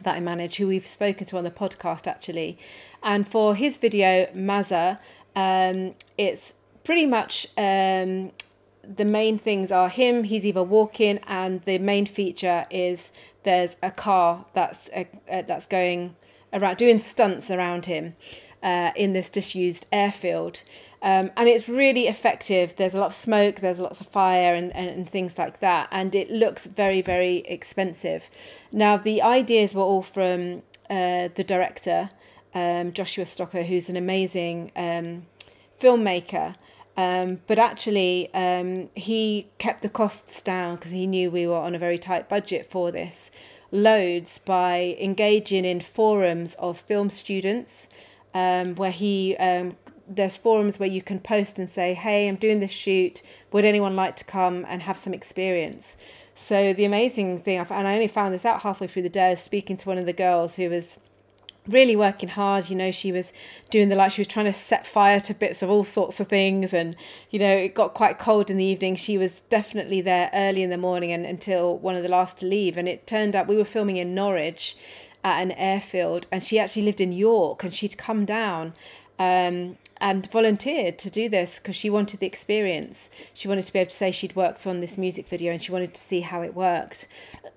that 0.02 0.14
I 0.14 0.20
manage, 0.20 0.56
who 0.56 0.68
we've 0.68 0.86
spoken 0.86 1.26
to 1.26 1.36
on 1.36 1.44
the 1.44 1.50
podcast 1.50 2.06
actually. 2.06 2.58
And 3.02 3.28
for 3.28 3.54
his 3.54 3.76
video, 3.76 4.26
Mazza, 4.34 4.98
um, 5.36 5.94
it's 6.16 6.54
pretty 6.84 7.06
much 7.06 7.46
um, 7.56 8.32
the 8.82 9.04
main 9.04 9.38
things 9.38 9.70
are 9.70 9.88
him, 9.88 10.24
he's 10.24 10.44
either 10.44 10.62
walking, 10.62 11.18
and 11.26 11.62
the 11.62 11.78
main 11.78 12.06
feature 12.06 12.66
is 12.70 13.12
there's 13.42 13.76
a 13.82 13.90
car 13.90 14.46
that's 14.54 14.88
uh, 14.90 15.04
uh, 15.30 15.42
that's 15.42 15.66
going 15.66 16.16
around 16.52 16.76
doing 16.76 16.98
stunts 16.98 17.50
around 17.50 17.86
him 17.86 18.16
uh, 18.62 18.90
in 18.96 19.12
this 19.12 19.28
disused 19.28 19.86
airfield. 19.92 20.62
Um, 21.02 21.30
and 21.36 21.48
it's 21.48 21.68
really 21.68 22.08
effective. 22.08 22.74
There's 22.76 22.94
a 22.94 22.98
lot 22.98 23.06
of 23.06 23.14
smoke, 23.14 23.60
there's 23.60 23.78
lots 23.78 24.00
of 24.00 24.06
fire, 24.08 24.54
and, 24.54 24.74
and, 24.76 24.90
and 24.90 25.10
things 25.10 25.38
like 25.38 25.60
that. 25.60 25.88
And 25.90 26.14
it 26.14 26.30
looks 26.30 26.66
very, 26.66 27.00
very 27.00 27.38
expensive. 27.48 28.28
Now, 28.70 28.96
the 28.96 29.22
ideas 29.22 29.74
were 29.74 29.82
all 29.82 30.02
from 30.02 30.62
uh, 30.90 31.28
the 31.34 31.44
director, 31.44 32.10
um, 32.54 32.92
Joshua 32.92 33.24
Stocker, 33.24 33.64
who's 33.64 33.88
an 33.88 33.96
amazing 33.96 34.72
um, 34.76 35.26
filmmaker. 35.80 36.56
Um, 36.96 37.40
but 37.46 37.58
actually, 37.58 38.28
um, 38.34 38.90
he 38.94 39.48
kept 39.56 39.80
the 39.82 39.88
costs 39.88 40.42
down 40.42 40.76
because 40.76 40.92
he 40.92 41.06
knew 41.06 41.30
we 41.30 41.46
were 41.46 41.56
on 41.56 41.74
a 41.74 41.78
very 41.78 41.98
tight 41.98 42.28
budget 42.28 42.70
for 42.70 42.92
this 42.92 43.30
loads 43.72 44.38
by 44.38 44.96
engaging 45.00 45.64
in 45.64 45.80
forums 45.80 46.54
of 46.56 46.80
film 46.80 47.08
students 47.08 47.88
um, 48.34 48.74
where 48.74 48.90
he 48.90 49.36
um, 49.36 49.76
there's 50.10 50.36
forums 50.36 50.78
where 50.78 50.88
you 50.88 51.02
can 51.02 51.20
post 51.20 51.58
and 51.58 51.70
say, 51.70 51.94
"Hey, 51.94 52.28
I'm 52.28 52.36
doing 52.36 52.60
this 52.60 52.70
shoot. 52.70 53.22
Would 53.52 53.64
anyone 53.64 53.96
like 53.96 54.16
to 54.16 54.24
come 54.24 54.66
and 54.68 54.82
have 54.82 54.98
some 54.98 55.14
experience?" 55.14 55.96
So 56.34 56.72
the 56.72 56.84
amazing 56.84 57.40
thing, 57.40 57.58
and 57.58 57.88
I 57.88 57.94
only 57.94 58.08
found 58.08 58.34
this 58.34 58.44
out 58.44 58.62
halfway 58.62 58.86
through 58.86 59.02
the 59.02 59.08
day, 59.08 59.30
was 59.30 59.40
speaking 59.40 59.76
to 59.78 59.88
one 59.88 59.98
of 59.98 60.06
the 60.06 60.12
girls 60.12 60.56
who 60.56 60.70
was 60.70 60.98
really 61.68 61.94
working 61.94 62.30
hard. 62.30 62.70
You 62.70 62.76
know, 62.76 62.90
she 62.90 63.12
was 63.12 63.32
doing 63.70 63.88
the 63.88 63.94
like 63.94 64.12
she 64.12 64.22
was 64.22 64.28
trying 64.28 64.46
to 64.46 64.52
set 64.52 64.86
fire 64.86 65.20
to 65.20 65.34
bits 65.34 65.62
of 65.62 65.70
all 65.70 65.84
sorts 65.84 66.18
of 66.18 66.28
things, 66.28 66.72
and 66.72 66.96
you 67.30 67.38
know, 67.38 67.54
it 67.54 67.74
got 67.74 67.94
quite 67.94 68.18
cold 68.18 68.50
in 68.50 68.56
the 68.56 68.64
evening. 68.64 68.96
She 68.96 69.18
was 69.18 69.42
definitely 69.48 70.00
there 70.00 70.30
early 70.32 70.62
in 70.62 70.70
the 70.70 70.78
morning 70.78 71.12
and 71.12 71.26
until 71.26 71.76
one 71.76 71.96
of 71.96 72.02
the 72.02 72.08
last 72.08 72.38
to 72.38 72.46
leave. 72.46 72.76
And 72.76 72.88
it 72.88 73.06
turned 73.06 73.36
out 73.36 73.46
we 73.46 73.56
were 73.56 73.64
filming 73.64 73.96
in 73.96 74.14
Norwich 74.14 74.76
at 75.22 75.42
an 75.42 75.52
airfield, 75.52 76.26
and 76.32 76.42
she 76.42 76.58
actually 76.58 76.82
lived 76.82 77.00
in 77.00 77.12
York, 77.12 77.62
and 77.62 77.74
she'd 77.74 77.98
come 77.98 78.24
down. 78.24 78.72
Um, 79.18 79.76
and 80.00 80.30
volunteered 80.30 80.98
to 80.98 81.10
do 81.10 81.28
this 81.28 81.58
because 81.58 81.76
she 81.76 81.90
wanted 81.90 82.20
the 82.20 82.26
experience. 82.26 83.10
She 83.34 83.48
wanted 83.48 83.64
to 83.66 83.72
be 83.72 83.78
able 83.78 83.90
to 83.90 83.96
say 83.96 84.10
she'd 84.10 84.36
worked 84.36 84.66
on 84.66 84.80
this 84.80 84.96
music 84.96 85.28
video 85.28 85.52
and 85.52 85.62
she 85.62 85.72
wanted 85.72 85.94
to 85.94 86.00
see 86.00 86.20
how 86.20 86.42
it 86.42 86.54
worked. 86.54 87.06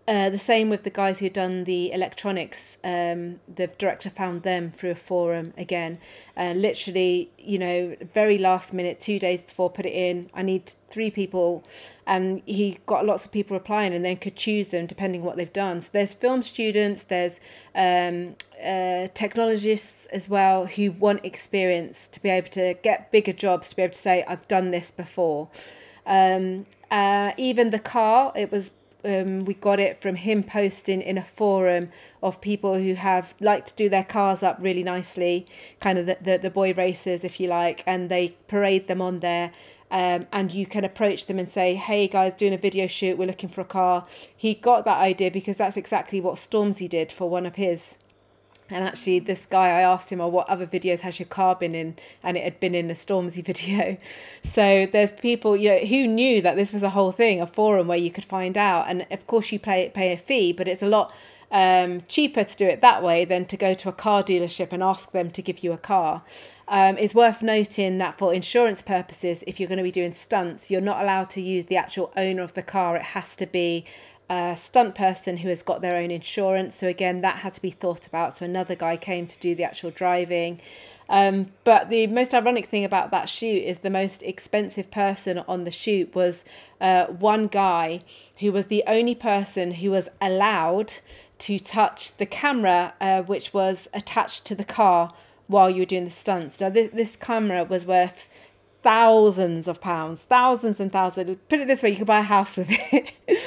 Uh, 0.06 0.30
the 0.30 0.38
same 0.38 0.70
with 0.70 0.84
the 0.84 0.90
guys 0.90 1.20
who'd 1.20 1.32
done 1.32 1.64
the 1.64 1.90
electronics. 1.94 2.78
Um, 2.84 3.40
the 3.48 3.68
director 3.68 4.10
found 4.10 4.44
them 4.44 4.70
through 4.70 4.92
a 4.92 4.96
forum 4.96 5.54
again. 5.58 5.98
Uh, 6.36 6.52
literally, 6.58 7.32
you 7.38 7.58
know, 7.58 7.96
very 8.14 8.38
last 8.38 8.74
minute, 8.74 9.00
two 9.00 9.18
days 9.18 9.42
before, 9.42 9.70
put 9.70 9.86
it 9.86 9.94
in. 9.94 10.30
I 10.34 10.42
need 10.42 10.74
three 10.90 11.10
people, 11.10 11.64
and 12.06 12.42
he 12.46 12.80
got 12.86 13.06
lots 13.06 13.24
of 13.26 13.32
people 13.32 13.56
applying, 13.56 13.94
and 13.94 14.04
then 14.04 14.18
could 14.18 14.36
choose 14.36 14.68
them 14.70 14.88
depending 14.88 15.24
what 15.24 15.38
they've 15.38 15.54
done. 15.54 15.80
So 15.80 15.92
there's 15.94 16.14
film 16.14 16.44
students, 16.44 17.06
there's 17.06 17.40
um, 17.74 18.36
uh, 18.62 19.08
technologists 19.14 20.08
as 20.08 20.28
well 20.28 20.66
who 20.66 20.92
want 20.92 21.24
experience 21.24 22.10
to 22.10 22.22
be 22.22 22.30
able 22.30 22.50
to 22.50 22.74
get 22.84 23.10
bigger 23.10 23.32
jobs, 23.32 23.70
to 23.70 23.76
be 23.78 23.84
able 23.84 23.94
to 23.94 24.02
say, 24.02 24.26
I've 24.28 24.50
done 24.50 24.72
this 24.72 24.92
before. 24.92 25.48
Um, 26.06 26.66
uh, 26.92 27.32
even 27.38 27.70
the 27.70 27.80
car, 27.80 28.34
it 28.36 28.52
was 28.52 28.72
um, 29.06 29.46
we 29.46 29.54
got 29.54 29.80
it 29.80 30.02
from 30.02 30.16
him 30.16 30.44
posting 30.44 31.02
in 31.02 31.18
a 31.18 31.24
forum 31.24 31.90
of 32.22 32.42
people 32.42 32.76
who 32.76 32.94
have 32.96 33.36
like 33.40 33.66
to 33.68 33.76
do 33.76 33.90
their 33.90 34.04
cars 34.04 34.44
up 34.44 34.58
really 34.60 34.84
nicely, 34.84 35.46
kind 35.80 35.98
of 35.98 36.06
the, 36.06 36.18
the, 36.22 36.38
the 36.38 36.50
boy 36.50 36.74
racers, 36.74 37.24
if 37.24 37.40
you 37.40 37.48
like, 37.48 37.84
and 37.86 38.10
they 38.10 38.36
parade 38.48 38.88
them 38.88 39.02
on 39.02 39.20
there. 39.20 39.52
Um, 39.92 40.26
and 40.32 40.52
you 40.52 40.66
can 40.66 40.84
approach 40.84 41.28
them 41.28 41.38
and 41.38 41.48
say, 41.48 41.76
"Hey 41.76 42.08
guys, 42.08 42.34
doing 42.34 42.54
a 42.54 42.58
video 42.58 42.88
shoot. 42.88 43.18
We're 43.18 43.28
looking 43.28 43.50
for 43.50 43.62
a 43.62 43.66
car." 43.66 44.08
He 44.36 44.56
got 44.56 44.86
that 44.86 44.98
idea 44.98 45.30
because 45.30 45.58
that's 45.58 45.78
exactly 45.78 46.20
what 46.20 46.36
Stormzy 46.36 46.90
did 46.90 47.12
for 47.12 47.30
one 47.30 47.46
of 47.46 47.56
his 47.56 47.98
and 48.70 48.84
actually, 48.84 49.20
this 49.20 49.46
guy, 49.46 49.68
I 49.68 49.82
asked 49.82 50.10
him, 50.10 50.22
"Oh, 50.22 50.28
what 50.28 50.50
other 50.50 50.66
videos 50.66 51.02
has 51.02 51.20
your 51.20 51.28
car 51.28 51.56
been 51.56 51.76
in?" 51.76 51.96
And 52.24 52.38
it 52.38 52.44
had 52.44 52.60
been 52.60 52.76
in 52.76 52.90
a 52.90 52.94
Stormzy 52.94 53.44
video. 53.52 53.98
So 54.44 54.88
there's 54.92 55.12
people, 55.12 55.56
you 55.56 55.70
know, 55.70 55.80
who 55.80 56.08
knew 56.08 56.42
that 56.42 56.56
this 56.56 56.72
was 56.72 56.84
a 56.84 56.92
whole 56.92 57.12
thing, 57.12 57.42
a 57.42 57.48
forum 57.48 57.88
where 57.88 57.98
you 57.98 58.12
could 58.12 58.26
find 58.26 58.58
out. 58.58 58.86
And 58.88 59.06
of 59.12 59.28
course, 59.28 59.52
you 59.52 59.60
pay 59.60 59.90
pay 59.90 60.14
a 60.14 60.18
fee, 60.18 60.54
but 60.54 60.68
it's 60.68 60.82
a 60.82 60.88
lot 60.88 61.14
um, 61.52 62.02
cheaper 62.08 62.44
to 62.44 62.58
do 62.58 62.66
it 62.66 62.82
that 62.82 63.04
way 63.04 63.26
than 63.26 63.46
to 63.46 63.56
go 63.56 63.74
to 63.76 63.88
a 63.88 63.94
car 63.94 64.24
dealership 64.24 64.74
and 64.74 64.82
ask 64.82 65.12
them 65.12 65.30
to 65.32 65.42
give 65.42 65.64
you 65.64 65.72
a 65.72 65.78
car. 65.78 66.24
Um, 66.68 66.98
it's 66.98 67.14
worth 67.14 67.44
noting 67.44 68.00
that 68.00 68.18
for 68.18 68.34
insurance 68.34 68.82
purposes, 68.82 69.44
if 69.46 69.60
you're 69.60 69.68
going 69.68 69.78
to 69.78 69.84
be 69.84 69.92
doing 69.92 70.14
stunts, 70.14 70.72
you're 70.72 70.82
not 70.82 71.02
allowed 71.02 71.30
to 71.32 71.42
use 71.42 71.66
the 71.66 71.78
actual 71.78 72.12
owner 72.16 72.42
of 72.42 72.54
the 72.56 72.64
car. 72.64 72.96
It 72.96 73.04
has 73.04 73.36
to 73.38 73.46
be 73.46 73.86
a 74.30 74.56
stunt 74.58 74.96
person 74.96 75.38
who 75.38 75.50
has 75.50 75.64
got 75.64 75.82
their 75.82 75.96
own 75.96 76.12
insurance. 76.12 76.76
So 76.76 76.88
again, 76.88 77.22
that 77.22 77.38
had 77.38 77.54
to 77.54 77.62
be 77.62 77.72
thought 77.72 78.08
about. 78.08 78.38
So 78.38 78.46
another 78.46 78.76
guy 78.76 78.98
came 78.98 79.28
to 79.28 79.40
do 79.40 79.56
the 79.56 79.64
actual 79.64 79.92
driving. 79.92 80.62
Um, 81.10 81.52
but 81.64 81.90
the 81.90 82.08
most 82.08 82.34
ironic 82.34 82.66
thing 82.66 82.86
about 82.86 83.12
that 83.12 83.30
shoot 83.30 83.64
is 83.64 83.80
the 83.80 83.90
most 83.90 84.24
expensive 84.24 84.90
person 84.90 85.40
on 85.48 85.64
the 85.64 85.72
shoot 85.72 86.16
was 86.16 86.46
uh, 86.80 87.06
one 87.06 87.48
guy 87.48 88.04
who 88.40 88.52
was 88.52 88.68
the 88.68 88.84
only 88.88 89.16
person 89.16 89.76
who 89.76 89.92
was 89.92 90.10
allowed 90.22 90.94
to 91.40 91.60
touch 91.60 92.16
the 92.18 92.26
camera, 92.26 92.94
uh, 93.02 93.22
which 93.22 93.54
was 93.54 93.90
attached 93.94 94.46
to 94.46 94.56
the 94.56 94.64
car 94.64 95.14
while 95.48 95.70
you 95.70 95.80
were 95.80 95.86
doing 95.86 96.06
the 96.06 96.10
stunts. 96.10 96.62
Now, 96.62 96.70
this, 96.70 96.90
this 96.92 97.16
camera 97.16 97.64
was 97.66 97.86
worth 97.86 98.30
thousands 98.82 99.68
of 99.68 99.82
pounds, 99.82 100.22
thousands 100.22 100.80
and 100.80 100.92
thousands. 100.92 101.38
Put 101.50 101.60
it 101.60 101.68
this 101.68 101.84
way, 101.84 101.92
you 101.92 101.98
could 101.98 102.08
buy 102.08 102.20
a 102.20 102.24
house 102.24 102.56
with 102.56 102.68
it 102.70 103.12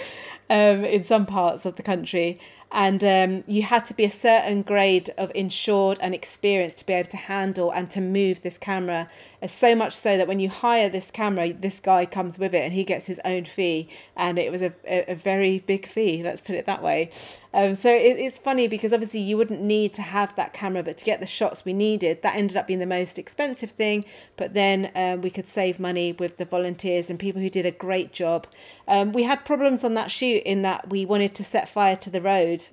um, 0.51 0.85
in 0.85 1.05
some 1.05 1.27
parts 1.27 1.67
of 1.67 1.77
the 1.77 1.83
country. 1.83 2.41
And 2.73 3.03
um, 3.05 3.45
you 3.47 3.63
had 3.63 3.85
to 3.87 3.95
be 3.95 4.05
a 4.05 4.11
certain 4.11 4.63
grade 4.63 5.15
of 5.17 5.31
insured 5.35 5.99
and 6.01 6.15
experienced 6.15 6.79
to 6.79 6.87
be 6.87 6.95
able 6.95 7.09
to 7.11 7.17
handle 7.17 7.71
and 7.71 7.91
to 7.93 8.01
move 8.01 8.43
this 8.43 8.59
camera 8.59 9.09
so 9.47 9.75
much 9.75 9.95
so 9.95 10.17
that 10.17 10.27
when 10.27 10.41
you 10.41 10.49
hire 10.49 10.89
this 10.89 11.11
camera 11.11 11.53
this 11.53 11.81
guy 11.81 12.07
comes 12.07 12.39
with 12.39 12.55
it 12.55 12.65
and 12.65 12.73
he 12.73 12.85
gets 12.85 13.07
his 13.07 13.21
own 13.25 13.45
fee. 13.45 13.89
And 14.17 14.39
it 14.39 14.51
was 14.51 14.63
a, 14.63 14.73
a, 14.85 15.13
a 15.13 15.15
very 15.15 15.61
big 15.61 15.87
fee 15.87 16.23
let's 16.23 16.41
put 16.41 16.55
it 16.55 16.67
that 16.67 16.83
way. 16.83 17.11
Um, 17.53 17.75
so 17.75 17.91
it, 17.91 18.19
it's 18.19 18.39
funny 18.39 18.69
because 18.69 18.93
obviously 18.93 19.21
you 19.21 19.37
wouldn't 19.37 19.63
need 19.63 19.95
to 19.95 20.03
have 20.03 20.35
that 20.37 20.53
camera 20.53 20.83
but 20.83 20.99
to 20.99 21.05
get 21.05 21.21
the 21.21 21.27
shots 21.27 21.65
we 21.65 21.73
needed 21.73 22.23
that 22.23 22.37
ended 22.37 22.57
up 22.57 22.67
being 22.67 22.81
the 22.81 22.87
most 22.87 23.19
expensive 23.19 23.71
thing. 23.71 24.05
But 24.37 24.55
then 24.55 24.91
um, 24.95 25.23
we 25.23 25.31
could 25.31 25.49
save 25.49 25.81
money 25.81 26.13
with 26.13 26.37
the 26.37 26.45
volunteers 26.45 27.11
and 27.11 27.19
people 27.19 27.41
who 27.41 27.51
did 27.51 27.67
a 27.67 27.71
great 27.71 28.13
job. 28.13 28.47
Um, 28.89 29.13
we 29.13 29.23
had 29.23 29.45
problems 29.45 29.85
on 29.85 29.95
that 29.95 30.11
shoot 30.11 30.43
in 30.45 30.63
that 30.63 30.91
we 30.91 31.07
wanted 31.07 31.35
to 31.37 31.45
set 31.45 31.69
fire 31.69 31.97
to 31.97 32.11
the 32.11 32.21
road 32.21 32.69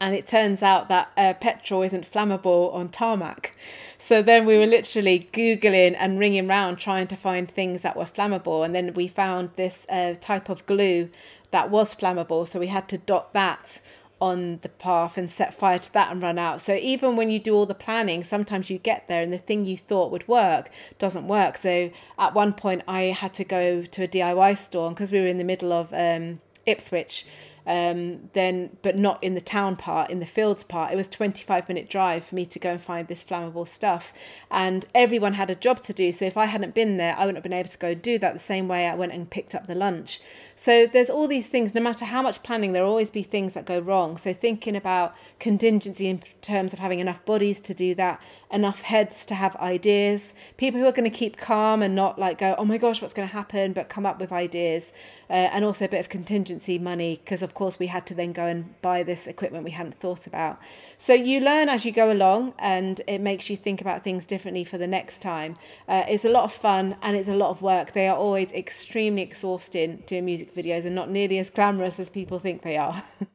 and 0.00 0.14
it 0.14 0.26
turns 0.26 0.62
out 0.62 0.88
that 0.88 1.12
uh, 1.16 1.34
petrol 1.34 1.82
isn't 1.82 2.10
flammable 2.10 2.74
on 2.74 2.88
tarmac. 2.88 3.56
So 3.96 4.22
then 4.22 4.44
we 4.44 4.58
were 4.58 4.66
literally 4.66 5.28
Googling 5.32 5.96
and 5.98 6.18
ringing 6.18 6.50
around 6.50 6.76
trying 6.76 7.06
to 7.06 7.16
find 7.16 7.50
things 7.50 7.82
that 7.82 7.96
were 7.96 8.04
flammable. 8.04 8.64
And 8.64 8.74
then 8.74 8.92
we 8.94 9.08
found 9.08 9.50
this 9.56 9.86
uh, 9.88 10.14
type 10.20 10.48
of 10.48 10.66
glue 10.66 11.10
that 11.52 11.70
was 11.70 11.94
flammable. 11.94 12.46
So 12.46 12.58
we 12.58 12.66
had 12.66 12.88
to 12.88 12.98
dot 12.98 13.32
that 13.32 13.80
on 14.20 14.58
the 14.62 14.68
path 14.68 15.16
and 15.18 15.30
set 15.30 15.52
fire 15.52 15.78
to 15.78 15.92
that 15.92 16.10
and 16.10 16.22
run 16.22 16.38
out. 16.38 16.60
So 16.60 16.74
even 16.74 17.16
when 17.16 17.30
you 17.30 17.38
do 17.38 17.54
all 17.54 17.66
the 17.66 17.74
planning, 17.74 18.24
sometimes 18.24 18.70
you 18.70 18.78
get 18.78 19.06
there 19.06 19.22
and 19.22 19.32
the 19.32 19.38
thing 19.38 19.64
you 19.64 19.76
thought 19.76 20.10
would 20.10 20.26
work 20.26 20.70
doesn't 20.98 21.28
work. 21.28 21.56
So 21.56 21.90
at 22.18 22.34
one 22.34 22.52
point, 22.52 22.82
I 22.88 23.02
had 23.04 23.34
to 23.34 23.44
go 23.44 23.84
to 23.84 24.02
a 24.02 24.08
DIY 24.08 24.58
store 24.58 24.90
because 24.90 25.10
we 25.10 25.20
were 25.20 25.26
in 25.26 25.38
the 25.38 25.44
middle 25.44 25.72
of 25.72 25.92
um, 25.92 26.40
Ipswich 26.66 27.26
um, 27.66 28.30
then 28.32 28.76
but 28.82 28.96
not 28.96 29.22
in 29.22 29.34
the 29.34 29.40
town 29.40 29.76
part 29.76 30.10
in 30.10 30.20
the 30.20 30.26
fields 30.26 30.64
part. 30.64 30.92
It 30.92 30.96
was 30.96 31.08
25 31.08 31.68
minute 31.68 31.88
drive 31.88 32.24
for 32.24 32.34
me 32.34 32.46
to 32.46 32.58
go 32.58 32.72
and 32.72 32.80
find 32.80 33.08
this 33.08 33.24
flammable 33.24 33.66
stuff. 33.66 34.12
And 34.50 34.86
everyone 34.94 35.34
had 35.34 35.50
a 35.50 35.54
job 35.54 35.82
to 35.84 35.92
do 35.92 36.12
so 36.12 36.24
if 36.24 36.36
i 36.36 36.46
hadn't 36.46 36.74
been 36.74 36.96
there 36.96 37.14
i 37.16 37.20
wouldn't 37.20 37.36
have 37.36 37.42
been 37.42 37.52
able 37.52 37.68
to 37.68 37.78
go 37.78 37.88
and 37.88 38.02
do 38.02 38.18
that 38.18 38.34
the 38.34 38.40
same 38.40 38.68
way 38.68 38.86
i 38.86 38.94
went 38.94 39.12
and 39.12 39.30
picked 39.30 39.54
up 39.54 39.66
the 39.66 39.74
lunch 39.74 40.20
so 40.56 40.86
there's 40.86 41.10
all 41.10 41.26
these 41.26 41.48
things 41.48 41.74
no 41.74 41.80
matter 41.80 42.04
how 42.04 42.22
much 42.22 42.42
planning 42.42 42.72
there'll 42.72 42.90
always 42.90 43.10
be 43.10 43.22
things 43.22 43.52
that 43.52 43.64
go 43.64 43.78
wrong 43.78 44.16
so 44.16 44.32
thinking 44.32 44.76
about 44.76 45.14
contingency 45.38 46.06
in 46.06 46.22
terms 46.42 46.72
of 46.72 46.78
having 46.78 47.00
enough 47.00 47.24
bodies 47.24 47.60
to 47.60 47.74
do 47.74 47.94
that 47.94 48.20
enough 48.54 48.82
heads 48.82 49.26
to 49.26 49.34
have 49.34 49.56
ideas, 49.56 50.32
people 50.56 50.78
who 50.78 50.86
are 50.86 50.92
going 50.92 51.10
to 51.10 51.16
keep 51.16 51.36
calm 51.36 51.82
and 51.82 51.94
not 51.94 52.18
like 52.18 52.38
go, 52.38 52.54
oh 52.56 52.64
my 52.64 52.78
gosh, 52.78 53.02
what's 53.02 53.12
going 53.12 53.28
to 53.28 53.34
happen, 53.34 53.72
but 53.72 53.88
come 53.88 54.06
up 54.06 54.20
with 54.20 54.30
ideas, 54.30 54.92
uh, 55.28 55.32
and 55.32 55.64
also 55.64 55.84
a 55.84 55.88
bit 55.88 55.98
of 55.98 56.08
contingency 56.08 56.78
money 56.78 57.20
because, 57.24 57.42
of 57.42 57.52
course, 57.52 57.78
we 57.78 57.88
had 57.88 58.06
to 58.06 58.14
then 58.14 58.32
go 58.32 58.46
and 58.46 58.80
buy 58.80 59.02
this 59.02 59.26
equipment 59.26 59.64
we 59.64 59.72
hadn't 59.72 59.98
thought 59.98 60.26
about. 60.26 60.60
So 61.04 61.12
you 61.12 61.38
learn 61.40 61.68
as 61.68 61.84
you 61.84 61.92
go 61.92 62.10
along, 62.10 62.54
and 62.58 63.02
it 63.06 63.20
makes 63.20 63.50
you 63.50 63.58
think 63.58 63.82
about 63.82 64.02
things 64.02 64.24
differently 64.24 64.64
for 64.64 64.78
the 64.78 64.86
next 64.86 65.20
time. 65.20 65.56
Uh, 65.86 66.04
it's 66.08 66.24
a 66.24 66.30
lot 66.30 66.44
of 66.44 66.52
fun 66.54 66.96
and 67.02 67.14
it's 67.14 67.28
a 67.28 67.34
lot 67.34 67.50
of 67.50 67.60
work. 67.60 67.92
They 67.92 68.08
are 68.08 68.16
always 68.16 68.50
extremely 68.52 69.20
exhausting 69.20 70.02
doing 70.06 70.24
music 70.24 70.54
videos 70.54 70.86
and 70.86 70.94
not 70.94 71.10
nearly 71.10 71.38
as 71.38 71.50
glamorous 71.50 72.00
as 72.00 72.08
people 72.08 72.38
think 72.38 72.62
they 72.62 72.78
are. 72.78 73.02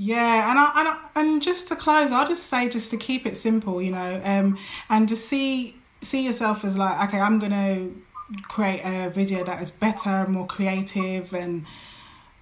Yeah, 0.00 0.48
and 0.48 0.60
I, 0.60 0.72
and 0.78 0.88
I, 0.88 0.98
and 1.16 1.42
just 1.42 1.66
to 1.68 1.74
close, 1.74 2.12
I'll 2.12 2.28
just 2.28 2.46
say 2.46 2.68
just 2.68 2.92
to 2.92 2.96
keep 2.96 3.26
it 3.26 3.36
simple, 3.36 3.82
you 3.82 3.90
know, 3.90 4.20
um, 4.24 4.56
and 4.88 5.08
to 5.08 5.16
see 5.16 5.74
see 6.02 6.24
yourself 6.24 6.64
as 6.64 6.78
like, 6.78 7.08
okay, 7.08 7.18
I'm 7.18 7.40
gonna 7.40 7.88
create 8.44 8.80
a 8.84 9.10
video 9.10 9.42
that 9.42 9.60
is 9.60 9.72
better, 9.72 10.24
more 10.28 10.46
creative, 10.46 11.34
and 11.34 11.66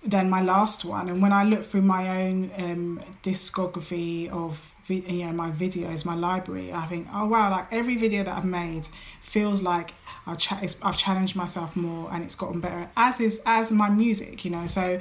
than 0.07 0.30
my 0.30 0.42
last 0.42 0.84
one. 0.84 1.09
And 1.09 1.20
when 1.20 1.32
I 1.32 1.44
look 1.44 1.64
through 1.64 1.82
my 1.82 2.22
own 2.22 2.50
um, 2.57 3.00
discography 3.22 4.30
of 4.30 4.72
you 4.88 5.26
know 5.26 5.32
my 5.32 5.50
videos, 5.50 6.04
my 6.04 6.14
library, 6.14 6.72
I 6.72 6.86
think, 6.86 7.09
oh 7.12 7.26
wow, 7.26 7.50
like 7.50 7.66
every 7.72 7.96
video 7.96 8.22
that 8.24 8.36
I've 8.36 8.44
made 8.44 8.88
feels 9.20 9.61
like 9.61 9.92
I've, 10.26 10.76
I've 10.82 10.96
challenged 10.96 11.36
myself 11.36 11.76
more 11.76 12.11
and 12.12 12.24
it's 12.24 12.34
gotten 12.34 12.61
better 12.61 12.88
as 12.96 13.20
is 13.20 13.40
as 13.46 13.70
my 13.70 13.88
music 13.88 14.44
you 14.44 14.50
know 14.50 14.66
so 14.66 14.98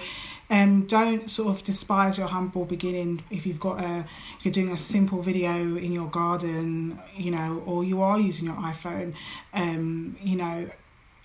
um 0.51 0.85
don't 0.85 1.29
sort 1.29 1.49
of 1.49 1.63
despise 1.63 2.17
your 2.17 2.27
humble 2.27 2.65
beginning 2.65 3.23
if 3.31 3.45
you've 3.45 3.59
got 3.59 3.83
a 3.83 4.05
you're 4.41 4.51
doing 4.51 4.71
a 4.71 4.77
simple 4.77 5.21
video 5.21 5.53
in 5.77 5.91
your 5.91 6.07
garden 6.07 6.99
you 7.15 7.31
know 7.31 7.63
or 7.65 7.83
you 7.83 8.01
are 8.01 8.19
using 8.19 8.45
your 8.45 8.55
iphone 8.55 9.13
um 9.53 10.15
you 10.21 10.35
know 10.35 10.69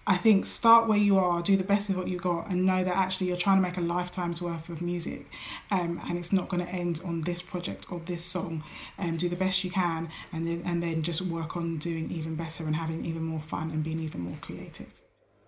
I 0.07 0.17
think 0.17 0.47
start 0.47 0.89
where 0.89 0.99
you 0.99 1.19
are, 1.19 1.43
do 1.43 1.57
the 1.57 1.65
best 1.65 1.89
with 1.89 1.99
what 1.99 2.09
you 2.09 2.19
got, 2.19 2.51
and 2.51 2.65
know 2.65 2.83
that 2.83 2.97
actually 2.97 3.29
you're 3.29 3.37
trying 3.37 3.59
to 3.59 3.63
make 3.63 3.77
a 3.77 3.83
lifetime's 3.83 4.41
worth 4.43 4.69
of 4.69 4.83
music, 4.83 5.27
um, 5.71 6.01
and 6.09 6.19
it's 6.19 6.33
not 6.33 6.49
going 6.49 6.65
to 6.65 6.73
end 6.73 7.01
on 7.05 7.21
this 7.23 7.43
project 7.43 7.93
or 7.93 8.01
this 8.01 8.25
song. 8.25 8.65
Um, 8.99 9.17
do 9.19 9.29
the 9.29 9.37
best 9.37 9.63
you 9.63 9.71
can, 9.71 10.09
and 10.33 10.47
then 10.47 10.63
and 10.65 10.83
then 10.83 11.03
just 11.03 11.23
work 11.23 11.57
on 11.57 11.79
doing 11.79 12.11
even 12.11 12.35
better 12.35 12.65
and 12.65 12.77
having 12.77 13.05
even 13.05 13.23
more 13.23 13.41
fun 13.41 13.71
and 13.71 13.85
being 13.85 14.01
even 14.01 14.23
more 14.23 14.39
creative. 14.41 14.87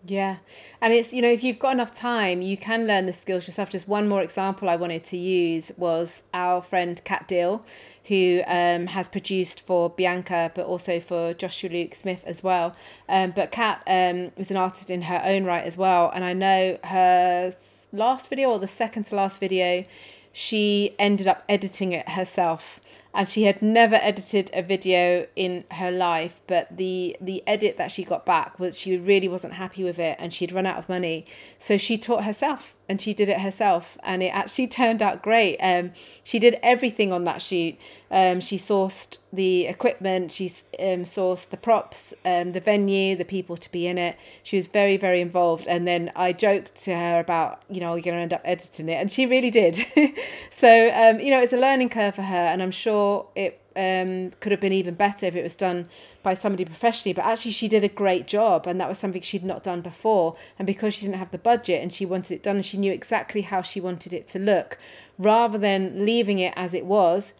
Yeah. 0.04 0.38
And 0.80 0.92
it's, 0.92 1.12
you 1.12 1.22
know, 1.22 1.30
if 1.30 1.44
you've 1.44 1.60
got 1.60 1.72
enough 1.72 1.94
time, 1.94 2.42
you 2.42 2.56
can 2.56 2.86
learn 2.86 3.06
the 3.06 3.12
skills 3.12 3.46
yourself. 3.46 3.70
Just 3.70 3.86
one 3.86 4.08
more 4.08 4.20
example 4.20 4.68
I 4.68 4.74
wanted 4.76 5.04
to 5.06 5.16
use 5.16 5.70
was 5.76 6.24
our 6.34 6.60
friend 6.60 7.00
Kat 7.04 7.28
Deal 7.28 7.64
who 8.08 8.42
um, 8.46 8.88
has 8.88 9.08
produced 9.08 9.60
for 9.60 9.90
Bianca, 9.90 10.50
but 10.54 10.66
also 10.66 11.00
for 11.00 11.34
Joshua 11.34 11.70
Luke 11.70 11.94
Smith 11.94 12.22
as 12.24 12.42
well. 12.42 12.74
Um, 13.08 13.32
but 13.34 13.52
Kat 13.52 13.82
um, 13.86 14.32
is 14.36 14.50
an 14.50 14.56
artist 14.56 14.90
in 14.90 15.02
her 15.02 15.22
own 15.24 15.44
right 15.44 15.64
as 15.64 15.76
well, 15.76 16.10
and 16.14 16.24
I 16.24 16.32
know 16.32 16.78
her 16.84 17.54
last 17.92 18.28
video 18.28 18.50
or 18.50 18.58
the 18.58 18.66
second 18.66 19.04
to 19.04 19.14
last 19.16 19.38
video, 19.38 19.84
she 20.32 20.94
ended 20.98 21.26
up 21.26 21.44
editing 21.48 21.92
it 21.92 22.10
herself. 22.10 22.80
And 23.14 23.28
she 23.28 23.42
had 23.42 23.60
never 23.60 23.96
edited 23.96 24.50
a 24.54 24.62
video 24.62 25.26
in 25.36 25.64
her 25.72 25.90
life 25.90 26.40
but 26.46 26.74
the 26.74 27.14
the 27.20 27.42
edit 27.46 27.76
that 27.76 27.90
she 27.90 28.04
got 28.04 28.24
back 28.24 28.58
was 28.58 28.78
she 28.78 28.96
really 28.96 29.28
wasn't 29.28 29.52
happy 29.52 29.84
with 29.84 29.98
it 29.98 30.16
and 30.18 30.32
she'd 30.32 30.50
run 30.50 30.64
out 30.64 30.78
of 30.78 30.88
money. 30.88 31.26
So 31.58 31.76
she 31.76 31.98
taught 31.98 32.24
herself 32.24 32.74
and 32.92 33.00
she 33.00 33.14
did 33.14 33.30
it 33.30 33.40
herself 33.40 33.96
and 34.02 34.22
it 34.22 34.26
actually 34.26 34.66
turned 34.66 35.00
out 35.00 35.22
great. 35.22 35.56
Um 35.60 35.92
she 36.22 36.38
did 36.38 36.58
everything 36.62 37.10
on 37.10 37.24
that 37.24 37.40
shoot 37.40 37.76
um 38.10 38.38
she 38.38 38.58
sourced 38.58 39.16
the 39.32 39.64
equipment 39.64 40.30
she 40.30 40.52
um 40.78 41.04
sourced 41.04 41.48
the 41.48 41.56
props 41.56 42.12
um 42.26 42.52
the 42.52 42.60
venue 42.60 43.16
the 43.16 43.24
people 43.24 43.56
to 43.56 43.72
be 43.72 43.86
in 43.86 43.96
it. 43.96 44.18
She 44.42 44.56
was 44.56 44.66
very 44.66 44.98
very 44.98 45.22
involved 45.22 45.66
and 45.66 45.88
then 45.88 46.10
i 46.14 46.32
joked 46.34 46.74
to 46.84 46.94
her 46.94 47.18
about 47.18 47.62
you 47.70 47.80
know 47.80 47.94
you're 47.94 48.02
going 48.02 48.16
to 48.16 48.22
end 48.22 48.34
up 48.34 48.42
editing 48.44 48.90
it 48.90 48.98
and 49.00 49.10
she 49.10 49.24
really 49.24 49.50
did. 49.50 49.74
So 50.50 50.70
um 50.94 51.18
you 51.18 51.30
know 51.30 51.40
it's 51.40 51.54
a 51.54 51.56
learning 51.56 51.88
curve 51.88 52.14
for 52.14 52.22
her 52.22 52.44
and 52.52 52.62
i'm 52.62 52.70
sure 52.70 53.26
it 53.34 53.58
um, 53.74 54.32
could 54.40 54.52
have 54.52 54.60
been 54.60 54.72
even 54.72 54.94
better 54.94 55.26
if 55.26 55.34
it 55.34 55.42
was 55.42 55.54
done 55.54 55.88
by 56.22 56.34
somebody 56.34 56.64
professionally. 56.64 57.12
But 57.12 57.24
actually, 57.24 57.52
she 57.52 57.68
did 57.68 57.84
a 57.84 57.88
great 57.88 58.26
job, 58.26 58.66
and 58.66 58.80
that 58.80 58.88
was 58.88 58.98
something 58.98 59.22
she'd 59.22 59.44
not 59.44 59.62
done 59.62 59.80
before. 59.80 60.36
And 60.58 60.66
because 60.66 60.94
she 60.94 61.06
didn't 61.06 61.18
have 61.18 61.30
the 61.30 61.38
budget 61.38 61.82
and 61.82 61.92
she 61.92 62.06
wanted 62.06 62.34
it 62.34 62.42
done, 62.42 62.56
and 62.56 62.66
she 62.66 62.78
knew 62.78 62.92
exactly 62.92 63.42
how 63.42 63.62
she 63.62 63.80
wanted 63.80 64.12
it 64.12 64.28
to 64.28 64.38
look, 64.38 64.78
rather 65.18 65.58
than 65.58 66.04
leaving 66.04 66.38
it 66.38 66.52
as 66.56 66.74
it 66.74 66.86
was. 66.86 67.32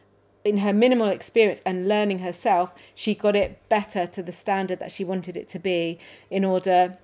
In 0.45 0.59
her 0.59 0.73
minimal 0.73 1.09
experience 1.09 1.63
and 1.65 1.87
learning 1.87 2.19
herself, 2.19 2.73
she 2.97 3.15
got 3.15 3.37
it 3.37 3.61
better 3.69 4.09
to 4.09 4.23
the 4.25 4.33
standard 4.33 4.81
that 4.81 4.91
she 4.91 5.05
wanted 5.05 5.37
it 5.37 5.49
to 5.51 5.61
be 5.61 6.01
in 6.31 6.45
order 6.45 6.99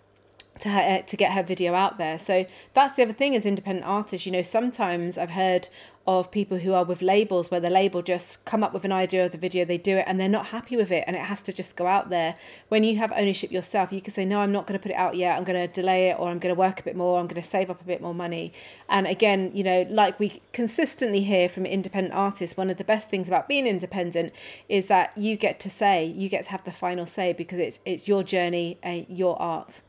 to 0.58 0.68
her, 0.70 0.80
eh, 0.80 1.02
to 1.02 1.16
get 1.16 1.32
her 1.32 1.42
video 1.42 1.74
out 1.74 1.98
there. 1.98 2.18
So 2.18 2.46
that's 2.74 2.96
the 2.96 3.02
other 3.02 3.12
thing 3.12 3.34
as 3.36 3.46
independent 3.46 3.86
artists. 3.86 4.26
You 4.26 4.32
know, 4.32 4.42
sometimes 4.42 5.16
I've 5.16 5.30
heard 5.30 5.68
of 6.08 6.30
people 6.30 6.56
who 6.56 6.72
are 6.72 6.84
with 6.84 7.02
labels 7.02 7.50
where 7.50 7.60
the 7.60 7.68
label 7.68 8.00
just 8.00 8.42
come 8.46 8.64
up 8.64 8.72
with 8.72 8.82
an 8.82 8.90
idea 8.90 9.26
of 9.26 9.30
the 9.30 9.36
video, 9.36 9.62
they 9.62 9.76
do 9.76 9.98
it, 9.98 10.04
and 10.08 10.18
they're 10.18 10.26
not 10.26 10.46
happy 10.46 10.74
with 10.74 10.90
it, 10.90 11.04
and 11.06 11.14
it 11.14 11.26
has 11.26 11.42
to 11.42 11.52
just 11.52 11.76
go 11.76 11.86
out 11.86 12.08
there. 12.08 12.34
When 12.68 12.82
you 12.82 12.96
have 12.96 13.12
ownership 13.12 13.52
yourself, 13.52 13.92
you 13.92 14.00
can 14.00 14.14
say, 14.14 14.24
no, 14.24 14.40
I'm 14.40 14.50
not 14.50 14.66
going 14.66 14.78
to 14.78 14.82
put 14.82 14.90
it 14.90 14.96
out 14.96 15.16
yet. 15.16 15.36
I'm 15.36 15.44
going 15.44 15.60
to 15.60 15.70
delay 15.70 16.08
it, 16.08 16.18
or 16.18 16.30
I'm 16.30 16.38
going 16.38 16.54
to 16.54 16.58
work 16.58 16.80
a 16.80 16.82
bit 16.82 16.96
more. 16.96 17.20
I'm 17.20 17.26
going 17.26 17.42
to 17.42 17.46
save 17.46 17.68
up 17.68 17.82
a 17.82 17.84
bit 17.84 18.00
more 18.00 18.14
money. 18.14 18.54
And 18.88 19.06
again, 19.06 19.50
you 19.52 19.62
know, 19.62 19.86
like 19.90 20.18
we 20.18 20.40
consistently 20.54 21.24
hear 21.24 21.46
from 21.46 21.66
independent 21.66 22.14
artists, 22.14 22.56
one 22.56 22.70
of 22.70 22.78
the 22.78 22.84
best 22.84 23.10
things 23.10 23.28
about 23.28 23.46
being 23.46 23.66
independent 23.66 24.32
is 24.66 24.86
that 24.86 25.12
you 25.14 25.36
get 25.36 25.60
to 25.60 25.68
say, 25.68 26.06
you 26.06 26.30
get 26.30 26.44
to 26.44 26.50
have 26.52 26.64
the 26.64 26.72
final 26.72 27.04
say 27.04 27.34
because 27.34 27.60
it's 27.60 27.80
it's 27.84 28.08
your 28.08 28.22
journey 28.22 28.78
and 28.82 29.04
your 29.10 29.40
art. 29.42 29.82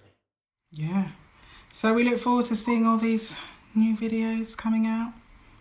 Yeah. 0.73 1.11
So 1.71 1.93
we 1.93 2.03
look 2.03 2.19
forward 2.19 2.45
to 2.47 2.57
seeing 2.57 2.85
all 2.85 2.97
these 2.97 3.37
new 3.73 3.95
videos 3.95 4.57
coming 4.57 4.85
out 4.85 5.13